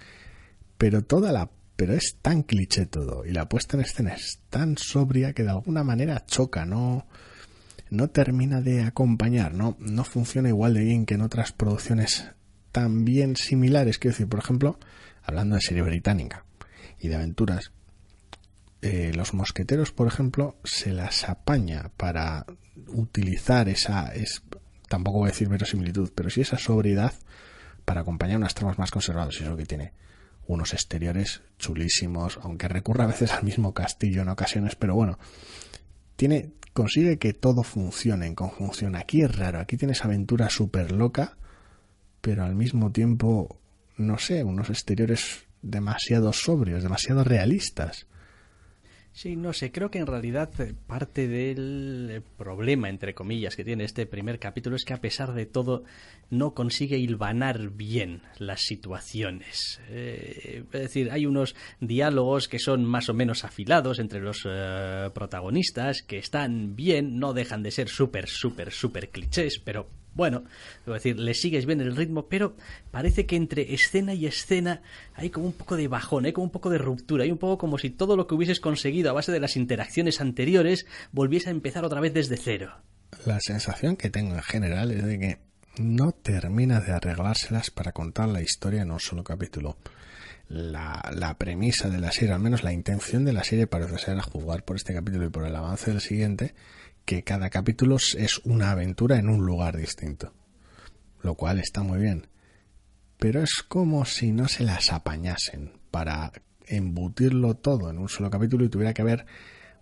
Pero 0.79 1.03
toda 1.03 1.33
la 1.33 1.51
pero 1.77 1.95
es 1.95 2.19
tan 2.21 2.43
cliché 2.43 2.85
todo 2.85 3.25
y 3.25 3.33
la 3.33 3.49
puesta 3.49 3.77
en 3.77 3.85
escena 3.85 4.13
es 4.13 4.41
tan 4.51 4.77
sobria 4.77 5.33
que 5.33 5.45
de 5.45 5.51
alguna 5.51 5.83
manera 5.83 6.25
choca, 6.27 6.67
no 6.67 7.07
no 7.89 8.09
termina 8.11 8.61
de 8.61 8.83
acompañar, 8.83 9.55
no 9.55 9.77
no 9.81 10.05
funciona 10.05 10.51
igual 10.51 10.75
de 10.75 10.85
bien 10.85 11.07
que 11.07 11.15
en 11.15 11.23
otras 11.23 11.53
producciones 11.53 12.31
también 12.71 13.35
similares, 13.35 13.99
quiero 13.99 14.13
decir, 14.13 14.29
por 14.29 14.41
ejemplo, 14.41 14.79
hablando 15.23 15.57
de 15.57 15.63
serie 15.63 15.83
británica 15.83 16.45
y 16.99 17.09
de 17.09 17.17
aventuras, 17.17 17.73
eh, 18.83 19.13
los 19.15 19.35
mosqueteros, 19.35 19.93
por 19.93 20.07
ejemplo, 20.09 20.57
se 20.65 20.93
las 20.93 21.29
apaña 21.29 21.91
para 21.97 22.47
utilizar 22.89 23.69
esa, 23.69 24.15
es, 24.15 24.43
tampoco 24.89 25.19
voy 25.19 25.29
a 25.29 25.33
decir 25.33 25.49
verosimilitud, 25.49 26.11
pero 26.15 26.31
sí 26.31 26.41
esa 26.41 26.59
sobriedad 26.59 27.13
para 27.85 28.01
acompañar 28.03 28.39
unas 28.39 28.55
tramas 28.55 28.79
más 28.79 28.91
conservadas. 28.91 29.39
Y 29.39 29.45
eso 29.45 29.57
que 29.57 29.67
tiene 29.67 29.93
unos 30.47 30.73
exteriores 30.73 31.43
chulísimos, 31.59 32.39
aunque 32.43 32.69
recurra 32.69 33.05
a 33.05 33.09
veces 33.09 33.33
al 33.33 33.45
mismo 33.45 33.75
castillo 33.75 34.23
en 34.23 34.29
ocasiones, 34.29 34.77
pero 34.77 34.95
bueno, 34.95 35.19
tiene, 36.17 36.53
consigue 36.73 37.19
que 37.19 37.33
todo 37.35 37.63
funcione 37.63 38.27
en 38.27 38.35
conjunción. 38.35 38.97
Aquí 38.97 39.23
es 39.23 39.37
raro, 39.37 39.61
aquí 39.61 39.77
tienes 39.77 40.05
aventura 40.05 40.51
súper 40.51 40.93
loca, 40.93 41.37
pero 42.21 42.45
al 42.45 42.55
mismo 42.55 42.93
tiempo, 42.93 43.61
no 43.97 44.19
sé, 44.19 44.43
unos 44.43 44.71
exteriores 44.71 45.45
demasiado 45.63 46.33
sobrios, 46.33 46.83
demasiado 46.83 47.25
realistas. 47.25 48.07
Sí, 49.13 49.35
no 49.35 49.53
sé, 49.53 49.73
creo 49.73 49.91
que 49.91 49.99
en 49.99 50.07
realidad 50.07 50.49
eh, 50.61 50.73
parte 50.87 51.27
del 51.27 52.09
eh, 52.11 52.23
problema, 52.39 52.89
entre 52.89 53.13
comillas, 53.13 53.57
que 53.57 53.65
tiene 53.65 53.85
este 53.85 54.07
primer 54.07 54.39
capítulo 54.39 54.77
es 54.77 54.85
que 54.85 54.95
a 54.95 55.01
pesar 55.01 55.35
de 55.35 55.47
todo 55.47 55.83
no 56.31 56.55
consigue 56.55 56.97
hilvanar 56.97 57.71
bien 57.71 58.23
las 58.39 58.63
situaciones. 58.63 59.81
Eh, 59.89 60.63
es 60.73 60.81
decir, 60.81 61.11
hay 61.11 61.27
unos 61.27 61.57
diálogos 61.81 62.47
que 62.47 62.61
son 62.61 62.85
más 62.85 63.09
o 63.09 63.15
menos 63.15 63.45
afilados 63.45 63.99
entre 63.99 64.21
los 64.21 64.43
protagonistas, 65.13 66.03
que 66.03 66.19
están 66.19 66.77
bien, 66.77 67.19
no 67.19 67.33
dejan 67.33 67.65
de 67.65 67.73
ser 67.73 67.89
súper, 67.89 68.29
súper, 68.29 68.71
súper 68.71 69.11
clichés, 69.11 69.59
pero 69.59 69.89
bueno, 70.15 70.45
decir, 70.87 71.19
le 71.19 71.35
sigues 71.35 71.67
bien 71.67 71.81
el 71.81 71.97
ritmo, 71.97 72.27
pero 72.29 72.57
parece 72.91 73.27
que 73.27 73.37
entre 73.37 73.75
escena 73.75 74.15
y 74.15 74.27
escena 74.27 74.83
hay 75.15 75.31
como 75.31 75.47
un 75.47 75.53
poco 75.53 75.77
de 75.77 75.89
bajón, 75.89 76.25
hay 76.25 76.33
como 76.33 76.45
un 76.45 76.51
poco 76.51 76.71
de 76.71 76.79
ruptura, 76.79 77.25
hay 77.25 77.31
un 77.31 77.39
poco 77.39 77.59
como 77.59 77.79
si 77.79 77.91
todo 77.91 78.17
lo 78.17 78.27
que 78.27 78.35
hubieses 78.35 78.61
conseguido 78.61 79.11
a 79.11 79.15
base 79.15 79.33
de 79.33 79.41
las 79.41 79.57
interacciones 79.57 80.21
anteriores 80.21 80.87
volviese 81.13 81.49
a 81.49 81.53
empezar 81.53 81.85
otra 81.85 82.01
vez 82.01 82.13
desde 82.13 82.37
cero. 82.37 82.73
La 83.25 83.41
sensación 83.41 83.97
que 83.97 84.11
tengo 84.11 84.35
en 84.35 84.43
general 84.43 84.91
es 84.91 85.05
de 85.05 85.19
que 85.19 85.39
no 85.79 86.13
termina 86.13 86.81
de 86.81 86.93
arreglárselas 86.93 87.71
para 87.71 87.93
contar 87.93 88.29
la 88.29 88.43
historia 88.43 88.83
en 88.83 88.91
un 88.91 89.01
solo 89.01 89.25
capítulo. 89.25 89.77
La, 90.49 91.01
la 91.15 91.39
premisa 91.39 91.89
de 91.89 92.01
la 92.01 92.11
serie, 92.11 92.35
al 92.35 92.41
menos 92.41 92.65
la 92.65 92.73
intención 92.73 93.25
de 93.25 93.33
la 93.33 93.45
serie 93.45 93.69
parece 93.69 93.99
ser 93.99 94.19
a 94.19 94.23
juzgar 94.23 94.65
por 94.65 94.77
este 94.77 94.93
capítulo 94.93 95.27
y 95.27 95.31
por 95.31 95.47
el 95.47 95.55
avance 95.55 95.93
del 95.93 96.01
siguiente, 96.01 96.55
que 97.11 97.25
cada 97.25 97.51
capítulo 97.51 97.97
es 97.97 98.39
una 98.45 98.71
aventura 98.71 99.19
en 99.19 99.29
un 99.29 99.45
lugar 99.45 99.77
distinto. 99.77 100.33
Lo 101.23 101.35
cual 101.35 101.59
está 101.59 101.83
muy 101.83 101.99
bien. 101.99 102.29
Pero 103.19 103.43
es 103.43 103.65
como 103.67 104.05
si 104.05 104.31
no 104.31 104.47
se 104.47 104.63
las 104.63 104.93
apañasen 104.93 105.73
para 105.91 106.31
embutirlo 106.69 107.57
todo 107.57 107.91
en 107.91 107.99
un 107.99 108.09
solo 108.09 108.31
capítulo 108.31 108.65
y 108.65 108.69
tuviera 108.69 108.95
que 108.95 109.03
haber 109.03 109.27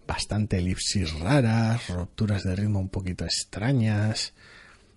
bastante 0.06 0.56
elipsis 0.56 1.20
raras, 1.20 1.90
rupturas 1.90 2.44
de 2.44 2.56
ritmo 2.56 2.80
un 2.80 2.88
poquito 2.88 3.26
extrañas. 3.26 4.32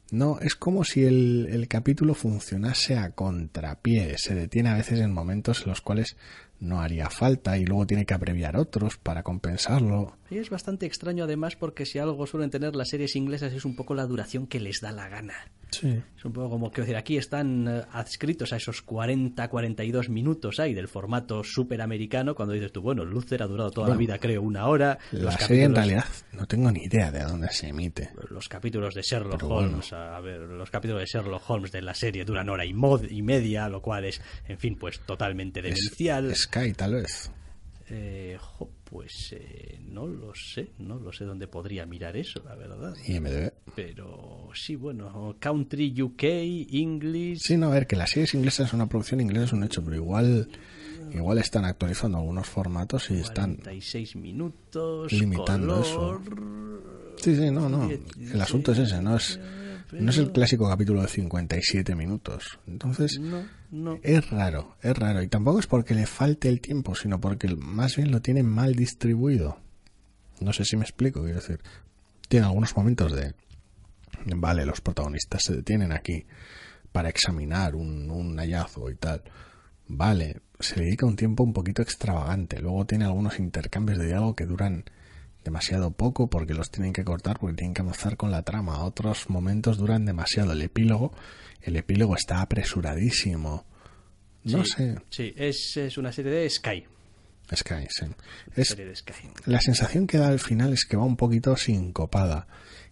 No, 0.10 0.40
es 0.40 0.56
como 0.56 0.86
si 0.86 1.04
el, 1.04 1.50
el 1.52 1.68
capítulo 1.68 2.14
funcionase 2.14 2.98
a 2.98 3.12
contrapié, 3.12 4.18
se 4.18 4.36
detiene 4.36 4.70
a 4.70 4.76
veces 4.76 5.02
en 5.02 5.12
momentos 5.12 5.64
en 5.64 5.72
los 5.72 5.82
cuales 5.82 6.16
no 6.62 6.80
haría 6.80 7.10
falta 7.10 7.58
y 7.58 7.66
luego 7.66 7.88
tiene 7.88 8.06
que 8.06 8.14
abreviar 8.14 8.56
otros 8.56 8.96
para 8.96 9.22
compensarlo. 9.22 10.16
Y 10.32 10.38
es 10.38 10.50
bastante 10.50 10.86
extraño 10.86 11.26
además 11.26 11.56
porque 11.58 11.86
si 11.86 12.00
algo 12.00 12.26
suelen 12.26 12.50
tener 12.50 12.74
las 12.76 12.88
series 12.90 13.16
inglesas 13.18 13.52
es 13.54 13.66
un 13.66 13.76
poco 13.76 13.94
la 13.94 14.06
duración 14.08 14.48
que 14.48 14.62
les 14.62 14.80
da 14.80 14.92
la 14.94 15.10
gana. 15.10 15.34
Sí. 15.72 16.02
Es 16.18 16.26
un 16.26 16.32
poco 16.34 16.50
como 16.50 16.72
que 16.72 16.82
decir, 16.82 16.96
aquí 16.96 17.18
están 17.18 17.68
eh, 17.68 17.82
adscritos 17.92 18.52
a 18.54 18.56
esos 18.58 18.86
40-42 18.86 20.10
minutos 20.10 20.60
ahí 20.60 20.74
del 20.74 20.88
formato 20.88 21.44
superamericano 21.44 22.34
cuando 22.34 22.54
dices 22.54 22.72
tú, 22.72 22.82
bueno, 22.82 23.04
Luther 23.06 23.44
ha 23.44 23.48
durado 23.48 23.72
toda 23.72 23.88
Bueno, 23.88 23.96
la 23.96 24.00
vida, 24.00 24.18
creo, 24.20 24.42
una 24.42 24.68
hora. 24.68 24.98
La 25.12 25.32
serie 25.38 25.64
en 25.66 25.76
realidad 25.76 26.06
no 26.34 26.46
tengo 26.48 26.72
ni 26.72 26.84
idea 26.84 27.12
de 27.12 27.24
dónde 27.24 27.50
se 27.52 27.68
emite. 27.68 28.10
Los 28.30 28.48
capítulos 28.50 28.94
de 28.96 29.02
Sherlock 29.02 29.36
Pero 29.36 29.48
bueno. 29.50 29.70
Holmes, 29.70 29.94
a 29.94 30.20
ver, 30.22 30.40
los 30.40 30.72
capítulos 30.72 31.02
de 31.02 31.08
Sherlock 31.08 31.50
Holmes 31.50 31.72
de 31.74 31.82
la 31.82 31.94
serie 31.94 32.24
duran 32.26 32.48
hora 32.50 32.66
y, 32.66 32.74
mod- 32.74 33.08
y 33.12 33.22
media, 33.22 33.68
lo 33.70 33.82
cual 33.82 34.06
es, 34.06 34.22
en 34.48 34.58
fin, 34.58 34.78
pues 34.78 35.00
totalmente 35.02 35.60
Es- 35.60 35.66
demencial. 35.76 36.34
Sky 36.36 36.74
tal 36.74 36.94
vez. 36.96 37.32
Eh, 37.90 38.38
jo, 38.40 38.70
pues 38.92 39.32
eh, 39.32 39.80
no 39.88 40.06
lo 40.06 40.34
sé, 40.36 40.74
no 40.80 41.00
lo 41.00 41.14
sé 41.14 41.24
dónde 41.24 41.48
podría 41.48 41.86
mirar 41.86 42.18
eso, 42.18 42.44
la 42.44 42.56
verdad. 42.56 42.94
IMDb. 43.08 43.54
Pero 43.74 44.50
sí, 44.54 44.76
bueno, 44.76 45.38
Country 45.40 46.02
UK, 46.02 46.24
English. 46.24 47.40
Sí, 47.40 47.56
no, 47.56 47.68
a 47.68 47.70
ver, 47.70 47.88
que 47.88 47.96
las 47.96 48.10
series 48.10 48.34
inglesas 48.34 48.70
son 48.70 48.82
una 48.82 48.90
producción 48.90 49.22
inglesa 49.22 49.46
es 49.46 49.54
un 49.54 49.64
hecho, 49.64 49.82
pero 49.82 49.96
igual 49.96 50.50
igual 51.14 51.38
están 51.38 51.64
actualizando 51.64 52.18
algunos 52.18 52.48
formatos 52.48 53.10
y 53.12 53.16
están 53.16 53.56
46 53.56 54.16
minutos, 54.18 55.12
limitando 55.14 55.82
color, 55.82 56.22
Sí, 57.16 57.36
sí, 57.36 57.50
no, 57.50 57.70
no. 57.70 57.90
El 57.90 58.42
asunto 58.42 58.74
es 58.74 58.80
ese, 58.80 59.02
no 59.02 59.16
es 59.16 59.40
no 59.92 60.10
es 60.10 60.18
el 60.18 60.32
clásico 60.32 60.68
capítulo 60.70 61.02
de 61.02 61.08
57 61.08 61.96
minutos. 61.96 62.60
Entonces, 62.68 63.20
No, 63.20 63.44
no. 63.72 64.00
es 64.04 64.30
raro, 64.30 64.76
es 64.82 64.98
raro 64.98 65.22
y 65.22 65.28
tampoco 65.28 65.60
es 65.60 65.68
porque 65.68 65.94
le 65.96 66.06
falte 66.06 66.50
el 66.50 66.62
tiempo, 66.62 66.96
sino 66.96 67.20
porque 67.20 67.48
más 67.56 67.96
bien 67.96 68.12
lo 68.12 68.22
tiene 68.22 68.44
mal 68.44 68.76
distribuido. 68.76 69.58
No 70.40 70.54
sé 70.54 70.66
si 70.66 70.76
me 70.78 70.84
explico, 70.84 71.22
quiero 71.24 71.40
decir, 71.40 71.60
tiene 72.28 72.46
algunos 72.48 72.76
momentos 72.76 73.14
de 73.14 73.34
vale, 74.36 74.66
los 74.66 74.82
protagonistas 74.82 75.44
se 75.44 75.56
detienen 75.56 75.92
aquí 75.92 76.26
para 76.92 77.10
examinar 77.10 77.76
un, 77.76 78.10
un 78.12 78.38
hallazgo 78.38 78.90
y 78.90 78.96
tal. 78.96 79.24
Vale, 79.88 80.42
se 80.60 80.80
dedica 80.82 81.06
un 81.06 81.16
tiempo 81.16 81.44
un 81.44 81.54
poquito 81.54 81.82
extravagante. 81.82 82.60
Luego 82.62 82.86
tiene 82.86 83.06
algunos 83.06 83.40
intercambios 83.40 83.98
de 84.00 84.08
diálogo 84.08 84.36
que 84.36 84.46
duran 84.46 84.84
demasiado 85.44 85.92
poco 85.92 86.30
porque 86.30 86.54
los 86.54 86.70
tienen 86.72 86.94
que 86.94 87.04
cortar 87.04 87.40
porque 87.40 87.56
tienen 87.56 87.74
que 87.74 87.82
avanzar 87.82 88.18
con 88.18 88.32
la 88.32 88.44
trama. 88.44 88.84
Otros 88.84 89.30
momentos 89.30 89.78
duran 89.78 90.06
demasiado. 90.06 90.54
El 90.54 90.62
epílogo, 90.62 91.14
el 91.62 91.76
epílogo 91.76 92.16
está 92.16 92.42
apresuradísimo. 92.42 93.66
No 94.44 94.64
Sí, 94.66 94.72
sé. 94.72 94.96
Sí, 95.10 95.34
es, 95.38 95.78
es 95.78 95.98
una 95.98 96.12
serie 96.12 96.32
de 96.32 96.50
Sky. 96.50 96.86
Sky, 97.54 97.88
sí. 97.90 98.06
Es, 98.56 98.70
Serie 98.70 98.86
de 98.86 98.96
Sky. 98.96 99.14
la 99.46 99.60
sensación 99.62 100.08
que 100.08 100.18
da 100.18 100.30
al 100.30 100.40
final 100.40 100.74
es 100.74 100.86
que 100.86 100.96
va 100.98 101.04
un 101.04 101.18
poquito 101.18 101.56
sincopada. 101.58 102.48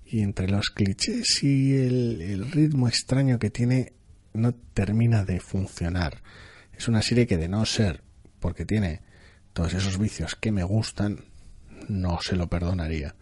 Y 0.06 0.22
entre 0.22 0.50
los 0.50 0.70
clichés 0.72 1.44
y 1.44 1.76
el, 1.76 2.22
el 2.22 2.52
ritmo 2.52 2.88
extraño 2.88 3.38
que 3.40 3.52
tiene, 3.52 3.94
no 4.34 4.54
termina 4.74 5.24
de 5.24 5.40
funcionar. 5.40 6.22
Es 6.74 6.88
una 6.88 7.02
serie 7.02 7.28
que 7.28 7.38
de 7.38 7.48
no 7.48 7.66
ser 7.66 8.04
porque 8.40 8.66
tiene 8.66 9.02
todos 9.54 9.74
esos 9.74 9.98
vicios 10.00 10.36
que 10.36 10.52
me 10.52 10.64
gustan, 10.64 11.26
no 11.90 12.20
se 12.22 12.36
lo 12.36 12.48
perdonaría. 12.48 13.16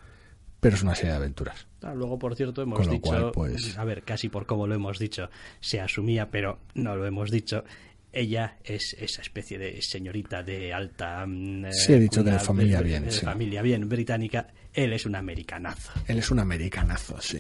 Pero 0.59 0.75
es 0.75 0.83
una 0.83 0.95
serie 0.95 1.11
de 1.11 1.17
aventuras. 1.17 1.67
Ah, 1.83 1.93
luego, 1.93 2.17
por 2.17 2.35
cierto, 2.35 2.61
hemos 2.63 2.77
Con 2.77 2.87
lo 2.87 2.93
dicho, 2.93 3.01
cual, 3.09 3.31
pues- 3.33 3.77
a 3.77 3.83
ver, 3.83 4.03
casi 4.03 4.27
por 4.29 4.45
cómo 4.45 4.65
lo 4.67 4.73
hemos 4.75 4.97
dicho, 4.99 5.29
se 5.59 5.79
asumía, 5.79 6.29
pero 6.31 6.59
no 6.73 6.95
lo 6.95 7.05
hemos 7.05 7.29
dicho. 7.31 7.63
Ella 8.11 8.57
es 8.63 8.95
esa 8.99 9.21
especie 9.21 9.59
de 9.59 9.81
señorita 9.83 10.41
de 10.41 10.73
alta. 10.73 11.23
mm, 11.27 11.65
eh, 11.65 11.73
Sí, 11.73 11.93
he 11.93 11.99
dicho 11.99 12.23
que 12.23 12.31
de 12.31 12.39
familia 12.39 12.79
de- 12.79 12.83
bien, 12.83 13.05
de 13.05 13.11
sí. 13.11 13.23
familia 13.25 13.61
bien 13.61 13.87
británica. 13.87 14.47
Él 14.73 14.93
es 14.93 15.05
un 15.05 15.15
americanazo. 15.15 15.91
Él 16.07 16.17
es 16.17 16.31
un 16.31 16.39
americanazo, 16.39 17.21
sí. 17.21 17.39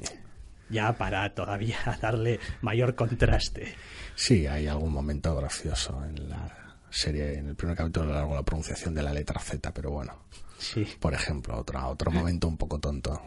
Ya 0.69 0.93
para 0.97 1.33
todavía 1.33 1.77
darle 2.01 2.39
mayor 2.61 2.93
contraste. 2.95 3.73
Sí, 4.15 4.45
hay 4.45 4.67
algún 4.67 4.91
momento 4.93 5.35
gracioso 5.35 6.03
en 6.05 6.29
la 6.29 6.75
serie, 6.91 7.39
en 7.39 7.47
el 7.47 7.55
primer 7.55 7.75
capítulo 7.75 8.13
largo 8.13 8.35
la 8.35 8.43
pronunciación 8.43 8.93
de 8.93 9.01
la 9.01 9.13
letra 9.13 9.39
Z, 9.39 9.73
pero 9.73 9.89
bueno, 9.91 10.13
Sí. 10.57 10.87
por 10.99 11.13
ejemplo, 11.13 11.57
otro, 11.57 11.87
otro 11.87 12.11
momento 12.11 12.47
un 12.47 12.57
poco 12.57 12.79
tonto. 12.79 13.21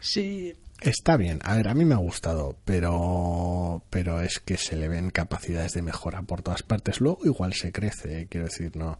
Sí, 0.00 0.54
Está 0.80 1.18
bien, 1.18 1.40
a 1.44 1.56
ver, 1.56 1.68
a 1.68 1.74
mí 1.74 1.84
me 1.84 1.92
ha 1.92 1.98
gustado, 1.98 2.56
pero 2.64 3.82
pero 3.90 4.22
es 4.22 4.40
que 4.40 4.56
se 4.56 4.76
le 4.76 4.88
ven 4.88 5.10
capacidades 5.10 5.74
de 5.74 5.82
mejora 5.82 6.22
por 6.22 6.40
todas 6.40 6.62
partes. 6.62 7.02
Luego 7.02 7.18
igual 7.26 7.52
se 7.52 7.70
crece, 7.70 8.22
eh, 8.22 8.26
quiero 8.30 8.46
decir, 8.46 8.74
no 8.76 8.98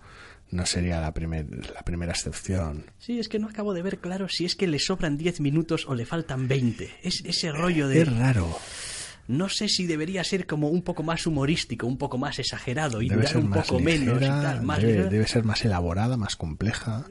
no 0.50 0.66
sería 0.66 1.00
la, 1.00 1.14
primer, 1.14 1.46
la 1.72 1.82
primera 1.82 2.12
excepción. 2.12 2.90
Sí, 2.98 3.18
es 3.18 3.28
que 3.28 3.38
no 3.38 3.48
acabo 3.48 3.72
de 3.72 3.82
ver 3.82 3.98
claro 3.98 4.28
si 4.28 4.44
es 4.44 4.56
que 4.56 4.66
le 4.66 4.78
sobran 4.78 5.16
10 5.16 5.40
minutos 5.40 5.86
o 5.86 5.94
le 5.94 6.06
faltan 6.06 6.48
20. 6.48 6.90
Es 7.02 7.22
ese 7.24 7.52
rollo 7.52 7.88
de... 7.88 8.02
Es 8.02 8.12
raro. 8.16 8.48
No 9.30 9.48
sé 9.48 9.68
si 9.68 9.86
debería 9.86 10.24
ser 10.24 10.44
como 10.44 10.70
un 10.70 10.82
poco 10.82 11.04
más 11.04 11.24
humorístico, 11.24 11.86
un 11.86 11.98
poco 11.98 12.18
más 12.18 12.40
exagerado 12.40 13.00
y 13.00 13.08
Debe 13.08 13.28
ser 13.28 13.36
un 13.38 13.48
más 13.48 13.64
poco 13.68 13.78
menos 13.80 14.16
y 14.16 14.20
ligera, 14.20 14.42
tal. 14.42 14.62
Más 14.62 14.82
debe, 14.82 15.26
ser 15.28 15.44
más 15.44 15.64
elaborada, 15.64 16.16
más 16.16 16.34
compleja. 16.34 17.06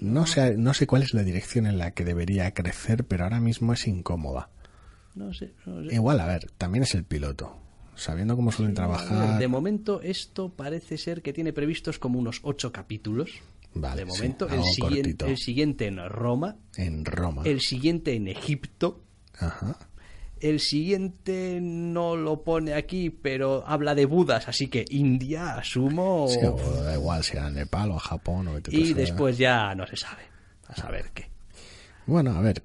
No 0.00 0.26
sé, 0.26 0.56
no 0.56 0.74
sé 0.74 0.88
cuál 0.88 1.04
es 1.04 1.14
la 1.14 1.22
dirección 1.22 1.66
en 1.66 1.78
la 1.78 1.92
que 1.92 2.04
debería 2.04 2.52
crecer, 2.54 3.04
pero 3.04 3.22
ahora 3.22 3.38
mismo 3.38 3.72
es 3.72 3.86
incómoda. 3.86 4.50
No 5.14 5.32
sé, 5.32 5.52
no 5.64 5.88
sé. 5.88 5.94
Igual, 5.94 6.18
a 6.18 6.26
ver, 6.26 6.50
también 6.58 6.82
es 6.82 6.96
el 6.96 7.04
piloto. 7.04 7.56
Sabiendo 7.94 8.34
cómo 8.34 8.50
suelen 8.50 8.74
ver, 8.74 8.76
trabajar. 8.76 9.38
De 9.38 9.46
momento 9.46 10.00
esto 10.02 10.48
parece 10.50 10.98
ser 10.98 11.22
que 11.22 11.32
tiene 11.32 11.52
previstos 11.52 12.00
como 12.00 12.18
unos 12.18 12.40
ocho 12.42 12.72
capítulos. 12.72 13.30
Vale, 13.74 14.04
de 14.04 14.10
sí, 14.10 14.16
momento, 14.22 14.48
el, 14.48 14.64
siguiente, 14.64 15.30
el 15.30 15.36
siguiente 15.36 15.86
en 15.86 15.98
Roma, 16.08 16.56
En 16.76 17.04
Roma. 17.04 17.42
el 17.44 17.60
siguiente 17.60 18.14
en 18.14 18.26
Egipto, 18.26 19.04
Ajá. 19.38 19.76
El 20.40 20.60
siguiente 20.60 21.58
no 21.60 22.16
lo 22.16 22.42
pone 22.42 22.74
aquí, 22.74 23.10
pero 23.10 23.64
habla 23.66 23.94
de 23.94 24.06
Budas, 24.06 24.48
así 24.48 24.68
que 24.68 24.84
India, 24.90 25.54
asumo. 25.56 26.26
Sí, 26.28 26.38
o 26.44 26.56
da 26.82 26.94
igual 26.94 27.24
si 27.24 27.36
era 27.36 27.50
Nepal 27.50 27.90
o 27.90 27.98
Japón 27.98 28.48
o 28.48 28.58
y 28.70 28.92
después 28.94 29.38
ya 29.38 29.74
no 29.74 29.86
se 29.86 29.96
sabe. 29.96 30.22
A 30.66 30.76
saber 30.76 31.10
qué. 31.14 31.30
Bueno, 32.06 32.32
a 32.32 32.40
ver, 32.40 32.62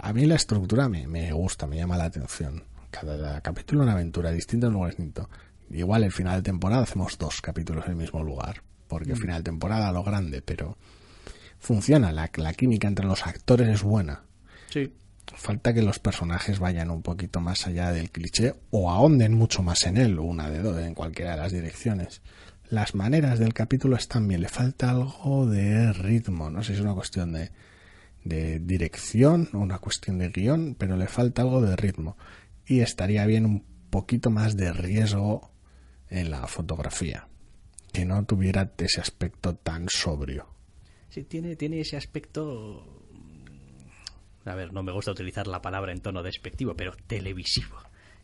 a 0.00 0.12
mí 0.12 0.26
la 0.26 0.34
estructura 0.34 0.88
me, 0.88 1.06
me 1.06 1.32
gusta, 1.32 1.66
me 1.66 1.76
llama 1.76 1.96
la 1.96 2.04
atención. 2.04 2.64
Cada 2.90 3.40
capítulo 3.40 3.82
una 3.82 3.92
aventura 3.92 4.30
distinta 4.30 4.66
en 4.66 4.72
un 4.72 4.74
lugar 4.74 4.90
distinto. 4.90 5.30
Igual 5.70 6.04
el 6.04 6.12
final 6.12 6.36
de 6.36 6.42
temporada 6.42 6.82
hacemos 6.82 7.16
dos 7.16 7.40
capítulos 7.40 7.86
en 7.86 7.92
el 7.92 7.96
mismo 7.96 8.22
lugar, 8.22 8.62
porque 8.88 9.12
el 9.12 9.16
final 9.16 9.38
de 9.38 9.44
temporada 9.44 9.90
lo 9.92 10.02
grande, 10.02 10.42
pero 10.42 10.76
funciona, 11.58 12.12
la, 12.12 12.30
la 12.36 12.52
química 12.52 12.88
entre 12.88 13.06
los 13.06 13.26
actores 13.26 13.68
es 13.68 13.82
buena. 13.82 14.24
Sí. 14.68 14.92
Falta 15.34 15.72
que 15.72 15.82
los 15.82 15.98
personajes 15.98 16.58
vayan 16.58 16.90
un 16.90 17.02
poquito 17.02 17.40
más 17.40 17.66
allá 17.66 17.90
del 17.90 18.10
cliché 18.10 18.54
o 18.70 18.90
ahonden 18.90 19.34
mucho 19.34 19.62
más 19.62 19.86
en 19.86 19.96
él, 19.96 20.18
una 20.18 20.50
de 20.50 20.60
dos, 20.60 20.78
en 20.80 20.94
cualquiera 20.94 21.32
de 21.32 21.36
las 21.38 21.52
direcciones. 21.52 22.22
Las 22.68 22.94
maneras 22.94 23.38
del 23.38 23.54
capítulo 23.54 23.96
están 23.96 24.28
bien, 24.28 24.40
le 24.42 24.48
falta 24.48 24.90
algo 24.90 25.46
de 25.46 25.92
ritmo, 25.92 26.50
no 26.50 26.62
sé 26.62 26.68
si 26.68 26.78
es 26.78 26.80
una 26.80 26.94
cuestión 26.94 27.32
de, 27.32 27.50
de 28.24 28.60
dirección 28.60 29.48
o 29.52 29.58
una 29.58 29.78
cuestión 29.78 30.18
de 30.18 30.28
guion, 30.28 30.76
pero 30.78 30.96
le 30.96 31.06
falta 31.06 31.42
algo 31.42 31.60
de 31.60 31.76
ritmo. 31.76 32.16
Y 32.66 32.80
estaría 32.80 33.26
bien 33.26 33.44
un 33.44 33.64
poquito 33.90 34.30
más 34.30 34.56
de 34.56 34.72
riesgo 34.72 35.50
en 36.08 36.30
la 36.30 36.46
fotografía, 36.46 37.28
que 37.92 38.04
no 38.04 38.24
tuviera 38.24 38.72
ese 38.78 39.00
aspecto 39.00 39.54
tan 39.56 39.88
sobrio. 39.88 40.46
Sí, 41.08 41.24
tiene, 41.24 41.56
tiene 41.56 41.80
ese 41.80 41.96
aspecto. 41.96 43.01
A 44.44 44.54
ver, 44.54 44.72
no 44.72 44.82
me 44.82 44.92
gusta 44.92 45.10
utilizar 45.12 45.46
la 45.46 45.62
palabra 45.62 45.92
en 45.92 46.00
tono 46.00 46.22
despectivo, 46.22 46.74
pero 46.76 46.94
televisivo. 47.06 47.76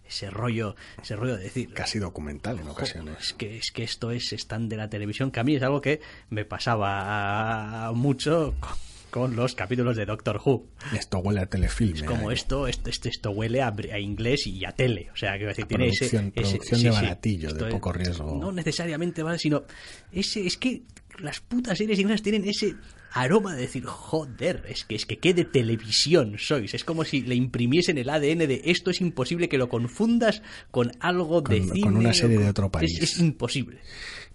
Ese 0.06 0.30
rollo, 0.30 0.74
ese 1.02 1.16
rollo 1.16 1.36
de 1.36 1.44
decir. 1.44 1.72
Casi 1.74 1.98
documental 1.98 2.58
en 2.58 2.64
"Jo, 2.64 2.72
ocasiones. 2.72 3.18
Es 3.20 3.32
que, 3.34 3.58
es 3.58 3.70
que 3.70 3.82
esto 3.82 4.10
es 4.10 4.32
stand 4.32 4.70
de 4.70 4.76
la 4.78 4.88
televisión, 4.88 5.30
que 5.30 5.40
a 5.40 5.44
mí 5.44 5.54
es 5.56 5.62
algo 5.62 5.80
que 5.82 6.00
me 6.30 6.44
pasaba 6.46 7.92
mucho 7.94 8.54
con, 8.58 8.70
con 9.10 9.36
los 9.36 9.54
capítulos 9.54 9.96
de 9.96 10.06
Doctor 10.06 10.40
Who. 10.44 10.66
Esto 10.94 11.18
huele 11.18 11.40
a 11.40 11.46
telefilme. 11.46 12.00
Es 12.00 12.04
como 12.06 12.30
¿eh? 12.30 12.34
esto, 12.34 12.66
esto, 12.68 12.88
esto, 12.90 13.08
esto 13.08 13.30
huele 13.32 13.60
a, 13.62 13.68
a 13.92 13.98
inglés 13.98 14.46
y 14.46 14.64
a 14.64 14.72
tele. 14.72 15.10
O 15.12 15.16
sea, 15.16 15.32
quiero 15.36 15.48
decir, 15.48 15.66
tiene 15.66 15.88
ese- 15.88 16.06
producción- 16.08 16.32
ese. 16.34 16.40
producción 16.56 16.80
sí, 16.80 16.86
de 16.86 16.92
sí, 16.92 16.96
baratillo, 17.02 17.52
de 17.54 17.64
es- 17.68 17.74
poco 17.74 17.92
riesgo. 17.92 18.38
No 18.40 18.50
necesariamente, 18.52 19.22
¿vale? 19.22 19.38
Sino. 19.38 19.64
Ese, 20.10 20.46
es 20.46 20.56
que 20.56 20.82
las 21.18 21.40
putas 21.40 21.76
series 21.76 21.98
inglesas 21.98 22.22
tienen 22.22 22.48
ese 22.48 22.74
aroma 23.12 23.54
de 23.54 23.62
decir, 23.62 23.84
joder, 23.84 24.64
es 24.68 24.84
que 24.84 24.94
es 24.94 25.06
que 25.06 25.18
qué 25.18 25.34
de 25.34 25.44
televisión 25.44 26.36
sois. 26.38 26.74
Es 26.74 26.84
como 26.84 27.04
si 27.04 27.22
le 27.22 27.34
imprimiesen 27.34 27.98
el 27.98 28.10
ADN 28.10 28.38
de 28.38 28.62
esto 28.64 28.90
es 28.90 29.00
imposible 29.00 29.48
que 29.48 29.58
lo 29.58 29.68
confundas 29.68 30.42
con 30.70 30.92
algo 31.00 31.40
de 31.40 31.62
cine. 31.62 31.80
con 31.80 31.96
una 31.96 32.12
serie 32.12 32.38
o 32.38 32.40
de 32.40 32.48
otro 32.48 32.70
país. 32.70 33.00
Es, 33.00 33.18
imposible. 33.18 33.78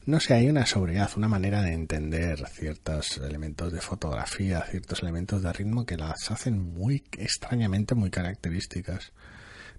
No 0.06 0.20
sé, 0.20 0.34
hay 0.34 0.50
una 0.50 0.66
sobriedad, 0.66 1.10
una 1.16 1.30
manera 1.30 1.62
de 1.62 1.74
entender 1.74 2.46
ciertos 2.50 3.18
elementos 3.18 3.72
de 3.72 3.80
fotografía, 3.80 4.62
ciertos 4.70 5.02
elementos 5.02 5.42
de 5.42 5.54
ritmo 5.54 5.86
que 5.86 5.96
las 5.96 6.30
hacen 6.30 6.60
muy 6.60 7.04
extrañamente 7.18 7.96
muy 7.96 8.10
características. 8.10 9.14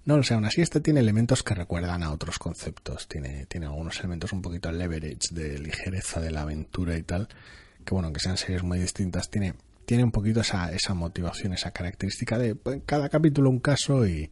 No 0.07 0.19
lo 0.19 0.23
sé, 0.23 0.35
aún 0.35 0.45
así 0.45 0.61
este 0.61 0.81
tiene 0.81 1.01
elementos 1.01 1.43
que 1.43 1.55
recuerdan 1.55 2.03
a 2.03 2.13
otros 2.13 2.39
conceptos. 2.39 3.09
Tiene, 3.09 3.47
tiene 3.47 3.67
algunos 3.67 3.99
elementos 4.01 4.33
un 4.33 4.43
poquito 4.43 4.71
leverage, 4.71 5.29
de 5.33 5.59
ligereza 5.59 6.21
de 6.21 6.31
la 6.31 6.43
aventura 6.43 6.97
y 6.97 7.03
tal. 7.03 7.29
Que 7.85 7.95
bueno, 7.95 8.13
que 8.13 8.21
sean 8.21 8.37
series 8.37 8.63
muy 8.63 8.79
distintas, 8.79 9.31
tiene, 9.31 9.55
tiene 9.85 10.05
un 10.05 10.11
poquito 10.11 10.41
esa, 10.41 10.73
esa 10.73 10.95
motivación, 10.95 11.53
esa 11.53 11.71
característica 11.71 12.39
de 12.39 12.55
pues, 12.55 12.83
cada 12.87 13.09
capítulo 13.09 13.51
un 13.51 13.61
caso 13.61 14.07
y 14.07 14.31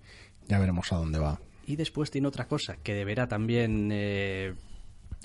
ya 0.49 0.59
veremos 0.59 0.93
a 0.93 0.97
dónde 0.97 1.19
va. 1.19 1.41
Y 1.67 1.77
después 1.77 2.11
tiene 2.11 2.29
otra 2.29 2.47
cosa 2.49 2.77
que 2.83 2.95
deberá 2.95 3.29
también 3.29 3.91
eh, 3.93 4.55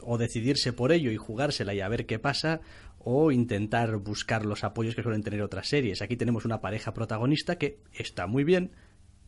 o 0.03 0.17
decidirse 0.17 0.73
por 0.73 0.91
ello 0.91 1.11
y 1.11 1.17
jugársela 1.17 1.73
y 1.73 1.81
a 1.81 1.87
ver 1.87 2.05
qué 2.05 2.19
pasa 2.19 2.61
o 2.99 3.31
intentar 3.31 3.95
buscar 3.97 4.45
los 4.45 4.63
apoyos 4.63 4.95
que 4.95 5.03
suelen 5.03 5.23
tener 5.23 5.41
otras 5.41 5.67
series. 5.67 6.01
Aquí 6.01 6.17
tenemos 6.17 6.45
una 6.45 6.61
pareja 6.61 6.93
protagonista 6.93 7.57
que 7.57 7.79
está 7.93 8.27
muy 8.27 8.43
bien, 8.43 8.71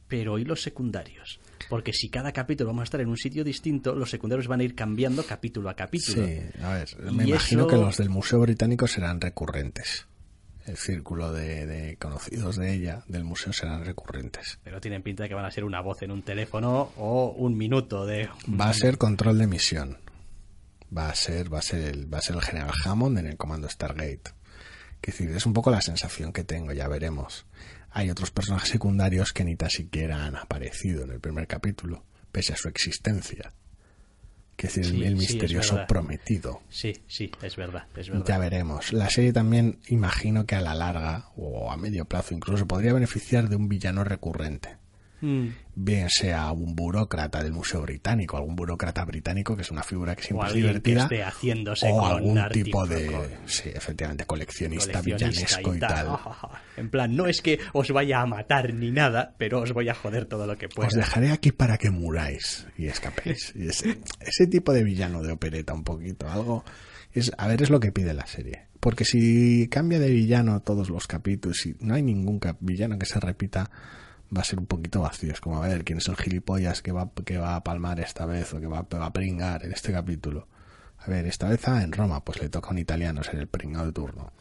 pero 0.07 0.37
¿y 0.37 0.43
los 0.43 0.61
secundarios? 0.61 1.39
Porque 1.69 1.93
si 1.93 2.09
cada 2.09 2.31
capítulo 2.31 2.69
vamos 2.69 2.81
a 2.81 2.83
estar 2.85 2.99
en 3.01 3.09
un 3.09 3.17
sitio 3.17 3.43
distinto, 3.43 3.93
los 3.95 4.09
secundarios 4.09 4.47
van 4.47 4.59
a 4.61 4.63
ir 4.63 4.73
cambiando 4.75 5.23
capítulo 5.23 5.69
a 5.69 5.75
capítulo. 5.75 6.25
Sí, 6.25 6.39
a 6.63 6.73
ver, 6.73 6.87
Y 7.07 7.11
me 7.15 7.23
imagino 7.25 7.61
eso- 7.61 7.67
que 7.67 7.75
los 7.77 7.97
del 7.97 8.09
Museo 8.09 8.39
Británico 8.39 8.87
serán 8.87 9.21
recurrentes. 9.21 10.07
El 10.65 10.77
círculo 10.77 11.31
de, 11.33 11.65
de 11.65 11.97
conocidos 11.97 12.55
de 12.57 12.73
ella, 12.73 13.03
del 13.07 13.23
museo, 13.23 13.53
serán 13.53 13.85
recurrentes. 13.85 14.59
Pero 14.63 14.79
tienen 14.79 15.01
pinta 15.01 15.23
de 15.23 15.29
que 15.29 15.35
van 15.35 15.45
a 15.45 15.51
ser 15.51 15.63
una 15.63 15.81
voz 15.81 16.01
en 16.03 16.11
un 16.11 16.21
teléfono 16.21 16.91
o 16.97 17.31
un 17.37 17.57
minuto 17.57 18.05
de... 18.05 18.29
Va 18.49 18.69
a 18.69 18.73
ser 18.73 18.97
control 18.99 19.39
de 19.39 19.47
misión. 19.47 19.97
Va 20.95 21.09
a 21.09 21.15
ser, 21.15 21.51
va 21.51 21.59
a 21.59 21.63
ser 21.63 21.81
el, 21.81 22.11
va 22.13 22.19
a 22.19 22.21
ser 22.21 22.35
el 22.35 22.41
general 22.43 22.71
Hammond 22.85 23.17
en 23.19 23.27
el 23.27 23.37
comando 23.37 23.67
Stargate. 23.69 24.31
Que 25.01 25.11
decir, 25.11 25.29
es 25.31 25.45
un 25.45 25.53
poco 25.53 25.71
la 25.71 25.81
sensación 25.81 26.33
que 26.33 26.43
tengo, 26.43 26.71
ya 26.73 26.87
veremos. 26.87 27.45
Hay 27.91 28.09
otros 28.09 28.31
personajes 28.31 28.69
secundarios 28.69 29.31
que 29.33 29.43
ni 29.43 29.55
tan 29.55 29.69
siquiera 29.69 30.25
han 30.25 30.35
aparecido 30.35 31.03
en 31.03 31.11
el 31.11 31.19
primer 31.19 31.47
capítulo, 31.47 32.03
pese 32.31 32.53
a 32.53 32.57
su 32.57 32.67
existencia. 32.69 33.51
Que 34.55 34.67
decir, 34.67 34.83
el- 34.85 34.91
Sí, 34.91 34.97
el 34.97 35.17
sí, 35.19 35.23
es 35.25 35.29
misterioso 35.31 35.79
prometido. 35.87 36.61
Sí, 36.69 36.93
sí, 37.07 37.31
es 37.41 37.55
verdad, 37.55 37.87
es 37.95 38.09
verdad. 38.09 38.25
Ya 38.27 38.37
veremos. 38.37 38.91
La 38.93 39.09
serie 39.09 39.31
también 39.33 39.79
imagino 39.87 40.45
que 40.45 40.55
a 40.55 40.61
la 40.61 40.75
larga 40.75 41.29
o 41.37 41.71
a 41.71 41.77
medio 41.77 42.05
plazo 42.05 42.33
incluso 42.33 42.67
podría 42.67 42.93
beneficiar 42.93 43.47
de 43.49 43.55
un 43.55 43.69
villano 43.69 44.03
recurrente. 44.03 44.75
Mm. 45.21 45.47
Bien 45.75 46.09
sea 46.09 46.51
un 46.51 46.75
burócrata 46.75 47.43
del 47.43 47.53
Museo 47.53 47.81
Británico, 47.81 48.37
algún 48.37 48.55
burócrata 48.55 49.05
británico 49.05 49.55
que 49.55 49.61
es 49.61 49.71
una 49.71 49.83
figura 49.83 50.15
que 50.15 50.21
O 50.21 50.25
siempre 50.25 50.47
es 50.47 50.53
que 50.53 50.59
divertida. 50.59 51.03
esté 51.03 51.23
haciéndose 51.23 51.89
o 51.89 51.97
con 51.97 52.11
algún 52.11 52.49
tipo 52.51 52.85
de, 52.85 53.37
sí, 53.45 53.69
efectivamente, 53.73 54.25
coleccionista, 54.25 55.01
coleccionista 55.01 55.01
villanesco 55.01 55.75
y 55.75 55.79
tal. 55.79 56.19
En 56.77 56.89
plan, 56.89 57.15
no 57.15 57.27
es 57.27 57.41
que 57.41 57.59
os 57.73 57.91
vaya 57.91 58.21
a 58.21 58.25
matar 58.25 58.73
ni 58.73 58.91
nada, 58.91 59.35
pero 59.37 59.61
os 59.61 59.73
voy 59.73 59.89
a 59.89 59.93
joder 59.93 60.25
todo 60.25 60.47
lo 60.47 60.57
que 60.57 60.69
pueda. 60.69 60.87
Os 60.87 60.93
dejaré 60.93 61.31
aquí 61.31 61.51
para 61.51 61.77
que 61.77 61.89
muráis 61.89 62.67
y 62.77 62.87
escapéis. 62.87 63.53
Y 63.55 63.67
ese, 63.67 63.99
ese 64.19 64.47
tipo 64.47 64.73
de 64.73 64.83
villano 64.83 65.21
de 65.21 65.31
opereta 65.31 65.73
un 65.73 65.83
poquito, 65.83 66.29
algo... 66.29 66.63
Es, 67.11 67.31
a 67.37 67.47
ver, 67.47 67.61
es 67.61 67.69
lo 67.69 67.79
que 67.79 67.91
pide 67.91 68.13
la 68.13 68.27
serie. 68.27 68.67
Porque 68.79 69.03
si 69.03 69.67
cambia 69.67 69.99
de 69.99 70.09
villano 70.09 70.61
todos 70.61 70.89
los 70.89 71.07
capítulos 71.07 71.65
y 71.65 71.75
no 71.79 71.95
hay 71.95 72.03
ningún 72.03 72.39
villano 72.59 72.97
que 72.97 73.05
se 73.05 73.19
repita, 73.19 73.69
va 74.35 74.41
a 74.41 74.45
ser 74.45 74.59
un 74.59 74.65
poquito 74.65 75.01
vacío. 75.01 75.31
Es 75.31 75.41
como, 75.41 75.61
a 75.61 75.67
ver, 75.67 75.83
¿quién 75.83 75.97
es 75.97 76.07
el 76.07 76.15
gilipollas 76.15 76.81
que 76.81 76.91
va, 76.91 77.11
que 77.25 77.37
va 77.37 77.55
a 77.55 77.63
palmar 77.63 77.99
esta 77.99 78.25
vez 78.25 78.53
o 78.53 78.59
que 78.59 78.67
va, 78.67 78.81
va 78.81 79.05
a 79.05 79.13
pringar 79.13 79.65
en 79.65 79.71
este 79.71 79.91
capítulo? 79.91 80.47
A 80.99 81.09
ver, 81.09 81.25
esta 81.25 81.47
vez 81.47 81.67
ah, 81.67 81.81
en 81.81 81.91
Roma, 81.91 82.23
pues 82.23 82.41
le 82.41 82.49
toca 82.49 82.69
a 82.69 82.71
un 82.71 82.77
italiano 82.77 83.23
ser 83.23 83.35
el 83.35 83.47
pringado 83.47 83.87
de 83.87 83.91
turno. 83.93 84.31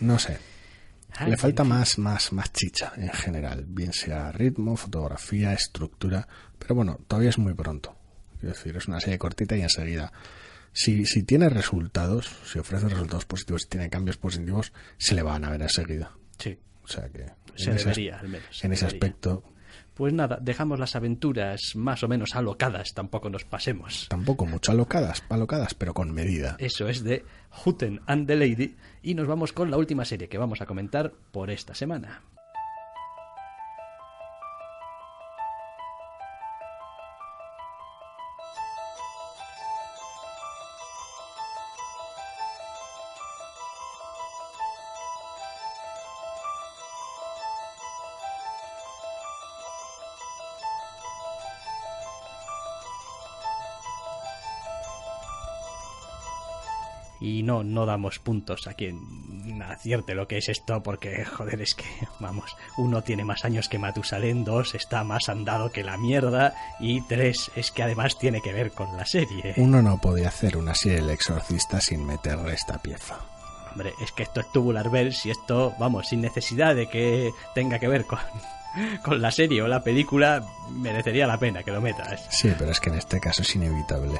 No 0.00 0.18
sé. 0.18 0.38
Ay, 1.16 1.30
Le 1.30 1.36
falta 1.36 1.64
más, 1.64 1.98
más, 1.98 2.32
más 2.32 2.52
chicha 2.52 2.92
en 2.96 3.10
general, 3.10 3.64
bien 3.66 3.92
sea 3.92 4.30
ritmo, 4.30 4.76
fotografía, 4.76 5.52
estructura, 5.52 6.28
pero 6.58 6.74
bueno, 6.74 7.00
todavía 7.08 7.30
es 7.30 7.38
muy 7.38 7.54
pronto. 7.54 7.96
Quiero 8.38 8.54
decir, 8.54 8.76
es 8.76 8.86
una 8.86 9.00
serie 9.00 9.18
cortita 9.18 9.56
y 9.56 9.62
enseguida. 9.62 10.12
Si, 10.72 11.06
si 11.06 11.24
tiene 11.24 11.48
resultados, 11.48 12.30
si 12.44 12.58
ofrece 12.58 12.88
resultados 12.88 13.24
positivos, 13.24 13.62
si 13.62 13.68
tiene 13.68 13.90
cambios 13.90 14.16
positivos, 14.16 14.72
se 14.96 15.14
le 15.14 15.22
van 15.22 15.44
a 15.44 15.50
ver 15.50 15.62
enseguida. 15.62 16.12
Sí, 16.38 16.56
O 16.84 16.86
sea 16.86 17.08
que 17.08 17.26
se 17.64 17.70
en 17.70 17.76
ese, 17.76 17.84
debería, 17.88 18.18
al 18.18 18.28
menos. 18.28 18.46
se 18.50 18.66
en 18.66 18.72
ese 18.72 18.86
debería. 18.86 18.96
aspecto 19.08 19.44
Pues 19.94 20.12
nada, 20.12 20.38
dejamos 20.40 20.78
las 20.78 20.94
aventuras 20.94 21.72
más 21.74 22.02
o 22.04 22.08
menos 22.08 22.34
alocadas, 22.34 22.94
tampoco 22.94 23.30
nos 23.30 23.44
pasemos. 23.44 24.06
tampoco 24.08 24.46
mucho 24.46 24.70
alocadas, 24.72 25.24
alocadas, 25.28 25.74
pero 25.74 25.92
con 25.92 26.12
medida. 26.12 26.56
Eso 26.58 26.88
es 26.88 27.02
de 27.02 27.24
Huten 27.64 28.00
and 28.06 28.26
the 28.28 28.36
Lady. 28.36 28.76
Y 29.02 29.14
nos 29.14 29.26
vamos 29.26 29.52
con 29.52 29.70
la 29.70 29.76
última 29.76 30.04
serie 30.04 30.28
que 30.28 30.38
vamos 30.38 30.60
a 30.60 30.66
comentar 30.66 31.12
por 31.32 31.50
esta 31.50 31.74
semana. 31.74 32.22
Y 57.28 57.42
no, 57.42 57.62
no 57.62 57.84
damos 57.84 58.18
puntos 58.18 58.66
a 58.66 58.74
quien 58.74 59.62
acierte 59.62 60.14
lo 60.14 60.26
que 60.26 60.38
es 60.38 60.48
esto, 60.48 60.82
porque 60.82 61.24
joder, 61.24 61.60
es 61.60 61.74
que, 61.74 61.84
vamos, 62.20 62.56
uno 62.78 63.02
tiene 63.02 63.24
más 63.24 63.44
años 63.44 63.68
que 63.68 63.78
Matusalén, 63.78 64.44
dos 64.44 64.74
está 64.74 65.04
más 65.04 65.28
andado 65.28 65.70
que 65.70 65.84
la 65.84 65.98
mierda, 65.98 66.54
y 66.80 67.02
tres 67.02 67.50
es 67.54 67.70
que 67.70 67.82
además 67.82 68.18
tiene 68.18 68.40
que 68.40 68.52
ver 68.52 68.72
con 68.72 68.96
la 68.96 69.04
serie. 69.04 69.54
Uno 69.56 69.82
no 69.82 70.00
podía 70.00 70.28
hacer 70.28 70.56
una 70.56 70.74
serie 70.74 70.98
El 70.98 71.10
Exorcista 71.10 71.80
sin 71.80 72.06
meterle 72.06 72.54
esta 72.54 72.78
pieza. 72.78 73.18
Hombre, 73.70 73.92
es 74.00 74.12
que 74.12 74.22
esto 74.22 74.40
es 74.40 74.50
Tubular 74.50 74.90
Bells 74.90 75.26
y 75.26 75.30
esto, 75.30 75.74
vamos, 75.78 76.08
sin 76.08 76.22
necesidad 76.22 76.74
de 76.74 76.88
que 76.88 77.30
tenga 77.54 77.78
que 77.78 77.88
ver 77.88 78.06
con, 78.06 78.18
con 79.04 79.20
la 79.20 79.30
serie 79.30 79.62
o 79.62 79.68
la 79.68 79.82
película, 79.82 80.42
merecería 80.70 81.26
la 81.26 81.38
pena 81.38 81.62
que 81.62 81.72
lo 81.72 81.80
metas. 81.80 82.26
Sí, 82.30 82.52
pero 82.58 82.70
es 82.70 82.80
que 82.80 82.88
en 82.90 82.96
este 82.96 83.20
caso 83.20 83.42
es 83.42 83.54
inevitable. 83.54 84.18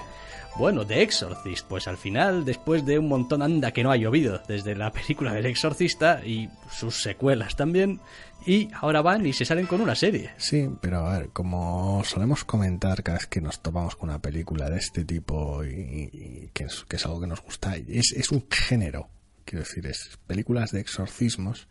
Bueno, 0.58 0.84
The 0.84 1.02
Exorcist, 1.02 1.68
pues 1.68 1.86
al 1.86 1.96
final, 1.96 2.44
después 2.44 2.84
de 2.84 2.98
un 2.98 3.06
montón 3.06 3.42
anda 3.42 3.70
que 3.70 3.84
no 3.84 3.92
ha 3.92 3.96
llovido 3.96 4.42
desde 4.48 4.74
la 4.74 4.90
película 4.90 5.32
del 5.32 5.46
Exorcista 5.46 6.26
y 6.26 6.50
sus 6.68 7.00
secuelas 7.00 7.54
también, 7.54 8.00
y 8.44 8.68
ahora 8.74 9.00
van 9.00 9.24
y 9.24 9.32
se 9.32 9.44
salen 9.44 9.66
con 9.66 9.80
una 9.80 9.94
serie. 9.94 10.32
Sí, 10.36 10.68
pero 10.80 11.06
a 11.06 11.16
ver, 11.16 11.28
como 11.28 12.02
solemos 12.04 12.42
comentar 12.42 13.04
cada 13.04 13.18
vez 13.18 13.28
que 13.28 13.40
nos 13.40 13.60
topamos 13.62 13.94
con 13.94 14.08
una 14.10 14.18
película 14.18 14.68
de 14.68 14.78
este 14.78 15.04
tipo 15.04 15.64
y, 15.64 16.10
y 16.12 16.50
que, 16.52 16.64
es, 16.64 16.84
que, 16.88 16.96
es, 16.96 17.06
algo 17.06 17.20
que 17.20 17.28
nos 17.28 17.40
gusta, 17.40 17.76
es, 17.76 18.10
es, 18.10 18.32
un 18.32 18.44
género, 18.50 19.10
quiero 19.44 19.64
decir, 19.64 19.86
es 19.86 20.18
películas 20.26 20.72
de 20.72 20.80
exorcismos 20.80 21.68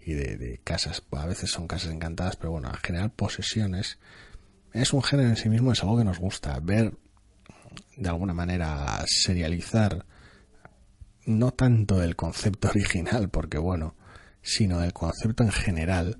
y 0.00 0.12
de, 0.12 0.36
de 0.36 0.60
casas, 0.62 1.02
a 1.10 1.26
veces 1.26 1.50
son 1.50 1.66
casas 1.66 1.90
encantadas, 1.90 2.36
pero 2.36 2.52
bueno, 2.52 2.68
en 2.68 2.76
general 2.76 3.10
posesiones, 3.10 3.98
es 4.72 4.92
un 4.92 5.02
género 5.02 5.28
en 5.28 5.36
sí 5.36 5.48
mismo, 5.48 5.72
es 5.72 5.82
algo 5.82 5.98
que 5.98 6.04
nos 6.04 6.20
gusta, 6.20 6.56
ver 6.60 6.94
de 7.96 8.08
alguna 8.08 8.34
manera 8.34 9.04
serializar 9.06 10.04
no 11.26 11.52
tanto 11.52 12.02
el 12.02 12.16
concepto 12.16 12.68
original, 12.74 13.28
porque 13.30 13.58
bueno, 13.58 13.96
sino 14.42 14.82
el 14.82 14.92
concepto 14.92 15.44
en 15.44 15.52
general, 15.52 16.18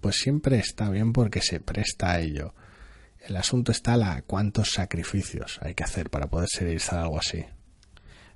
pues 0.00 0.16
siempre 0.16 0.58
está 0.58 0.90
bien 0.90 1.12
porque 1.12 1.40
se 1.40 1.60
presta 1.60 2.12
a 2.12 2.20
ello. 2.20 2.54
El 3.20 3.36
asunto 3.36 3.70
está 3.70 3.96
la 3.96 4.22
cuántos 4.22 4.72
sacrificios 4.72 5.58
hay 5.62 5.74
que 5.74 5.84
hacer 5.84 6.10
para 6.10 6.28
poder 6.28 6.48
serializar 6.48 6.98
algo 6.98 7.18
así. 7.18 7.44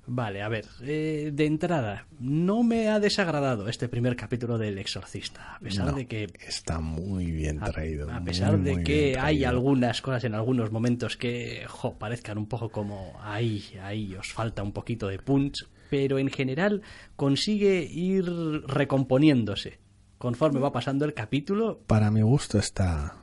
Vale, 0.09 0.41
a 0.41 0.47
ver, 0.47 0.65
eh, 0.81 1.31
de 1.33 1.45
entrada, 1.45 2.07
no 2.19 2.63
me 2.63 2.87
ha 2.87 2.99
desagradado 3.01 3.67
este 3.67 3.89
primer 3.89 4.15
capítulo 4.15 4.57
del 4.57 4.77
Exorcista, 4.77 5.55
a 5.55 5.59
pesar 5.59 5.87
No, 5.87 5.91
de 5.91 6.07
que 6.07 6.29
está 6.47 6.79
muy 6.79 7.29
bien 7.29 7.59
traído. 7.59 8.09
a, 8.09 8.15
a 8.15 8.19
muy, 8.21 8.25
pesar 8.27 8.57
de 8.59 8.73
muy 8.75 8.83
que 8.83 9.17
hay 9.19 9.43
algunas 9.43 10.01
cosas 10.01 10.23
en 10.23 10.33
algunos 10.33 10.71
momentos 10.71 11.17
que 11.17 11.65
jo, 11.67 11.95
parezcan 11.99 12.37
un 12.37 12.47
poco 12.47 12.69
como 12.69 13.19
ahí, 13.21 13.63
ahí 13.83 14.15
os 14.15 14.31
falta 14.31 14.63
un 14.63 14.71
poquito 14.71 15.07
de 15.09 15.19
punch, 15.19 15.67
pero 15.89 16.19
en 16.19 16.29
general 16.29 16.81
consigue 17.17 17.83
ir 17.83 18.25
recomponiéndose 18.65 19.79
conforme 20.17 20.59
va 20.61 20.71
pasando 20.71 21.03
el 21.05 21.13
capítulo. 21.13 21.79
Para 21.85 22.11
mi 22.11 22.21
gusto 22.21 22.59
está, 22.59 23.15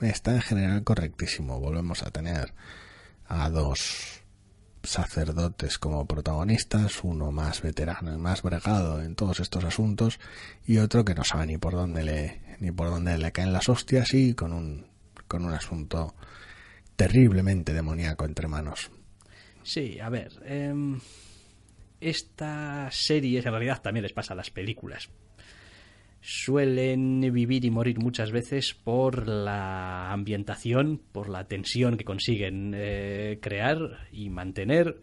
está 0.00 0.34
en 0.34 0.42
general 0.42 0.82
correctísimo. 0.84 1.60
Volvemos 1.60 2.02
a 2.02 2.10
tener 2.10 2.52
a 3.26 3.48
dos 3.48 4.21
sacerdotes 4.82 5.78
como 5.78 6.06
protagonistas, 6.06 7.04
uno 7.04 7.30
más 7.30 7.62
veterano 7.62 8.12
y 8.12 8.18
más 8.18 8.42
bregado 8.42 9.02
en 9.02 9.14
todos 9.14 9.40
estos 9.40 9.64
asuntos 9.64 10.18
y 10.66 10.78
otro 10.78 11.04
que 11.04 11.14
no 11.14 11.24
sabe 11.24 11.46
ni 11.46 11.58
por 11.58 11.72
dónde 11.72 12.02
le 12.02 12.42
ni 12.60 12.70
por 12.70 12.90
dónde 12.90 13.18
le 13.18 13.32
caen 13.32 13.52
las 13.52 13.68
hostias 13.68 14.12
y 14.14 14.34
con 14.34 14.52
un 14.52 14.86
con 15.28 15.44
un 15.44 15.52
asunto 15.52 16.14
terriblemente 16.96 17.72
demoníaco 17.72 18.24
entre 18.24 18.48
manos. 18.48 18.90
Sí, 19.62 19.98
a 20.00 20.08
ver, 20.08 20.32
em, 20.44 21.00
estas 22.00 22.94
series 22.94 23.46
en 23.46 23.52
realidad 23.52 23.80
también 23.80 24.02
les 24.02 24.12
pasa 24.12 24.34
a 24.34 24.36
las 24.36 24.50
películas. 24.50 25.08
Suelen 26.24 27.20
vivir 27.32 27.64
y 27.64 27.70
morir 27.70 27.98
muchas 27.98 28.30
veces 28.30 28.74
por 28.74 29.26
la 29.26 30.12
ambientación, 30.12 31.00
por 31.10 31.28
la 31.28 31.48
tensión 31.48 31.96
que 31.96 32.04
consiguen 32.04 32.72
eh, 32.76 33.40
crear 33.42 34.06
y 34.12 34.30
mantener. 34.30 35.02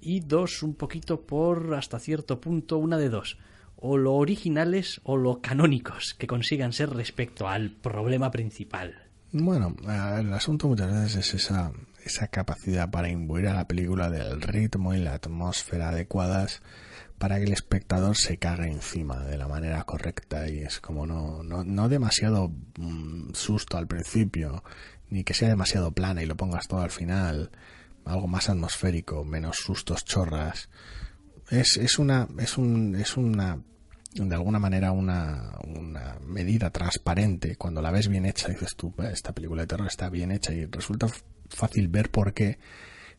Y 0.00 0.20
dos, 0.20 0.62
un 0.62 0.74
poquito 0.74 1.20
por 1.20 1.74
hasta 1.74 1.98
cierto 1.98 2.40
punto, 2.40 2.78
una 2.78 2.96
de 2.96 3.10
dos. 3.10 3.36
O 3.76 3.98
lo 3.98 4.14
originales 4.14 5.02
o 5.04 5.18
lo 5.18 5.42
canónicos 5.42 6.14
que 6.14 6.26
consigan 6.26 6.72
ser 6.72 6.88
respecto 6.88 7.46
al 7.46 7.70
problema 7.70 8.30
principal. 8.30 8.94
Bueno, 9.32 9.76
el 10.18 10.32
asunto 10.32 10.68
muchas 10.68 10.90
veces 10.90 11.16
es 11.16 11.34
esa, 11.34 11.70
esa 12.06 12.28
capacidad 12.28 12.90
para 12.90 13.08
imbuir 13.08 13.48
a 13.48 13.54
la 13.54 13.66
película 13.66 14.10
del 14.10 14.40
ritmo 14.40 14.94
y 14.94 14.98
la 14.98 15.14
atmósfera 15.14 15.90
adecuadas 15.90 16.62
para 17.18 17.38
que 17.38 17.44
el 17.44 17.52
espectador 17.52 18.16
se 18.16 18.38
cague 18.38 18.70
encima 18.70 19.24
de 19.24 19.38
la 19.38 19.48
manera 19.48 19.82
correcta 19.84 20.48
y 20.48 20.58
es 20.58 20.80
como 20.80 21.06
no, 21.06 21.42
no, 21.42 21.64
no 21.64 21.88
demasiado 21.88 22.52
mm, 22.78 23.32
susto 23.32 23.78
al 23.78 23.86
principio, 23.86 24.62
ni 25.08 25.24
que 25.24 25.34
sea 25.34 25.48
demasiado 25.48 25.92
plana 25.92 26.22
y 26.22 26.26
lo 26.26 26.36
pongas 26.36 26.68
todo 26.68 26.80
al 26.80 26.90
final, 26.90 27.50
algo 28.04 28.26
más 28.26 28.48
atmosférico, 28.50 29.24
menos 29.24 29.56
sustos 29.56 30.04
chorras. 30.04 30.68
Es, 31.50 31.76
es 31.76 31.98
una, 31.98 32.28
es 32.38 32.58
un, 32.58 32.96
es 32.96 33.16
una, 33.16 33.60
de 34.12 34.34
alguna 34.34 34.58
manera 34.58 34.92
una, 34.92 35.52
una 35.64 36.18
medida 36.26 36.70
transparente. 36.70 37.56
Cuando 37.56 37.80
la 37.80 37.90
ves 37.92 38.08
bien 38.08 38.26
hecha, 38.26 38.48
dices 38.48 38.74
tú, 38.76 38.92
"Eh, 38.98 39.10
esta 39.12 39.32
película 39.32 39.62
de 39.62 39.68
terror 39.68 39.86
está 39.86 40.10
bien 40.10 40.32
hecha 40.32 40.52
y 40.52 40.66
resulta 40.66 41.06
fácil 41.50 41.88
ver 41.88 42.10
por 42.10 42.32
qué, 42.32 42.58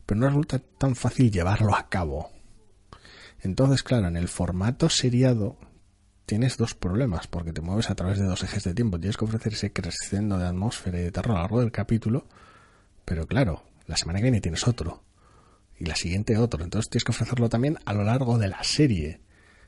pero 0.06 0.20
no 0.20 0.28
resulta 0.28 0.58
tan 0.58 0.96
fácil 0.96 1.30
llevarlo 1.30 1.74
a 1.74 1.88
cabo. 1.88 2.30
Entonces, 3.40 3.82
claro, 3.82 4.08
en 4.08 4.16
el 4.16 4.28
formato 4.28 4.88
seriado 4.88 5.56
tienes 6.26 6.56
dos 6.56 6.74
problemas, 6.74 7.26
porque 7.26 7.52
te 7.52 7.60
mueves 7.60 7.90
a 7.90 7.94
través 7.94 8.18
de 8.18 8.24
dos 8.24 8.42
ejes 8.42 8.64
de 8.64 8.74
tiempo. 8.74 8.98
Tienes 8.98 9.16
que 9.16 9.24
ofrecer 9.24 9.52
ese 9.52 9.72
crescendo 9.72 10.38
de 10.38 10.46
atmósfera 10.46 10.98
y 10.98 11.02
de 11.02 11.12
terror 11.12 11.32
a 11.32 11.34
lo 11.34 11.42
largo 11.42 11.60
del 11.60 11.72
capítulo, 11.72 12.26
pero 13.04 13.26
claro, 13.26 13.64
la 13.86 13.96
semana 13.96 14.18
que 14.18 14.24
viene 14.24 14.40
tienes 14.40 14.66
otro, 14.66 15.02
y 15.78 15.84
la 15.84 15.96
siguiente 15.96 16.36
otro. 16.36 16.64
Entonces 16.64 16.90
tienes 16.90 17.04
que 17.04 17.12
ofrecerlo 17.12 17.48
también 17.48 17.78
a 17.84 17.92
lo 17.92 18.04
largo 18.04 18.38
de 18.38 18.48
la 18.48 18.62
serie. 18.62 19.20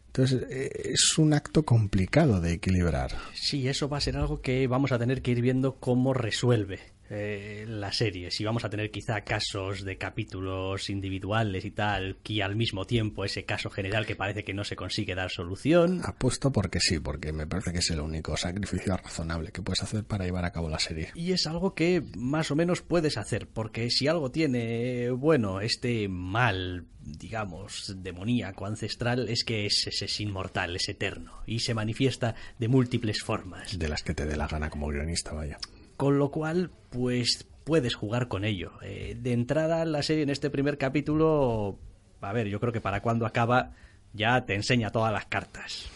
Entonces 0.06 0.46
eh, 0.50 0.90
es 0.92 1.18
un 1.18 1.32
acto 1.32 1.64
complicado 1.64 2.40
de 2.40 2.54
equilibrar. 2.54 3.12
Sí, 3.34 3.68
eso 3.68 3.88
va 3.88 3.98
a 3.98 4.00
ser 4.00 4.16
algo 4.16 4.40
que 4.40 4.66
vamos 4.66 4.92
a 4.92 4.98
tener 4.98 5.22
que 5.22 5.30
ir 5.30 5.40
viendo 5.40 5.76
cómo 5.76 6.12
resuelve 6.14 6.80
eh, 7.10 7.64
la 7.68 7.92
serie. 7.92 8.30
Si 8.30 8.44
vamos 8.44 8.64
a 8.64 8.70
tener 8.70 8.90
quizá 8.90 9.22
casos 9.22 9.84
de 9.84 9.98
capítulos 9.98 10.88
individuales 10.90 11.64
y 11.64 11.72
tal, 11.72 12.18
y 12.24 12.40
al 12.40 12.54
mismo 12.54 12.86
tiempo 12.86 13.24
ese 13.24 13.44
caso 13.44 13.68
general 13.68 14.06
que 14.06 14.14
parece 14.14 14.44
que 14.44 14.54
no 14.54 14.62
se 14.62 14.76
consigue 14.76 15.16
dar 15.16 15.30
solución. 15.30 16.00
Apuesto 16.04 16.52
porque 16.52 16.78
sí, 16.78 17.00
porque 17.00 17.32
me 17.32 17.48
parece 17.48 17.72
que 17.72 17.78
es 17.78 17.90
el 17.90 18.00
único 18.00 18.36
sacrificio 18.36 18.96
razonable 18.96 19.50
que 19.50 19.60
puedes 19.60 19.82
hacer 19.82 20.04
para 20.04 20.24
llevar 20.24 20.44
a 20.44 20.52
cabo 20.52 20.70
la 20.70 20.78
serie. 20.78 21.10
Y 21.16 21.32
es 21.32 21.48
algo 21.48 21.74
que 21.74 22.02
más 22.16 22.52
o 22.52 22.56
menos 22.56 22.82
puedes 22.82 23.16
hacer, 23.16 23.48
porque 23.48 23.90
si 23.90 24.06
algo 24.06 24.30
tiene, 24.30 25.10
bueno, 25.10 25.60
este 25.60 26.08
mal, 26.08 26.86
digamos, 27.00 27.96
demoníaco, 27.96 28.66
ancestral, 28.66 29.28
es 29.28 29.42
que 29.42 29.66
es, 29.66 29.84
es, 29.88 30.02
es 30.02 30.20
inmortal, 30.20 30.76
es 30.76 30.88
eterno, 30.88 31.42
y 31.44 31.58
se 31.58 31.74
manifiesta 31.74 32.36
de 32.58 32.68
múltiples 32.68 33.20
formas. 33.20 33.76
De 33.76 33.88
las 33.88 34.04
que 34.04 34.14
te 34.14 34.26
dé 34.26 34.36
la 34.36 34.46
gana 34.46 34.70
como 34.70 34.88
guionista, 34.88 35.32
vaya. 35.32 35.58
Con 36.00 36.18
lo 36.18 36.30
cual, 36.30 36.70
pues 36.88 37.46
puedes 37.64 37.94
jugar 37.94 38.28
con 38.28 38.46
ello. 38.46 38.72
Eh, 38.80 39.18
de 39.20 39.34
entrada, 39.34 39.84
la 39.84 40.02
serie 40.02 40.22
en 40.22 40.30
este 40.30 40.48
primer 40.48 40.78
capítulo, 40.78 41.78
a 42.22 42.32
ver, 42.32 42.48
yo 42.48 42.58
creo 42.58 42.72
que 42.72 42.80
para 42.80 43.02
cuando 43.02 43.26
acaba 43.26 43.72
ya 44.14 44.46
te 44.46 44.54
enseña 44.54 44.88
todas 44.88 45.12
las 45.12 45.26
cartas. 45.26 45.90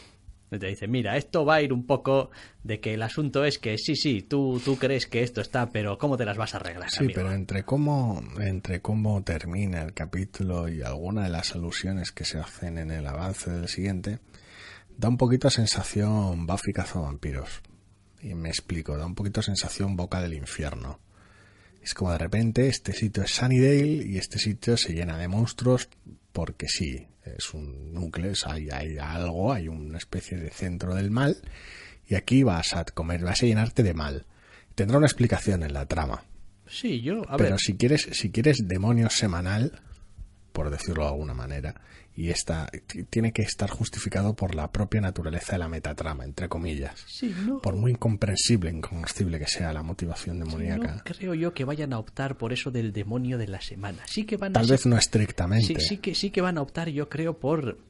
Te 0.51 0.67
dice, 0.67 0.89
mira, 0.89 1.17
esto 1.17 1.47
va 1.47 1.55
a 1.55 1.63
ir 1.63 1.73
un 1.73 1.87
poco 1.87 2.31
de 2.63 2.81
que 2.81 2.93
el 2.93 3.03
asunto 3.03 3.47
es 3.47 3.59
que 3.59 3.79
sí, 3.79 3.97
sí, 3.97 4.21
tú, 4.21 4.61
tú 4.63 4.77
crees 4.77 5.07
que 5.07 5.23
esto 5.23 5.41
está, 5.41 5.71
pero 5.71 5.97
¿cómo 5.97 6.19
te 6.19 6.27
las 6.27 6.37
vas 6.37 6.53
a 6.53 6.59
arreglar? 6.59 6.91
Sí, 6.91 7.05
amigo? 7.05 7.15
pero 7.15 7.33
entre 7.33 7.65
cómo, 7.65 8.23
entre 8.39 8.83
cómo 8.83 9.25
termina 9.25 9.81
el 9.81 9.95
capítulo 9.95 10.69
y 10.69 10.83
alguna 10.83 11.23
de 11.23 11.31
las 11.31 11.55
alusiones 11.55 12.13
que 12.13 12.27
se 12.27 12.39
hacen 12.39 12.77
en 12.77 12.91
el 12.91 13.07
avance 13.07 13.51
del 13.51 13.69
siguiente, 13.69 14.19
da 14.99 15.09
un 15.09 15.17
poquito 15.17 15.49
sensación 15.49 16.47
Buffy 16.47 16.75
cazavampiros. 16.75 17.63
Y 18.25 18.35
me 18.35 18.49
explico, 18.49 18.97
da 18.97 19.05
un 19.07 19.14
poquito 19.14 19.43
sensación 19.43 19.97
boca 19.97 20.20
del 20.20 20.35
infierno. 20.35 20.99
Es 21.83 21.93
como 21.93 22.11
de 22.12 22.18
repente 22.18 22.68
este 22.68 22.95
sitio 22.95 23.22
es 23.22 23.31
Sunnydale 23.33 24.07
y 24.07 24.16
este 24.16 24.39
sitio 24.39 24.77
se 24.79 24.95
llena 24.95 25.18
de 25.18 25.29
monstruos 25.29 25.89
porque 26.33 26.66
sí, 26.68 27.07
es 27.25 27.53
un 27.53 27.93
núcleo, 27.93 28.33
es- 28.33 28.47
hay, 28.47 28.70
hay 28.70 28.97
algo, 28.99 29.53
hay 29.53 29.68
una 29.68 29.99
especie 29.99 30.39
de 30.39 30.51
centro 30.51 30.95
del 30.95 31.11
mal 31.11 31.37
y 32.09 32.14
aquí 32.14 32.43
vas 32.43 32.75
a 32.75 32.85
comer, 32.87 33.22
vas 33.22 33.43
a 33.43 33.47
llenarte 33.47 33.83
de 33.83 33.93
mal. 33.95 34.25
Tendrá 34.75 34.97
una 34.99 35.07
explicación 35.07 35.62
en 35.62 35.75
la 35.75 35.87
trama. 35.87 36.25
Sí, 36.66 37.03
yo, 37.03 37.22
a 37.31 37.37
Pero 37.37 37.51
ver, 37.51 37.61
si 37.61 37.77
quieres, 37.77 38.09
si 38.12 38.31
quieres 38.31 38.66
demonio 38.66 39.11
semanal, 39.11 39.83
por 40.55 40.71
decirlo 40.71 41.03
de 41.03 41.09
alguna 41.09 41.35
manera, 41.35 41.75
y 42.15 42.31
está, 42.31 42.71
tiene 43.11 43.33
que 43.33 43.43
estar 43.43 43.69
justificado 43.69 44.35
por 44.35 44.55
la 44.55 44.71
propia 44.71 45.01
naturaleza 45.01 45.55
de 45.55 45.59
la 45.59 45.69
metatrama, 45.69 46.25
entre 46.25 46.49
comillas. 46.49 47.05
Por 47.61 47.75
muy 47.75 47.91
incomprensible, 47.91 48.71
incognoscible 48.71 49.41
que 49.41 49.49
sea 49.49 49.73
la 49.73 49.83
motivación 49.83 50.39
demoníaca. 50.39 50.95
no 50.95 51.03
creo 51.03 51.35
yo 51.35 51.53
que 51.55 51.65
vayan 51.65 51.93
a 51.93 51.99
optar 51.99 52.39
por 52.39 52.53
eso 52.53 52.71
del 52.71 52.93
demonio 52.93 53.37
de 53.37 53.49
la 53.49 53.61
semana. 53.61 54.05
Sí 54.07 54.25
que 54.25 54.37
van 54.37 54.53
Tal 54.53 54.69
vez 54.69 54.87
no 54.87 54.97
estrictamente. 54.97 55.67
Sí, 55.67 55.75
sí, 55.81 55.97
que, 55.99 56.15
sí 56.15 56.31
que 56.31 56.41
van 56.41 56.57
a 56.57 56.63
optar, 56.63 56.89
yo 56.89 57.09
creo, 57.09 57.41
por 57.41 57.81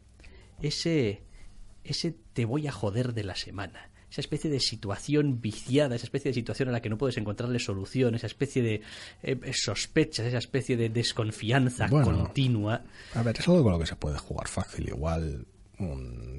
ese, 0.62 1.22
ese 1.84 2.16
te 2.32 2.46
voy 2.46 2.66
a 2.66 2.72
joder 2.72 3.12
de 3.12 3.24
la 3.24 3.36
semana 3.36 3.90
esa 4.14 4.20
especie 4.20 4.48
de 4.48 4.60
situación 4.60 5.40
viciada, 5.40 5.96
esa 5.96 6.04
especie 6.04 6.30
de 6.30 6.34
situación 6.34 6.68
a 6.68 6.72
la 6.72 6.80
que 6.80 6.88
no 6.88 6.96
puedes 6.96 7.16
encontrarle 7.16 7.58
solución, 7.58 8.14
esa 8.14 8.28
especie 8.28 8.62
de 8.62 8.80
eh, 9.24 9.52
sospechas, 9.52 10.26
esa 10.26 10.38
especie 10.38 10.76
de 10.76 10.88
desconfianza 10.88 11.88
continua. 11.88 12.84
A 13.14 13.22
ver, 13.24 13.34
es 13.36 13.48
algo 13.48 13.64
con 13.64 13.72
lo 13.72 13.78
que 13.80 13.86
se 13.86 13.96
puede 13.96 14.16
jugar 14.16 14.46
fácil. 14.46 14.86
Igual 14.86 15.44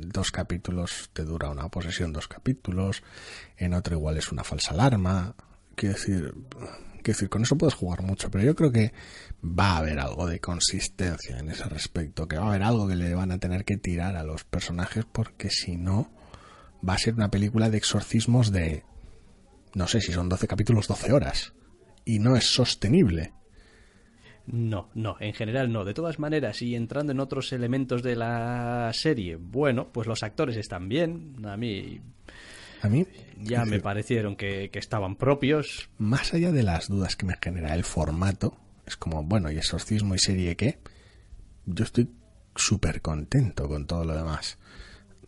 dos 0.08 0.32
capítulos 0.32 1.10
te 1.12 1.26
dura 1.26 1.50
una 1.50 1.68
posesión, 1.68 2.14
dos 2.14 2.30
capítulos, 2.30 3.04
en 3.58 3.74
otro 3.74 3.98
igual 3.98 4.16
es 4.16 4.32
una 4.32 4.46
falsa 4.46 4.72
alarma. 4.72 5.36
Quiero 5.76 5.96
decir, 5.96 6.34
quiero 7.04 7.04
decir, 7.04 7.28
con 7.28 7.42
eso 7.42 7.58
puedes 7.58 7.74
jugar 7.74 8.04
mucho, 8.04 8.32
pero 8.32 8.46
yo 8.46 8.56
creo 8.56 8.72
que 8.72 8.94
va 9.44 9.72
a 9.72 9.78
haber 9.80 10.00
algo 10.00 10.28
de 10.28 10.40
consistencia 10.40 11.40
en 11.40 11.50
ese 11.50 11.66
respecto, 11.66 12.26
que 12.26 12.38
va 12.38 12.46
a 12.46 12.50
haber 12.52 12.64
algo 12.64 12.88
que 12.88 12.96
le 12.96 13.14
van 13.14 13.34
a 13.34 13.38
tener 13.38 13.66
que 13.66 13.76
tirar 13.76 14.16
a 14.16 14.24
los 14.24 14.46
personajes 14.46 15.04
porque 15.04 15.50
si 15.50 15.76
no 15.76 16.10
va 16.88 16.94
a 16.94 16.98
ser 16.98 17.16
una 17.16 17.32
película 17.32 17.70
de 17.70 17.78
exorcismos 17.78 18.52
de, 18.52 18.84
no 19.74 19.88
sé 19.88 20.02
si 20.02 20.12
son 20.12 20.30
12 20.30 20.48
capítulos, 20.48 20.88
12 20.88 21.14
horas. 21.14 21.54
Y 22.06 22.20
no 22.20 22.36
es 22.36 22.46
sostenible. 22.46 23.34
No, 24.46 24.90
no, 24.94 25.18
en 25.20 25.34
general 25.34 25.72
no. 25.72 25.86
De 25.86 25.96
todas 25.96 26.20
maneras, 26.20 26.62
y 26.62 26.76
entrando 26.76 27.12
en 27.12 27.20
otros 27.20 27.52
elementos 27.52 28.04
de 28.04 28.16
la 28.16 28.92
serie, 28.94 29.38
bueno, 29.38 29.92
pues 29.92 30.08
los 30.08 30.22
actores 30.22 30.56
están 30.56 30.88
bien. 30.88 31.36
A 31.46 31.58
mí. 31.58 32.00
A 32.84 32.90
mí. 32.90 33.08
Ya 33.42 33.66
me 33.66 33.80
parecieron 33.80 34.36
que, 34.36 34.70
que, 34.70 34.78
estaban 34.78 35.16
propios. 35.16 35.90
Más 35.98 36.34
allá 36.36 36.52
de 36.52 36.62
las 36.62 36.88
dudas 36.88 37.16
que 37.16 37.26
me 37.26 37.36
genera 37.42 37.74
el 37.74 37.84
formato, 37.84 38.56
es 38.86 38.96
como, 38.96 39.24
bueno, 39.24 39.52
¿y 39.52 39.58
exorcismo 39.58 40.14
y 40.14 40.20
serie 40.20 40.56
qué? 40.56 40.78
Yo 41.66 41.84
estoy 41.84 42.08
súper 42.56 43.02
contento 43.02 43.68
con 43.68 43.88
todo 43.88 44.06
lo 44.06 44.16
demás 44.16 44.60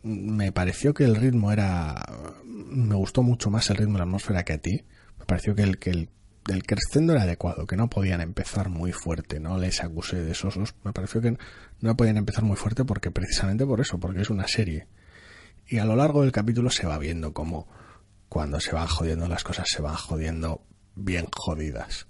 me 0.03 0.51
pareció 0.51 0.93
que 0.93 1.03
el 1.03 1.15
ritmo 1.15 1.51
era. 1.51 2.05
Me 2.45 2.95
gustó 2.95 3.23
mucho 3.23 3.49
más 3.49 3.69
el 3.69 3.77
ritmo 3.77 3.93
de 3.93 3.99
la 3.99 4.03
atmósfera 4.03 4.43
que 4.43 4.53
a 4.53 4.57
ti. 4.57 4.85
Me 5.19 5.25
pareció 5.25 5.55
que 5.55 5.63
el, 5.63 5.77
que 5.77 5.89
el, 5.89 6.09
el 6.47 6.63
crescendo 6.63 7.13
era 7.13 7.23
adecuado, 7.23 7.65
que 7.65 7.75
no 7.75 7.89
podían 7.89 8.21
empezar 8.21 8.69
muy 8.69 8.91
fuerte, 8.91 9.39
no 9.39 9.57
les 9.57 9.83
acusé 9.83 10.23
de 10.23 10.31
esos. 10.31 10.57
Me 10.83 10.93
pareció 10.93 11.21
que 11.21 11.37
no 11.81 11.97
podían 11.97 12.17
empezar 12.17 12.43
muy 12.43 12.55
fuerte 12.55 12.85
porque 12.85 13.11
precisamente 13.11 13.65
por 13.65 13.81
eso, 13.81 13.99
porque 13.99 14.21
es 14.21 14.29
una 14.29 14.47
serie. 14.47 14.87
Y 15.67 15.79
a 15.79 15.85
lo 15.85 15.95
largo 15.95 16.21
del 16.21 16.31
capítulo 16.31 16.69
se 16.69 16.87
va 16.87 16.97
viendo 16.97 17.33
como 17.33 17.67
cuando 18.29 18.59
se 18.59 18.73
van 18.73 18.87
jodiendo 18.87 19.27
las 19.27 19.43
cosas 19.43 19.67
se 19.69 19.81
van 19.81 19.95
jodiendo 19.95 20.61
bien 20.95 21.27
jodidas. 21.33 22.07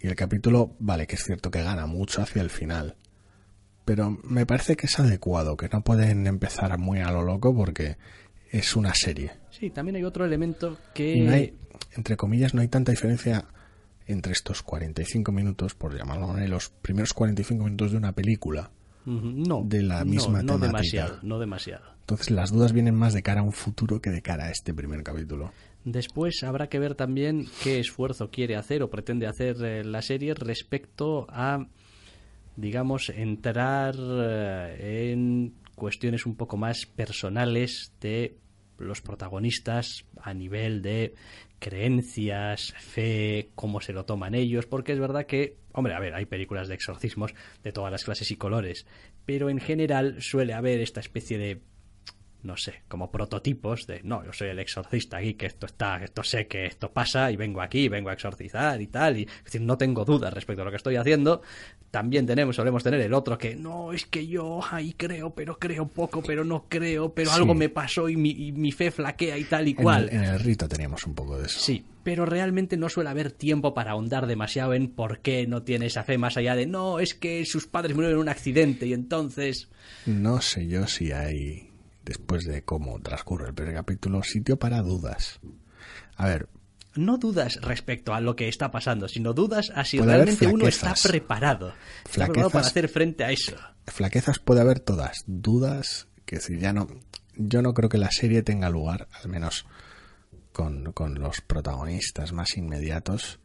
Y 0.00 0.06
el 0.06 0.14
capítulo, 0.14 0.76
vale, 0.78 1.06
que 1.06 1.16
es 1.16 1.24
cierto 1.24 1.50
que 1.50 1.62
gana 1.62 1.86
mucho 1.86 2.22
hacia 2.22 2.42
el 2.42 2.50
final 2.50 2.96
pero 3.88 4.18
me 4.22 4.44
parece 4.44 4.76
que 4.76 4.84
es 4.84 4.98
adecuado, 4.98 5.56
que 5.56 5.70
no 5.70 5.80
pueden 5.80 6.26
empezar 6.26 6.76
muy 6.76 6.98
a 6.98 7.10
lo 7.10 7.22
loco 7.22 7.56
porque 7.56 7.96
es 8.50 8.76
una 8.76 8.92
serie. 8.92 9.30
Sí, 9.48 9.70
también 9.70 9.96
hay 9.96 10.04
otro 10.04 10.26
elemento 10.26 10.76
que... 10.92 11.54
entre 11.96 12.18
comillas, 12.18 12.52
no 12.52 12.60
hay 12.60 12.68
tanta 12.68 12.92
diferencia 12.92 13.46
entre 14.06 14.32
estos 14.32 14.62
45 14.62 15.32
minutos, 15.32 15.74
por 15.74 15.96
llamarlo 15.96 16.32
así, 16.32 16.46
los 16.48 16.68
primeros 16.68 17.14
45 17.14 17.64
minutos 17.64 17.92
de 17.92 17.96
una 17.96 18.12
película. 18.12 18.70
No, 19.06 19.62
de 19.64 19.80
la 19.80 20.04
misma 20.04 20.42
no, 20.42 20.58
no 20.58 20.66
demasiado, 20.66 21.20
no 21.22 21.38
demasiado. 21.38 21.86
Entonces 22.00 22.30
las 22.30 22.52
dudas 22.52 22.74
vienen 22.74 22.94
más 22.94 23.14
de 23.14 23.22
cara 23.22 23.40
a 23.40 23.44
un 23.44 23.52
futuro 23.52 24.02
que 24.02 24.10
de 24.10 24.20
cara 24.20 24.48
a 24.48 24.50
este 24.50 24.74
primer 24.74 25.02
capítulo. 25.02 25.50
Después 25.86 26.42
habrá 26.42 26.68
que 26.68 26.78
ver 26.78 26.94
también 26.94 27.46
qué 27.62 27.80
esfuerzo 27.80 28.30
quiere 28.30 28.56
hacer 28.56 28.82
o 28.82 28.90
pretende 28.90 29.26
hacer 29.26 29.56
eh, 29.64 29.82
la 29.82 30.02
serie 30.02 30.34
respecto 30.34 31.26
a 31.30 31.68
digamos, 32.58 33.08
entrar 33.10 33.94
eh, 33.96 35.12
en 35.12 35.54
cuestiones 35.76 36.26
un 36.26 36.34
poco 36.34 36.56
más 36.56 36.86
personales 36.86 37.92
de 38.00 38.36
los 38.78 39.00
protagonistas 39.00 40.04
a 40.20 40.34
nivel 40.34 40.82
de 40.82 41.14
creencias, 41.60 42.74
fe, 42.76 43.50
cómo 43.54 43.80
se 43.80 43.92
lo 43.92 44.04
toman 44.04 44.34
ellos, 44.34 44.66
porque 44.66 44.92
es 44.92 44.98
verdad 44.98 45.26
que, 45.26 45.56
hombre, 45.72 45.94
a 45.94 46.00
ver, 46.00 46.14
hay 46.14 46.26
películas 46.26 46.66
de 46.66 46.74
exorcismos 46.74 47.32
de 47.62 47.70
todas 47.70 47.92
las 47.92 48.02
clases 48.02 48.32
y 48.32 48.36
colores, 48.36 48.86
pero 49.24 49.50
en 49.50 49.60
general 49.60 50.20
suele 50.20 50.52
haber 50.52 50.80
esta 50.80 50.98
especie 50.98 51.38
de 51.38 51.60
no 52.42 52.56
sé, 52.56 52.82
como 52.86 53.10
prototipos 53.10 53.86
de, 53.86 54.00
no, 54.04 54.24
yo 54.24 54.32
soy 54.32 54.48
el 54.48 54.58
exorcista 54.60 55.16
aquí, 55.16 55.34
que 55.34 55.46
esto 55.46 55.66
está, 55.66 56.02
esto 56.02 56.22
sé 56.22 56.46
que 56.46 56.66
esto 56.66 56.90
pasa 56.90 57.32
y 57.32 57.36
vengo 57.36 57.60
aquí, 57.60 57.88
vengo 57.88 58.10
a 58.10 58.12
exorcizar 58.12 58.80
y 58.80 58.86
tal, 58.86 59.18
y 59.18 59.22
es 59.22 59.44
decir, 59.44 59.60
no 59.60 59.76
tengo 59.76 60.04
dudas 60.04 60.32
respecto 60.32 60.62
a 60.62 60.64
lo 60.64 60.70
que 60.70 60.76
estoy 60.76 60.96
haciendo. 60.96 61.42
También 61.90 62.26
tenemos, 62.26 62.54
solemos 62.54 62.84
tener 62.84 63.00
el 63.00 63.14
otro 63.14 63.38
que, 63.38 63.56
no, 63.56 63.92
es 63.92 64.04
que 64.04 64.26
yo 64.26 64.60
ahí 64.70 64.92
creo, 64.92 65.30
pero 65.30 65.58
creo 65.58 65.88
poco, 65.88 66.22
pero 66.22 66.44
no 66.44 66.66
creo, 66.68 67.14
pero 67.14 67.32
algo 67.32 67.54
me 67.54 67.70
pasó 67.70 68.08
y 68.08 68.16
mi, 68.16 68.72
fe 68.72 68.90
flaquea 68.90 69.38
y 69.38 69.44
tal 69.44 69.66
y 69.66 69.74
cual. 69.74 70.08
En 70.12 70.22
el, 70.22 70.38
rito 70.38 70.68
teníamos 70.68 71.06
un 71.06 71.14
poco 71.14 71.38
de 71.38 71.46
eso. 71.46 71.58
Sí, 71.58 71.84
pero 72.04 72.26
realmente 72.26 72.76
no 72.76 72.88
suele 72.88 73.10
haber 73.10 73.32
tiempo 73.32 73.72
para 73.72 73.92
ahondar 73.92 74.26
demasiado 74.26 74.74
en 74.74 74.88
por 74.88 75.20
qué 75.20 75.46
no 75.46 75.62
tiene 75.62 75.86
esa 75.86 76.04
fe 76.04 76.18
más 76.18 76.36
allá 76.36 76.54
de, 76.54 76.66
no, 76.66 77.00
es 77.00 77.14
que 77.14 77.44
sus 77.46 77.66
padres 77.66 77.96
murieron 77.96 78.18
en 78.18 78.22
un 78.22 78.28
accidente 78.28 78.86
y 78.86 78.92
entonces... 78.92 79.68
No 80.04 80.42
sé 80.42 80.68
yo 80.68 80.86
si 80.86 81.12
hay 81.12 81.67
después 82.08 82.46
de 82.46 82.62
cómo 82.62 82.98
transcurre 83.00 83.48
el 83.48 83.54
primer 83.54 83.74
capítulo, 83.74 84.22
sitio 84.22 84.58
para 84.58 84.80
dudas. 84.80 85.40
A 86.16 86.26
ver. 86.26 86.48
No 86.94 87.18
dudas 87.18 87.60
respecto 87.60 88.14
a 88.14 88.20
lo 88.22 88.34
que 88.34 88.48
está 88.48 88.70
pasando, 88.70 89.08
sino 89.08 89.34
dudas 89.34 89.70
a 89.74 89.84
si 89.84 90.00
realmente 90.00 90.46
uno 90.46 90.66
está 90.66 90.94
preparado. 91.02 91.74
preparado 92.10 92.48
para 92.48 92.66
hacer 92.66 92.88
frente 92.88 93.24
a 93.24 93.30
eso. 93.30 93.54
Flaquezas 93.86 94.38
puede 94.38 94.62
haber 94.62 94.80
todas. 94.80 95.22
Dudas, 95.26 96.08
que 96.24 96.40
si 96.40 96.58
ya 96.58 96.72
no. 96.72 96.88
Yo 97.36 97.60
no 97.60 97.74
creo 97.74 97.90
que 97.90 97.98
la 97.98 98.10
serie 98.10 98.42
tenga 98.42 98.70
lugar, 98.70 99.06
al 99.22 99.28
menos 99.28 99.66
con, 100.52 100.92
con 100.92 101.20
los 101.20 101.42
protagonistas 101.42 102.32
más 102.32 102.56
inmediatos, 102.56 103.38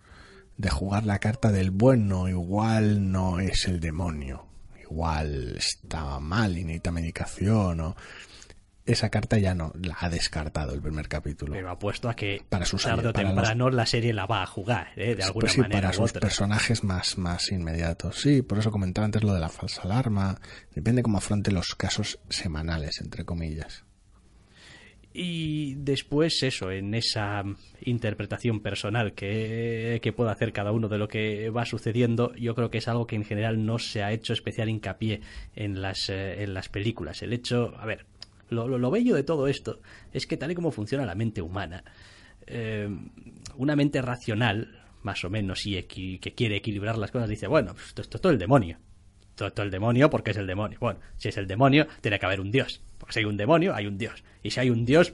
de 0.58 0.70
jugar 0.70 1.06
la 1.06 1.20
carta 1.20 1.52
del 1.52 1.70
bueno, 1.70 2.30
igual 2.30 3.12
no 3.12 3.40
es 3.42 3.66
el 3.68 3.82
demonio, 3.82 4.48
igual 4.82 5.58
está 5.58 6.20
mal 6.20 6.58
y 6.58 6.64
necesita 6.64 6.92
medicación 6.92 7.82
o 7.82 7.96
esa 8.86 9.10
carta 9.10 9.38
ya 9.38 9.56
no 9.56 9.74
la 9.82 9.96
ha 10.00 10.10
descartado 10.10 10.74
el 10.74 10.82
primer 10.82 11.08
capítulo. 11.08 11.54
Pero 11.54 11.70
apuesto 11.70 12.10
a 12.10 12.16
que 12.16 12.44
para 12.50 12.66
su 12.66 12.78
tarde 12.78 13.08
o 13.08 13.14
temprano 13.14 13.70
la 13.70 13.86
serie 13.86 14.14
la 14.14 14.26
va 14.26 14.44
a 14.44 14.46
jugar, 14.46 14.90
¿eh? 14.96 15.16
de 15.16 15.24
alguna 15.24 15.42
pues 15.42 15.54
sí, 15.54 15.62
manera. 15.62 15.82
Para 15.82 15.94
sus 15.94 16.12
personajes 16.14 16.84
más, 16.84 17.18
más 17.18 17.52
inmediatos. 17.52 18.20
Sí, 18.20 18.42
por 18.42 18.60
eso 18.60 18.72
comentaba 18.72 19.06
antes 19.06 19.24
lo 19.24 19.34
de 19.34 19.40
la 19.40 19.50
falsa 19.50 19.84
alarma. 19.84 20.40
Depende 20.76 21.04
cómo 21.04 21.18
afronte 21.18 21.52
los 21.52 21.76
casos 21.76 22.20
semanales, 22.30 23.00
entre 23.02 23.24
comillas. 23.24 23.86
Y 25.16 25.76
después 25.76 26.42
eso, 26.42 26.72
en 26.72 26.96
esa 26.96 27.44
interpretación 27.82 28.62
personal 28.62 29.14
que, 29.14 30.00
que 30.02 30.12
pueda 30.12 30.32
hacer 30.32 30.52
cada 30.54 30.72
uno 30.72 30.90
de 30.90 30.98
lo 30.98 31.08
que 31.08 31.52
va 31.52 31.66
sucediendo, 31.66 32.34
yo 32.34 32.56
creo 32.56 32.72
que 32.72 32.80
es 32.80 32.88
algo 32.88 33.06
que 33.06 33.16
en 33.16 33.24
general 33.24 33.64
no 33.64 33.78
se 33.78 34.02
ha 34.02 34.12
hecho 34.12 34.34
especial 34.34 34.70
hincapié 34.70 35.22
en 35.56 35.84
las, 35.84 36.10
eh, 36.10 36.42
en 36.42 36.56
las 36.56 36.68
películas. 36.68 37.22
El 37.22 37.32
hecho, 37.32 37.76
a 37.78 37.86
ver, 37.86 38.08
lo, 38.54 38.92
bello 38.92 39.16
de 39.16 39.24
todo 39.24 39.48
esto 39.48 39.82
es 40.12 40.28
que 40.28 40.38
tal 40.38 40.52
y 40.52 40.56
como 40.56 40.72
funciona 40.72 41.06
la 41.06 41.16
mente 41.16 41.42
humana, 41.42 41.84
eh, 42.48 42.90
una 43.58 43.76
mente 43.76 44.02
racional, 44.02 44.84
más 45.02 45.24
o 45.24 45.30
menos, 45.30 45.66
y 45.66 45.82
que 45.84 46.34
quiere 46.34 46.58
equilibrar 46.58 46.98
las 46.98 47.12
cosas, 47.12 47.30
dice, 47.30 47.48
bueno, 47.48 47.74
pues 47.74 47.88
esto, 47.88 48.02
es 48.02 48.22
todo 48.22 48.32
el 48.32 48.40
demonio. 48.40 48.78
Todo, 49.36 49.52
todo 49.52 49.66
el 49.66 49.72
demonio 49.72 50.10
porque 50.10 50.32
es 50.32 50.38
el 50.38 50.48
demonio. 50.48 50.78
Bueno, 50.80 51.00
si 51.18 51.30
es 51.30 51.38
el 51.38 51.48
demonio, 51.48 51.88
tiene 52.02 52.20
que 52.20 52.26
haber 52.26 52.40
un 52.40 52.52
dios. 52.52 52.82
Porque 52.98 53.14
si 53.14 53.20
hay 53.20 53.26
un 53.26 53.36
demonio, 53.36 53.74
hay 53.74 53.88
un 53.88 53.98
dios. 53.98 54.24
Y 54.44 54.52
si 54.52 54.60
hay 54.60 54.70
un 54.70 54.86
dios, 54.86 55.14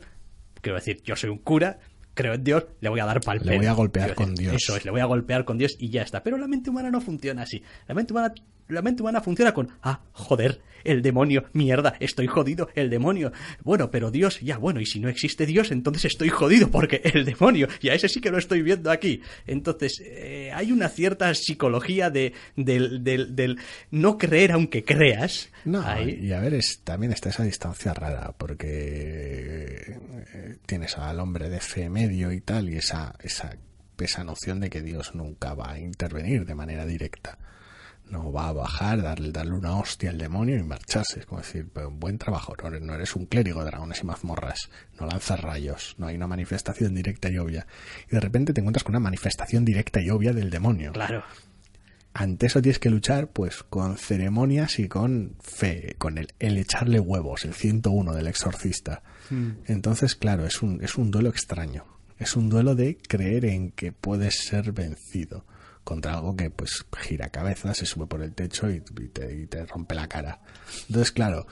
quiero 0.61 0.75
decir, 0.75 1.01
yo 1.03 1.15
soy 1.15 1.29
un 1.29 1.37
cura, 1.37 1.79
creo 2.13 2.33
en 2.33 2.43
Dios, 2.43 2.65
le 2.81 2.89
voy 2.89 2.99
a 2.99 3.05
dar 3.05 3.21
pal 3.21 3.39
Le 3.43 3.57
voy 3.57 3.65
a 3.65 3.73
golpear 3.73 4.13
con 4.13 4.35
Dios. 4.35 4.53
Eso 4.53 4.75
es, 4.75 4.83
le 4.83 4.91
voy 4.91 4.99
a 4.99 5.05
golpear 5.05 5.45
con 5.45 5.57
Dios 5.57 5.77
y 5.79 5.89
ya 5.89 6.01
está. 6.01 6.21
Pero 6.21 6.37
la 6.37 6.47
mente 6.47 6.69
humana 6.69 6.91
no 6.91 6.99
funciona 6.99 7.43
así. 7.43 7.63
La 7.87 7.95
mente 7.95 8.11
humana 8.11 8.33
la 8.69 8.81
mente 8.81 9.01
humana 9.01 9.21
funciona 9.21 9.53
con, 9.53 9.69
ah, 9.81 10.01
joder, 10.13 10.61
el 10.83 11.01
demonio, 11.01 11.45
mierda, 11.53 11.95
estoy 11.99 12.27
jodido, 12.27 12.69
el 12.75 12.89
demonio. 12.89 13.31
Bueno, 13.63 13.91
pero 13.91 14.11
Dios, 14.11 14.39
ya 14.39 14.57
bueno, 14.57 14.79
y 14.79 14.85
si 14.85 14.99
no 14.99 15.09
existe 15.09 15.45
Dios, 15.45 15.71
entonces 15.71 16.05
estoy 16.05 16.29
jodido 16.29 16.69
porque 16.71 17.01
el 17.03 17.25
demonio, 17.25 17.67
y 17.81 17.89
a 17.89 17.93
ese 17.93 18.09
sí 18.09 18.21
que 18.21 18.31
lo 18.31 18.37
estoy 18.37 18.61
viendo 18.61 18.91
aquí. 18.91 19.21
Entonces, 19.45 20.01
eh, 20.05 20.51
hay 20.53 20.71
una 20.71 20.89
cierta 20.89 21.33
psicología 21.33 22.09
de, 22.09 22.33
del, 22.55 23.03
del, 23.03 23.59
no 23.91 24.17
creer 24.17 24.51
aunque 24.51 24.83
creas. 24.83 25.49
No, 25.65 25.83
y 26.01 26.31
a 26.31 26.39
ver, 26.39 26.53
es, 26.53 26.81
también 26.83 27.11
está 27.11 27.29
esa 27.29 27.43
distancia 27.43 27.93
rara, 27.93 28.33
porque 28.37 29.97
eh, 30.33 30.57
tienes 30.65 30.97
al 30.97 31.19
hombre 31.19 31.49
de 31.49 31.59
fe 31.59 31.89
medio 31.89 32.31
y 32.31 32.41
tal, 32.41 32.69
y 32.69 32.77
esa, 32.77 33.15
esa, 33.21 33.57
esa 33.97 34.23
noción 34.23 34.59
de 34.59 34.69
que 34.69 34.81
Dios 34.81 35.15
nunca 35.15 35.53
va 35.53 35.71
a 35.71 35.79
intervenir 35.79 36.45
de 36.45 36.55
manera 36.55 36.85
directa 36.85 37.37
No 38.09 38.31
va 38.31 38.49
a 38.49 38.53
bajar, 38.53 39.01
darle, 39.01 39.31
darle 39.31 39.53
una 39.53 39.77
hostia 39.77 40.09
al 40.09 40.17
demonio 40.17 40.57
y 40.57 40.63
marcharse. 40.63 41.19
Es 41.19 41.25
como 41.25 41.41
decir, 41.41 41.69
pero 41.71 41.91
buen 41.91 42.17
trabajo, 42.17 42.55
no 42.61 42.67
eres, 42.67 42.81
no 42.81 42.95
eres 42.95 43.15
un 43.15 43.25
clérigo 43.25 43.59
de 43.59 43.67
dragones 43.67 44.01
y 44.01 44.05
mazmorras, 44.05 44.69
no 44.99 45.05
lanzas 45.05 45.39
rayos, 45.39 45.95
no 45.97 46.07
hay 46.07 46.15
una 46.15 46.27
manifestación 46.27 46.95
directa 46.95 47.29
y 47.29 47.37
obvia. 47.37 47.67
Y 48.07 48.15
de 48.15 48.19
repente 48.19 48.53
te 48.53 48.61
encuentras 48.61 48.83
con 48.83 48.93
una 48.93 48.99
manifestación 48.99 49.63
directa 49.63 50.01
y 50.01 50.09
obvia 50.09 50.33
del 50.33 50.49
demonio. 50.49 50.91
Claro. 50.91 51.23
Ante 52.13 52.47
eso 52.47 52.61
tienes 52.61 52.79
que 52.79 52.89
luchar 52.89 53.27
pues 53.27 53.63
con 53.63 53.97
ceremonias 53.97 54.79
y 54.79 54.87
con 54.87 55.35
fe, 55.39 55.95
con 55.99 56.17
el, 56.17 56.29
el 56.39 56.57
echarle 56.57 56.99
huevos, 56.99 57.45
el 57.45 57.53
101 57.53 58.13
del 58.13 58.27
exorcista. 58.27 59.03
Entonces, 59.67 60.15
claro, 60.15 60.47
es 60.47 60.63
un, 60.63 60.83
es 60.83 60.97
un 60.97 61.11
duelo 61.11 61.29
extraño. 61.29 61.85
Es 62.17 62.35
un 62.35 62.49
duelo 62.49 62.73
de 62.73 62.97
creer 62.97 63.45
en 63.45 63.71
que 63.71 63.91
puedes 63.91 64.43
ser 64.43 64.71
vencido 64.71 65.45
contra 65.83 66.15
algo 66.15 66.35
que 66.35 66.49
pues 66.49 66.85
gira 66.99 67.29
cabeza, 67.29 67.73
se 67.73 67.85
sube 67.85 68.07
por 68.07 68.21
el 68.21 68.33
techo 68.33 68.69
y, 68.69 68.81
te, 68.81 69.33
y 69.35 69.47
te 69.47 69.65
rompe 69.65 69.95
la 69.95 70.07
cara. 70.07 70.39
Entonces, 70.87 71.11
claro, 71.11 71.47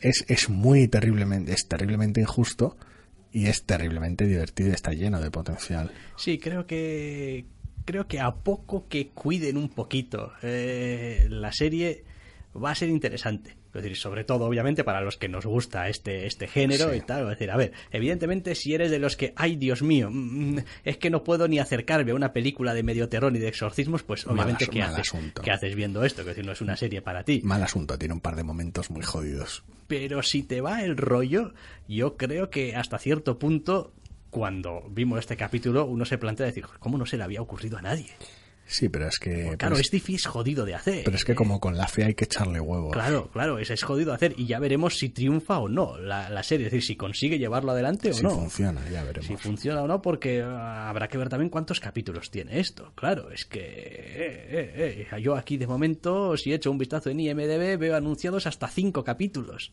es, 0.00 0.24
es 0.28 0.48
muy 0.48 0.88
terriblemente, 0.88 1.52
es 1.52 1.66
terriblemente 1.66 2.20
injusto 2.20 2.76
y 3.32 3.46
es 3.46 3.64
terriblemente 3.64 4.26
divertido 4.26 4.72
está 4.72 4.92
lleno 4.92 5.20
de 5.20 5.30
potencial. 5.30 5.90
Sí, 6.16 6.38
creo 6.38 6.66
que 6.66 7.44
creo 7.84 8.06
que 8.06 8.20
a 8.20 8.30
poco 8.30 8.86
que 8.88 9.08
cuiden 9.08 9.56
un 9.56 9.70
poquito 9.70 10.32
eh, 10.42 11.26
la 11.30 11.52
serie 11.52 12.04
va 12.54 12.70
a 12.70 12.74
ser 12.74 12.88
interesante. 12.88 13.56
Es 13.68 13.82
decir, 13.82 13.96
sobre 13.96 14.24
todo, 14.24 14.46
obviamente, 14.46 14.82
para 14.82 15.00
los 15.02 15.16
que 15.18 15.28
nos 15.28 15.44
gusta 15.46 15.88
este, 15.88 16.26
este 16.26 16.46
género 16.48 16.90
Sí. 16.90 16.96
y 16.96 17.00
tal. 17.02 17.24
Es 17.24 17.28
decir, 17.30 17.50
a 17.50 17.56
ver, 17.56 17.72
evidentemente, 17.90 18.54
si 18.54 18.74
eres 18.74 18.90
de 18.90 18.98
los 18.98 19.16
que, 19.16 19.34
ay, 19.36 19.56
Dios 19.56 19.82
mío, 19.82 20.08
mm, 20.10 20.58
es 20.84 20.96
que 20.96 21.10
no 21.10 21.22
puedo 21.22 21.48
ni 21.48 21.58
acercarme 21.58 22.12
a 22.12 22.14
una 22.14 22.32
película 22.32 22.72
de 22.74 22.82
medio 22.82 23.08
terror 23.08 23.30
ni 23.30 23.38
de 23.38 23.48
exorcismos, 23.48 24.02
pues 24.02 24.26
Mal 24.26 24.34
obviamente, 24.36 24.66
asu- 24.66 24.70
¿qué 24.70 24.78
mal 24.80 24.94
haces? 24.94 25.12
¿qué 25.44 25.50
haces 25.50 25.74
viendo 25.74 26.02
esto? 26.04 26.22
Que 26.22 26.30
decir, 26.30 26.46
no 26.46 26.52
es 26.52 26.60
una 26.60 26.76
serie 26.76 27.02
para 27.02 27.24
ti. 27.24 27.40
Mal 27.44 27.62
asunto, 27.62 27.98
tiene 27.98 28.14
un 28.14 28.20
par 28.20 28.36
de 28.36 28.42
momentos 28.44 28.90
muy 28.90 29.02
jodidos. 29.02 29.62
Pero 29.86 30.22
si 30.22 30.42
te 30.42 30.60
va 30.60 30.82
el 30.82 30.96
rollo, 30.96 31.52
yo 31.88 32.16
creo 32.16 32.50
que 32.50 32.74
hasta 32.74 32.98
cierto 32.98 33.38
punto, 33.38 33.92
cuando 34.30 34.82
vimos 34.90 35.18
este 35.18 35.36
capítulo, 35.36 35.86
uno 35.86 36.04
se 36.04 36.18
plantea 36.18 36.46
decir, 36.46 36.64
¿cómo 36.78 36.98
no 36.98 37.06
se 37.06 37.16
le 37.16 37.24
había 37.24 37.40
ocurrido 37.42 37.78
a 37.78 37.82
nadie? 37.82 38.08
Sí, 38.68 38.90
pero 38.90 39.08
es 39.08 39.18
que... 39.18 39.56
Claro, 39.56 39.76
es, 39.76 39.90
difícil, 39.90 40.30
jodido 40.30 40.66
de 40.66 40.74
hacer. 40.74 41.02
pero 41.04 41.16
es 41.16 41.24
que 41.24 41.34
como 41.34 41.58
con 41.58 41.76
la 41.78 41.88
fe 41.88 42.04
hay 42.04 42.14
que 42.14 42.24
echarle 42.24 42.60
huevos. 42.60 42.92
Claro, 42.92 43.30
claro, 43.32 43.58
es, 43.58 43.70
es 43.70 43.82
jodido 43.82 44.10
de 44.10 44.16
hacer 44.16 44.34
y 44.36 44.46
ya 44.46 44.58
veremos 44.58 44.98
si 44.98 45.08
triunfa 45.08 45.58
o 45.58 45.68
no 45.68 45.96
la, 45.96 46.28
la 46.28 46.42
serie, 46.42 46.66
es 46.66 46.72
decir, 46.72 46.86
si 46.86 46.96
consigue 46.96 47.38
llevarlo 47.38 47.72
adelante 47.72 48.10
o 48.10 48.12
Si 48.12 48.22
no. 48.22 48.30
funciona, 48.30 48.80
ya 48.90 49.02
veremos. 49.04 49.26
Si 49.26 49.36
funciona 49.36 49.82
o 49.82 49.88
no, 49.88 50.02
porque 50.02 50.42
ah, 50.42 50.90
habrá 50.90 51.08
que 51.08 51.16
ver 51.16 51.30
también 51.30 51.48
cuántos 51.48 51.80
capítulos 51.80 52.30
tiene 52.30 52.60
esto. 52.60 52.92
Claro, 52.94 53.30
es 53.30 53.46
que 53.46 53.58
eh, 53.60 54.72
eh, 54.76 55.08
eh, 55.10 55.20
yo 55.22 55.34
aquí 55.34 55.56
de 55.56 55.66
momento, 55.66 56.36
si 56.36 56.52
echo 56.52 56.70
un 56.70 56.76
vistazo 56.78 57.08
en 57.08 57.20
IMDB, 57.20 57.78
veo 57.78 57.96
anunciados 57.96 58.46
hasta 58.46 58.68
cinco 58.68 59.02
capítulos. 59.02 59.72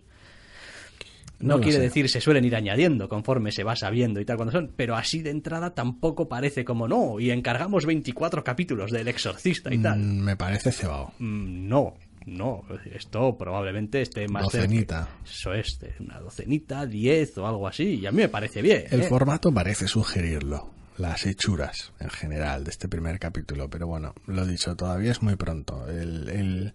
No, 1.39 1.55
quiere 1.59 1.73
sé. 1.77 1.81
decir 1.83 2.09
se 2.09 2.21
suelen 2.21 2.45
ir 2.45 2.55
añadiendo 2.55 3.09
conforme 3.09 3.51
se 3.51 3.63
va 3.63 3.75
sabiendo 3.75 4.19
y 4.19 4.25
tal 4.25 4.37
cuando 4.37 4.51
son, 4.51 4.71
pero 4.75 4.95
así 4.95 5.21
de 5.21 5.31
entrada 5.31 5.73
tampoco 5.73 6.27
parece 6.29 6.63
como 6.65 6.87
no, 6.87 7.19
y 7.19 7.31
encargamos 7.31 7.85
24 7.85 8.43
capítulos 8.43 8.91
del 8.91 9.07
exorcista 9.07 9.73
y 9.73 9.77
tal. 9.79 9.99
Mm, 9.99 10.19
me 10.23 10.35
parece 10.37 10.71
cebado. 10.71 11.11
Mm, 11.19 11.67
No, 11.67 11.95
no, 12.25 12.63
esto 12.93 13.37
probablemente 13.37 14.01
esté 14.01 14.27
más 14.27 14.43
Docenita. 14.45 15.03
cerca. 15.05 15.19
Eso 15.25 15.53
es, 15.53 15.79
una 15.99 16.19
docenita, 16.19 16.85
diez 16.85 17.37
o 17.37 17.45
algo 17.47 17.67
así, 17.67 17.99
y 17.99 18.05
a 18.05 18.11
mí 18.11 18.17
me 18.23 18.29
parece 18.29 18.61
bien. 18.61 18.85
El 18.89 19.01
¿eh? 19.01 19.07
formato 19.07 19.51
parece 19.51 19.87
sugerirlo. 19.87 20.71
Las 20.97 21.25
hechuras 21.25 21.91
en 21.99 22.09
general 22.09 22.63
de 22.63 22.71
este 22.71 22.87
primer 22.87 23.19
capítulo. 23.19 23.69
Pero 23.69 23.85
bueno, 23.85 24.15
lo 24.27 24.45
dicho, 24.45 24.77
todavía 24.77 25.11
es 25.11 25.21
muy 25.21 25.35
pronto. 25.35 25.85
El, 25.89 26.29
el- 26.29 26.73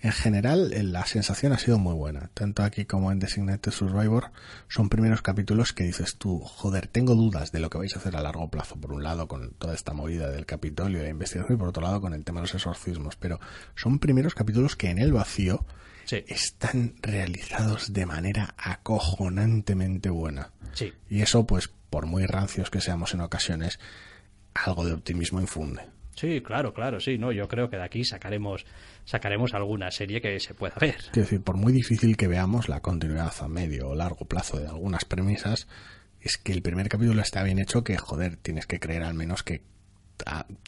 en 0.00 0.12
general, 0.12 0.72
el- 0.72 0.92
la 0.92 1.04
sensación 1.06 1.52
ha 1.52 1.58
sido 1.58 1.78
muy 1.78 1.94
buena. 1.94 2.30
Tanto 2.34 2.62
aquí 2.62 2.84
como 2.84 3.10
en 3.12 3.18
Designated 3.18 3.72
Survivor 3.72 4.30
son 4.68 4.88
primeros 4.88 5.22
capítulos 5.22 5.72
que 5.72 5.84
dices 5.84 6.16
tú, 6.16 6.40
joder, 6.40 6.86
tengo 6.86 7.14
dudas 7.14 7.50
de 7.52 7.60
lo 7.60 7.68
que 7.70 7.78
vais 7.78 7.94
a 7.96 7.98
hacer 7.98 8.16
a 8.16 8.22
largo 8.22 8.48
plazo. 8.50 8.76
Por 8.76 8.92
un 8.92 9.02
lado, 9.02 9.26
con 9.28 9.50
toda 9.54 9.74
esta 9.74 9.92
movida 9.94 10.30
del 10.30 10.46
Capitolio 10.46 11.00
y 11.00 11.02
la 11.02 11.08
investigación, 11.10 11.56
y 11.56 11.58
por 11.58 11.68
otro 11.68 11.82
lado, 11.82 12.00
con 12.00 12.14
el 12.14 12.24
tema 12.24 12.40
de 12.40 12.44
los 12.46 12.54
exorcismos. 12.54 13.16
Pero 13.16 13.40
son 13.74 13.98
primeros 13.98 14.34
capítulos 14.34 14.76
que 14.76 14.90
en 14.90 14.98
el 14.98 15.12
vacío 15.12 15.64
Sí, 16.04 16.24
están 16.26 16.94
realizados 17.02 17.92
de 17.92 18.06
manera 18.06 18.54
acojonantemente 18.56 20.10
buena. 20.10 20.52
sí. 20.72 20.92
Y 21.10 21.22
eso, 21.22 21.46
pues, 21.46 21.68
por 21.90 22.06
muy 22.06 22.24
rancios 22.26 22.70
que 22.70 22.80
seamos 22.80 23.14
en 23.14 23.20
ocasiones, 23.20 23.78
algo 24.54 24.84
de 24.86 24.92
optimismo 24.92 25.40
infunde. 25.40 25.82
Sí, 26.18 26.40
claro, 26.40 26.74
claro, 26.74 26.98
sí, 27.00 27.16
no, 27.18 27.30
yo 27.32 27.46
creo 27.48 27.70
que 27.70 27.76
de 27.76 27.84
aquí 27.84 28.04
sacaremos 28.04 28.66
sacaremos 29.04 29.54
alguna 29.54 29.90
serie 29.90 30.20
que 30.20 30.38
se 30.40 30.52
pueda 30.54 30.74
ver. 30.80 30.96
Quiero 31.12 31.22
decir, 31.22 31.40
por 31.42 31.56
muy 31.56 31.72
difícil 31.72 32.16
que 32.16 32.26
veamos 32.26 32.68
la 32.68 32.80
continuidad 32.80 33.32
a 33.40 33.48
medio 33.48 33.88
o 33.90 33.94
largo 33.94 34.24
plazo 34.26 34.58
de 34.58 34.66
algunas 34.66 35.04
premisas, 35.04 35.68
es 36.20 36.36
que 36.36 36.52
el 36.52 36.62
primer 36.62 36.88
capítulo 36.88 37.22
está 37.22 37.42
bien 37.44 37.58
hecho 37.58 37.84
que, 37.84 37.96
joder, 37.96 38.36
tienes 38.36 38.66
que 38.66 38.80
creer 38.80 39.04
al 39.04 39.14
menos 39.14 39.42
que 39.44 39.62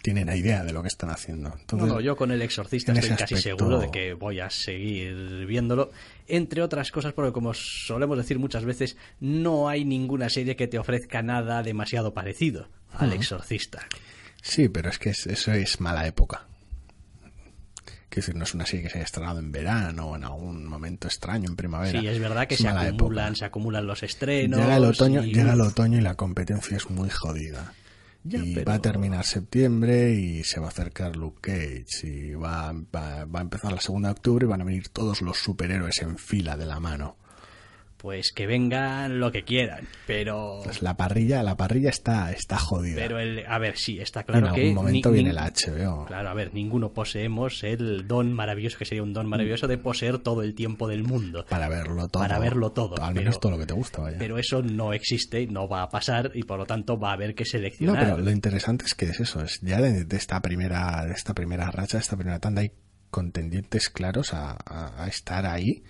tienen 0.02 0.26
la 0.28 0.36
idea 0.36 0.62
de 0.62 0.72
lo 0.72 0.80
que 0.82 0.86
están 0.88 1.10
haciendo. 1.10 1.48
No, 1.48 1.56
Entonces, 1.58 1.88
no, 1.88 2.00
yo 2.00 2.16
con 2.16 2.30
el 2.30 2.40
exorcista 2.40 2.92
estoy 2.92 3.10
casi 3.16 3.34
aspecto- 3.34 3.42
seguro 3.64 3.80
de 3.80 3.90
que 3.90 4.14
voy 4.14 4.38
a 4.38 4.48
seguir 4.48 5.44
viéndolo, 5.46 5.90
entre 6.28 6.62
otras 6.62 6.92
cosas 6.92 7.12
porque 7.14 7.32
como 7.32 7.52
solemos 7.52 8.16
decir 8.16 8.38
muchas 8.38 8.64
veces, 8.64 8.96
no 9.18 9.68
hay 9.68 9.84
ninguna 9.84 10.28
serie 10.30 10.54
que 10.54 10.68
te 10.68 10.78
ofrezca 10.78 11.22
nada 11.22 11.64
demasiado 11.64 12.14
parecido 12.14 12.68
al 12.92 13.12
exorcista. 13.12 13.86
Sí, 14.42 14.68
pero 14.68 14.90
es 14.90 14.98
que 14.98 15.10
es- 15.10 15.26
eso 15.26 15.52
es 15.52 15.80
mala 15.80 16.06
época. 16.06 16.46
Quiero 18.08 18.26
decir, 18.26 18.34
no 18.34 18.42
es 18.44 18.54
una 18.54 18.66
serie 18.66 18.82
que 18.84 18.90
se 18.90 18.98
haya 18.98 19.04
estrenado 19.04 19.38
en 19.38 19.52
verano 19.52 20.06
o 20.10 20.16
en 20.16 20.24
algún 20.24 20.66
momento 20.66 21.06
extraño 21.06 21.48
en 21.48 21.54
primavera. 21.54 22.00
Sí, 22.00 22.08
es 22.08 22.18
verdad 22.18 22.48
que 22.48 22.56
se 22.56 22.66
acumulan, 22.66 23.26
época. 23.26 23.34
se 23.38 23.44
acumulan 23.44 23.86
los 23.86 24.02
estrenos. 24.02 24.58
Llega 24.58 24.76
el 24.78 24.84
otoño, 24.84 25.22
y- 25.22 25.32
llega 25.32 25.52
el 25.52 25.60
otoño 25.60 25.98
y 25.98 26.00
la 26.00 26.14
competencia 26.16 26.76
es 26.76 26.90
muy 26.90 27.08
jodida. 27.08 27.72
Ya, 28.24 28.40
y 28.44 28.52
pero- 28.54 28.66
va 28.68 28.74
a 28.74 28.82
terminar 28.82 29.24
septiembre 29.24 30.12
y 30.12 30.42
se 30.42 30.58
va 30.58 30.66
a 30.66 30.70
acercar 30.70 31.14
Luke 31.16 31.38
Cage 31.40 32.06
y 32.08 32.34
va, 32.34 32.72
va, 32.72 33.24
va 33.26 33.38
a 33.38 33.42
empezar 33.42 33.72
la 33.72 33.80
segunda 33.80 34.08
de 34.08 34.12
octubre 34.14 34.44
y 34.44 34.48
van 34.48 34.60
a 34.60 34.64
venir 34.64 34.88
todos 34.88 35.22
los 35.22 35.38
superhéroes 35.38 36.02
en 36.02 36.18
fila 36.18 36.56
de 36.56 36.66
la 36.66 36.80
mano. 36.80 37.16
Pues 38.00 38.32
que 38.32 38.46
vengan 38.46 39.20
lo 39.20 39.30
que 39.30 39.44
quieran, 39.44 39.86
pero 40.06 40.60
Pues 40.64 40.80
la 40.80 40.96
parrilla, 40.96 41.42
la 41.42 41.56
parrilla 41.56 41.90
está, 41.90 42.32
está 42.32 42.56
jodida. 42.58 42.96
pero 42.96 43.18
el 43.18 43.44
a 43.46 43.58
ver, 43.58 43.76
sí, 43.76 43.98
está 44.00 44.20
en 44.20 44.26
claro 44.26 44.46
algún 44.46 44.60
que 44.60 44.72
momento 44.72 45.08
ni- 45.10 45.14
viene 45.16 45.32
la 45.34 45.46
HBO. 45.52 46.06
Claro, 46.06 46.30
a 46.30 46.34
ver, 46.34 46.54
ninguno 46.54 46.94
poseemos 46.94 47.62
el 47.62 48.08
don 48.08 48.32
maravilloso 48.32 48.78
que 48.78 48.86
sería 48.86 49.02
un 49.02 49.12
don 49.12 49.26
maravilloso 49.28 49.68
de 49.68 49.76
poseer 49.76 50.18
todo 50.18 50.42
el 50.42 50.54
tiempo 50.54 50.88
del 50.88 51.02
mundo. 51.02 51.44
Para 51.48 51.68
verlo 51.68 52.08
todo. 52.08 52.22
Para 52.22 52.38
verlo 52.38 52.72
todo, 52.72 52.94
Al 53.02 53.14
menos 53.14 53.34
pero- 53.34 53.40
todo 53.40 53.52
lo 53.52 53.58
que 53.58 53.66
te 53.66 53.74
gusta, 53.74 54.00
vaya. 54.00 54.16
Pero 54.18 54.38
eso 54.38 54.62
no 54.62 54.94
existe, 54.94 55.46
no 55.46 55.68
va 55.68 55.82
a 55.82 55.90
pasar 55.90 56.30
y 56.34 56.44
por 56.44 56.58
lo 56.58 56.64
tanto 56.64 56.98
va 56.98 57.10
a 57.10 57.12
haber 57.12 57.34
que 57.34 57.44
No, 57.44 57.50
seleccionar. 57.50 58.02
pero 58.02 58.16
lo 58.16 58.30
interesante 58.30 58.86
es 58.86 58.94
que 58.94 59.06
es 59.06 59.20
eso, 59.20 59.42
es 59.42 59.60
ya 59.60 59.80
de, 59.82 60.04
de 60.06 60.16
esta 60.16 60.40
primera, 60.40 61.04
de 61.04 61.12
esta 61.12 61.34
primera 61.34 61.70
racha, 61.70 61.98
de 61.98 62.02
esta 62.02 62.16
primera 62.16 62.38
tanda, 62.38 62.62
hay 62.62 62.72
contendientes 63.10 63.90
claros 63.90 64.32
a, 64.32 64.52
a- 64.64 65.04
a 65.04 65.06
estar 65.08 65.44
ahí 65.44 65.82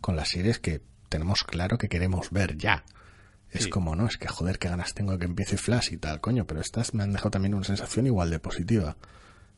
con 0.00 0.16
las 0.16 0.28
series 0.30 0.58
que 0.58 0.80
tenemos 1.08 1.44
claro 1.44 1.78
que 1.78 1.88
queremos 1.88 2.30
ver 2.30 2.56
ya. 2.56 2.84
Es 3.50 3.64
Sí. 3.64 3.70
como, 3.70 3.96
no, 3.96 4.06
es 4.06 4.18
que 4.18 4.28
joder, 4.28 4.58
qué 4.58 4.68
ganas 4.68 4.92
tengo 4.94 5.12
de 5.12 5.18
que 5.18 5.24
empiece 5.24 5.56
Flash 5.56 5.92
y 5.92 5.96
tal, 5.96 6.20
coño, 6.20 6.46
pero 6.46 6.60
estas 6.60 6.92
me 6.94 7.02
han 7.02 7.12
dejado 7.12 7.30
también 7.30 7.54
una 7.54 7.64
sensación 7.64 8.06
igual 8.06 8.28
de 8.30 8.38
positiva. 8.38 8.96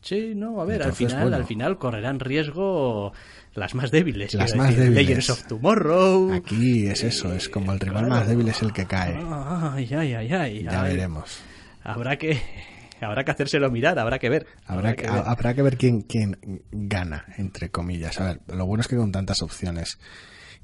Sí, 0.02 0.32
no, 0.34 0.60
a 0.60 0.64
ver, 0.64 0.80
Entonces, 0.80 1.02
al 1.02 1.08
final, 1.10 1.22
bueno. 1.24 1.36
al 1.36 1.44
final 1.44 1.78
correrán 1.78 2.20
riesgo 2.20 3.12
las 3.54 3.74
más 3.74 3.90
débiles. 3.90 4.32
Las 4.34 4.54
más 4.56 4.68
decir, 4.70 4.84
débiles. 4.84 5.06
Legends 5.08 5.30
of 5.30 5.46
Tomorrow. 5.46 6.32
Aquí 6.32 6.86
es 6.86 7.02
eso, 7.04 7.34
es 7.34 7.48
como 7.50 7.72
el 7.72 7.80
rival 7.80 8.04
claro. 8.06 8.20
más 8.20 8.28
débil 8.28 8.48
es 8.48 8.62
el 8.62 8.72
que 8.72 8.86
cae. 8.86 9.18
Ay, 9.18 9.88
ay, 9.92 10.14
ay, 10.14 10.32
ay. 10.32 10.62
Ya 10.62 10.82
ay. 10.82 10.96
veremos. 10.96 11.40
Habrá 11.82 12.16
que 12.16 12.40
habrá 13.02 13.24
que 13.24 13.30
hacérselo 13.32 13.70
mirar, 13.70 13.98
habrá 13.98 14.18
que 14.18 14.30
ver. 14.30 14.46
Habrá 14.66 14.94
que, 14.94 15.02
ver. 15.10 15.22
habrá 15.26 15.52
que 15.52 15.62
ver 15.62 15.76
quién, 15.76 16.00
quién 16.02 16.62
gana, 16.70 17.26
entre 17.36 17.70
comillas. 17.70 18.18
A 18.20 18.24
ver, 18.24 18.40
lo 18.48 18.64
bueno 18.66 18.80
es 18.80 18.88
que 18.88 18.96
con 18.96 19.12
tantas 19.12 19.42
opciones 19.42 19.98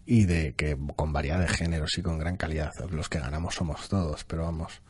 y 0.07 0.24
de 0.24 0.54
que 0.54 0.76
con 0.94 1.12
variedad 1.12 1.40
de 1.40 1.48
géneros 1.48 1.98
y 1.98 2.02
con 2.02 2.18
gran 2.18 2.36
calidad, 2.36 2.72
los 2.90 3.09
que 3.09 3.18
ganamos 3.18 3.54
somos 3.57 3.88
todos, 3.88 4.24
pero 4.24 4.44
vamos, 4.44 4.80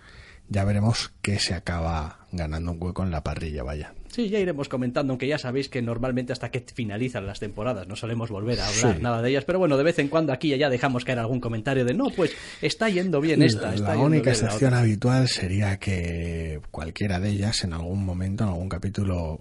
ya 0.49 0.65
veremos 0.65 1.13
qué 1.23 1.39
se 1.39 1.55
acaba 1.55 2.27
ganando 2.33 2.73
un 2.73 2.83
hueco 2.83 3.03
en 3.03 3.11
la 3.11 3.23
parrilla, 3.25 3.63
vaya. 3.63 3.95
Sí, 4.09 4.29
ya 4.31 4.39
iremos 4.39 4.69
comentando, 4.69 5.13
aunque 5.13 5.27
ya 5.27 5.37
sabéis 5.37 5.69
que 5.69 5.83
normalmente 5.83 6.33
hasta 6.33 6.51
que 6.51 6.61
finalizan 6.75 7.27
las 7.27 7.39
temporadas 7.41 7.87
no 7.89 7.97
solemos 7.97 8.31
volver 8.31 8.61
a 8.61 8.69
hablar 8.69 8.97
Sí. 8.97 9.03
nada 9.03 9.21
de 9.21 9.29
ellas, 9.31 9.45
pero 9.45 9.59
bueno, 9.59 9.77
de 9.77 9.83
vez 9.85 9.99
en 9.99 10.09
cuando 10.09 10.33
aquí 10.33 10.49
y 10.49 10.55
allá 10.55 10.71
dejamos 10.71 11.05
caer 11.05 11.19
algún 11.19 11.41
comentario 11.41 11.85
de 11.85 11.93
no, 11.95 12.07
pues 12.15 12.31
está 12.63 12.89
yendo 12.89 13.21
bien 13.21 13.43
esta, 13.43 13.75
está 13.75 13.89
la 13.89 13.93
yendo 13.95 14.07
única 14.07 14.31
excepción 14.31 14.69
otra". 14.73 14.81
habitual 14.81 15.29
sería 15.29 15.79
que 15.79 16.61
cualquiera 16.71 17.21
de 17.21 17.31
ellas 17.31 17.65
en 17.65 17.73
algún 17.75 18.05
momento, 18.07 18.45
en 18.45 18.51
algún 18.51 18.69
capítulo, 18.71 19.41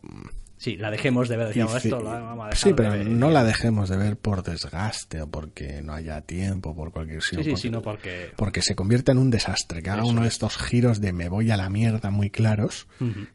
Sí, 0.65 0.77
la 0.77 0.89
dejemos 0.89 1.29
de 1.29 1.37
ver, 1.37 1.47
decíamos 1.49 1.75
esto, 1.85 2.01
vamos 2.03 2.45
a 2.45 2.49
dejar 2.49 2.57
sí, 2.57 2.69
de 2.69 2.75
pero 2.75 2.89
ver. 2.91 3.05
no 3.07 3.29
la 3.29 3.43
dejemos 3.43 3.87
de 3.87 3.97
ver 3.97 4.17
por 4.17 4.41
desgaste 4.41 5.21
o 5.21 5.27
porque 5.29 5.81
no 5.83 5.93
haya 5.93 6.21
tiempo, 6.21 6.75
por 6.75 6.91
cualquier 6.91 7.21
Sí, 7.21 7.29
sino 7.35 7.43
sí, 7.43 7.49
porque- 7.51 7.61
sino 7.61 7.81
porque... 7.83 8.31
porque 8.35 8.61
se 8.63 8.75
convierta 8.75 9.11
en 9.11 9.19
un 9.19 9.29
desastre, 9.29 9.83
que 9.83 9.91
haga 9.91 10.01
Eso 10.01 10.09
uno 10.11 10.21
de 10.23 10.27
es. 10.27 10.33
estos 10.33 10.57
giros 10.57 11.01
de 11.01 11.13
me 11.13 11.29
voy 11.29 11.51
a 11.51 11.57
la 11.57 11.69
mierda 11.69 12.09
muy 12.09 12.31
claros, 12.31 12.87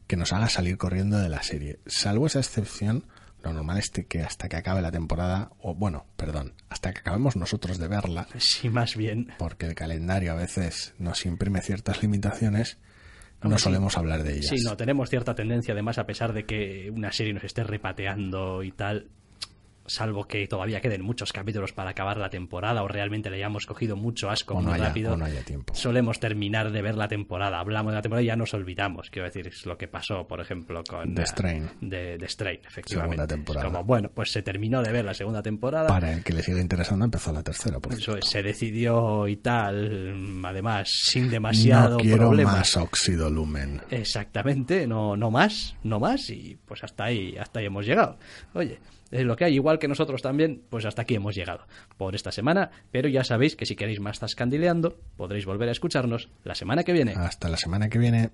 que 0.09 0.17
nos 0.17 0.33
haga 0.33 0.49
salir 0.49 0.77
corriendo 0.77 1.19
de 1.19 1.29
la 1.29 1.43
serie. 1.45 1.79
Salvo 1.87 2.27
esa 2.27 2.41
excepción, 2.41 3.05
Lo 3.43 3.55
normal 3.55 3.79
es 3.79 3.89
que 3.91 4.21
hasta 4.23 4.51
que 4.51 4.57
acabe 4.57 4.83
la 4.83 4.91
temporada, 4.91 5.51
o 5.61 5.75
bueno, 5.75 6.05
perdón, 6.17 6.53
hasta 6.69 6.93
que 6.93 6.99
acabemos 6.99 7.37
nosotros 7.37 7.79
de 7.79 7.89
verla, 7.89 8.27
Sí, 8.37 8.69
más 8.69 8.97
bien. 8.97 9.33
porque 9.39 9.65
el 9.65 9.75
calendario 9.75 10.33
a 10.33 10.35
veces 10.35 10.93
nos 10.99 11.25
imprime 11.25 11.63
ciertas 11.63 12.03
limitaciones, 12.03 12.77
no 13.43 13.59
solemos 13.59 13.97
hablar 13.97 14.23
de 14.23 14.35
ellas. 14.35 14.47
Sí, 14.49 14.57
no, 14.65 14.77
tenemos 14.77 15.09
cierta 15.09 15.35
tendencia, 15.35 15.73
además, 15.73 15.99
a 15.99 16.07
pesar 16.07 16.33
de 16.33 16.45
que 16.45 16.91
una 16.95 17.13
serie 17.13 17.33
nos 17.33 17.45
esté 17.45 17.65
repateando 17.65 18.63
y 18.63 18.73
tal, 18.73 19.09
salvo 19.91 20.25
que 20.27 20.47
todavía 20.47 20.81
queden 20.81 21.03
muchos 21.03 21.33
capítulos 21.33 21.73
para 21.73 21.91
acabar 21.91 22.17
la 22.17 22.31
temporada 22.31 22.83
o 22.83 22.89
realmente 22.89 23.29
le 23.31 23.37
hayamos 23.37 23.67
cogido 23.67 23.97
mucho 23.97 24.31
asco 24.31 24.55
O 24.55 24.61
no 24.63 24.69
muy 24.69 24.75
haya- 24.75 24.87
rápido, 24.89 25.13
o 25.15 25.17
no 25.17 25.25
haya 25.25 25.43
tiempo. 25.43 25.75
solemos 25.75 26.21
terminar 26.21 26.71
de 26.71 26.81
ver 26.83 26.97
la 26.97 27.09
temporada. 27.09 27.59
Hablamos 27.61 27.93
de 27.93 27.97
la 27.97 28.03
temporada 28.03 28.23
y 28.23 28.27
ya 28.27 28.37
nos 28.37 28.55
olvidamos. 28.55 29.11
Quiero 29.11 29.27
decir, 29.27 29.49
es 29.49 29.67
lo 29.67 29.77
que 29.77 29.89
pasó, 29.89 30.27
por 30.29 30.41
ejemplo, 30.41 30.83
con 30.89 31.15
The 31.15 31.27
Strain. 31.27 31.71
De, 31.81 32.19
Strain, 32.29 32.61
efectivamente. 32.67 33.17
Segunda 33.17 33.27
temporada. 33.27 33.67
Es 33.67 33.73
como, 33.73 33.85
bueno, 33.85 34.11
pues 34.15 34.31
se 34.31 34.43
terminó 34.43 34.83
de 34.83 34.93
ver 34.93 35.05
la 35.05 35.15
segunda 35.15 35.43
temporada. 35.43 35.89
Para 35.89 36.13
el 36.13 36.23
que 36.23 36.33
le 36.33 36.43
siga 36.43 36.61
interesando, 36.61 37.05
empezó 37.05 37.33
la 37.33 37.43
tercera. 37.43 37.81
Por 37.81 37.93
Eso 37.95 38.17
se 38.23 38.43
decidió 38.43 39.27
y 39.27 39.37
tal, 39.37 40.15
mm, 40.15 40.45
además, 40.45 40.89
sin 40.91 41.29
demasiado 41.31 41.91
no 41.91 41.97
quiero 41.99 42.19
problema. 42.29 42.53
más 42.53 42.77
óxido 42.77 43.29
lumen. 43.29 43.81
Exactamente, 43.91 44.87
no, 44.87 45.17
no 45.17 45.31
más, 45.31 45.75
no 45.83 45.99
más, 45.99 46.31
y 46.31 46.57
pues 46.67 46.85
hasta 46.85 47.05
ahí, 47.05 47.37
hasta 47.39 47.61
ahí 47.61 47.67
hemos 47.67 47.87
llegado. 47.87 48.19
Oye, 48.55 48.79
es 49.11 49.25
lo 49.25 49.37
que 49.37 49.45
hay, 49.45 49.55
igual 49.55 49.79
que 49.79 49.89
nosotros 49.89 50.23
también, 50.23 50.63
pues 50.69 50.85
hasta 50.85 51.03
aquí 51.03 51.15
hemos 51.15 51.35
llegado 51.35 51.67
por 51.97 52.15
esta 52.15 52.33
semana, 52.33 52.71
pero 52.91 53.09
ya 53.09 53.25
sabéis 53.25 53.57
que 53.57 53.67
si 53.67 53.77
queréis 53.77 54.01
más 54.01 54.19
Zascandileando, 54.19 54.99
podréis 55.17 55.47
volver 55.47 55.69
a 55.69 55.73
escucharnos 55.73 56.29
la 56.45 56.55
semana 56.55 56.85
que 56.85 56.93
viene. 56.93 57.15
Hasta 57.17 57.49
la 57.49 57.57
semana 57.57 57.89
que 57.89 57.99
viene. 57.99 58.31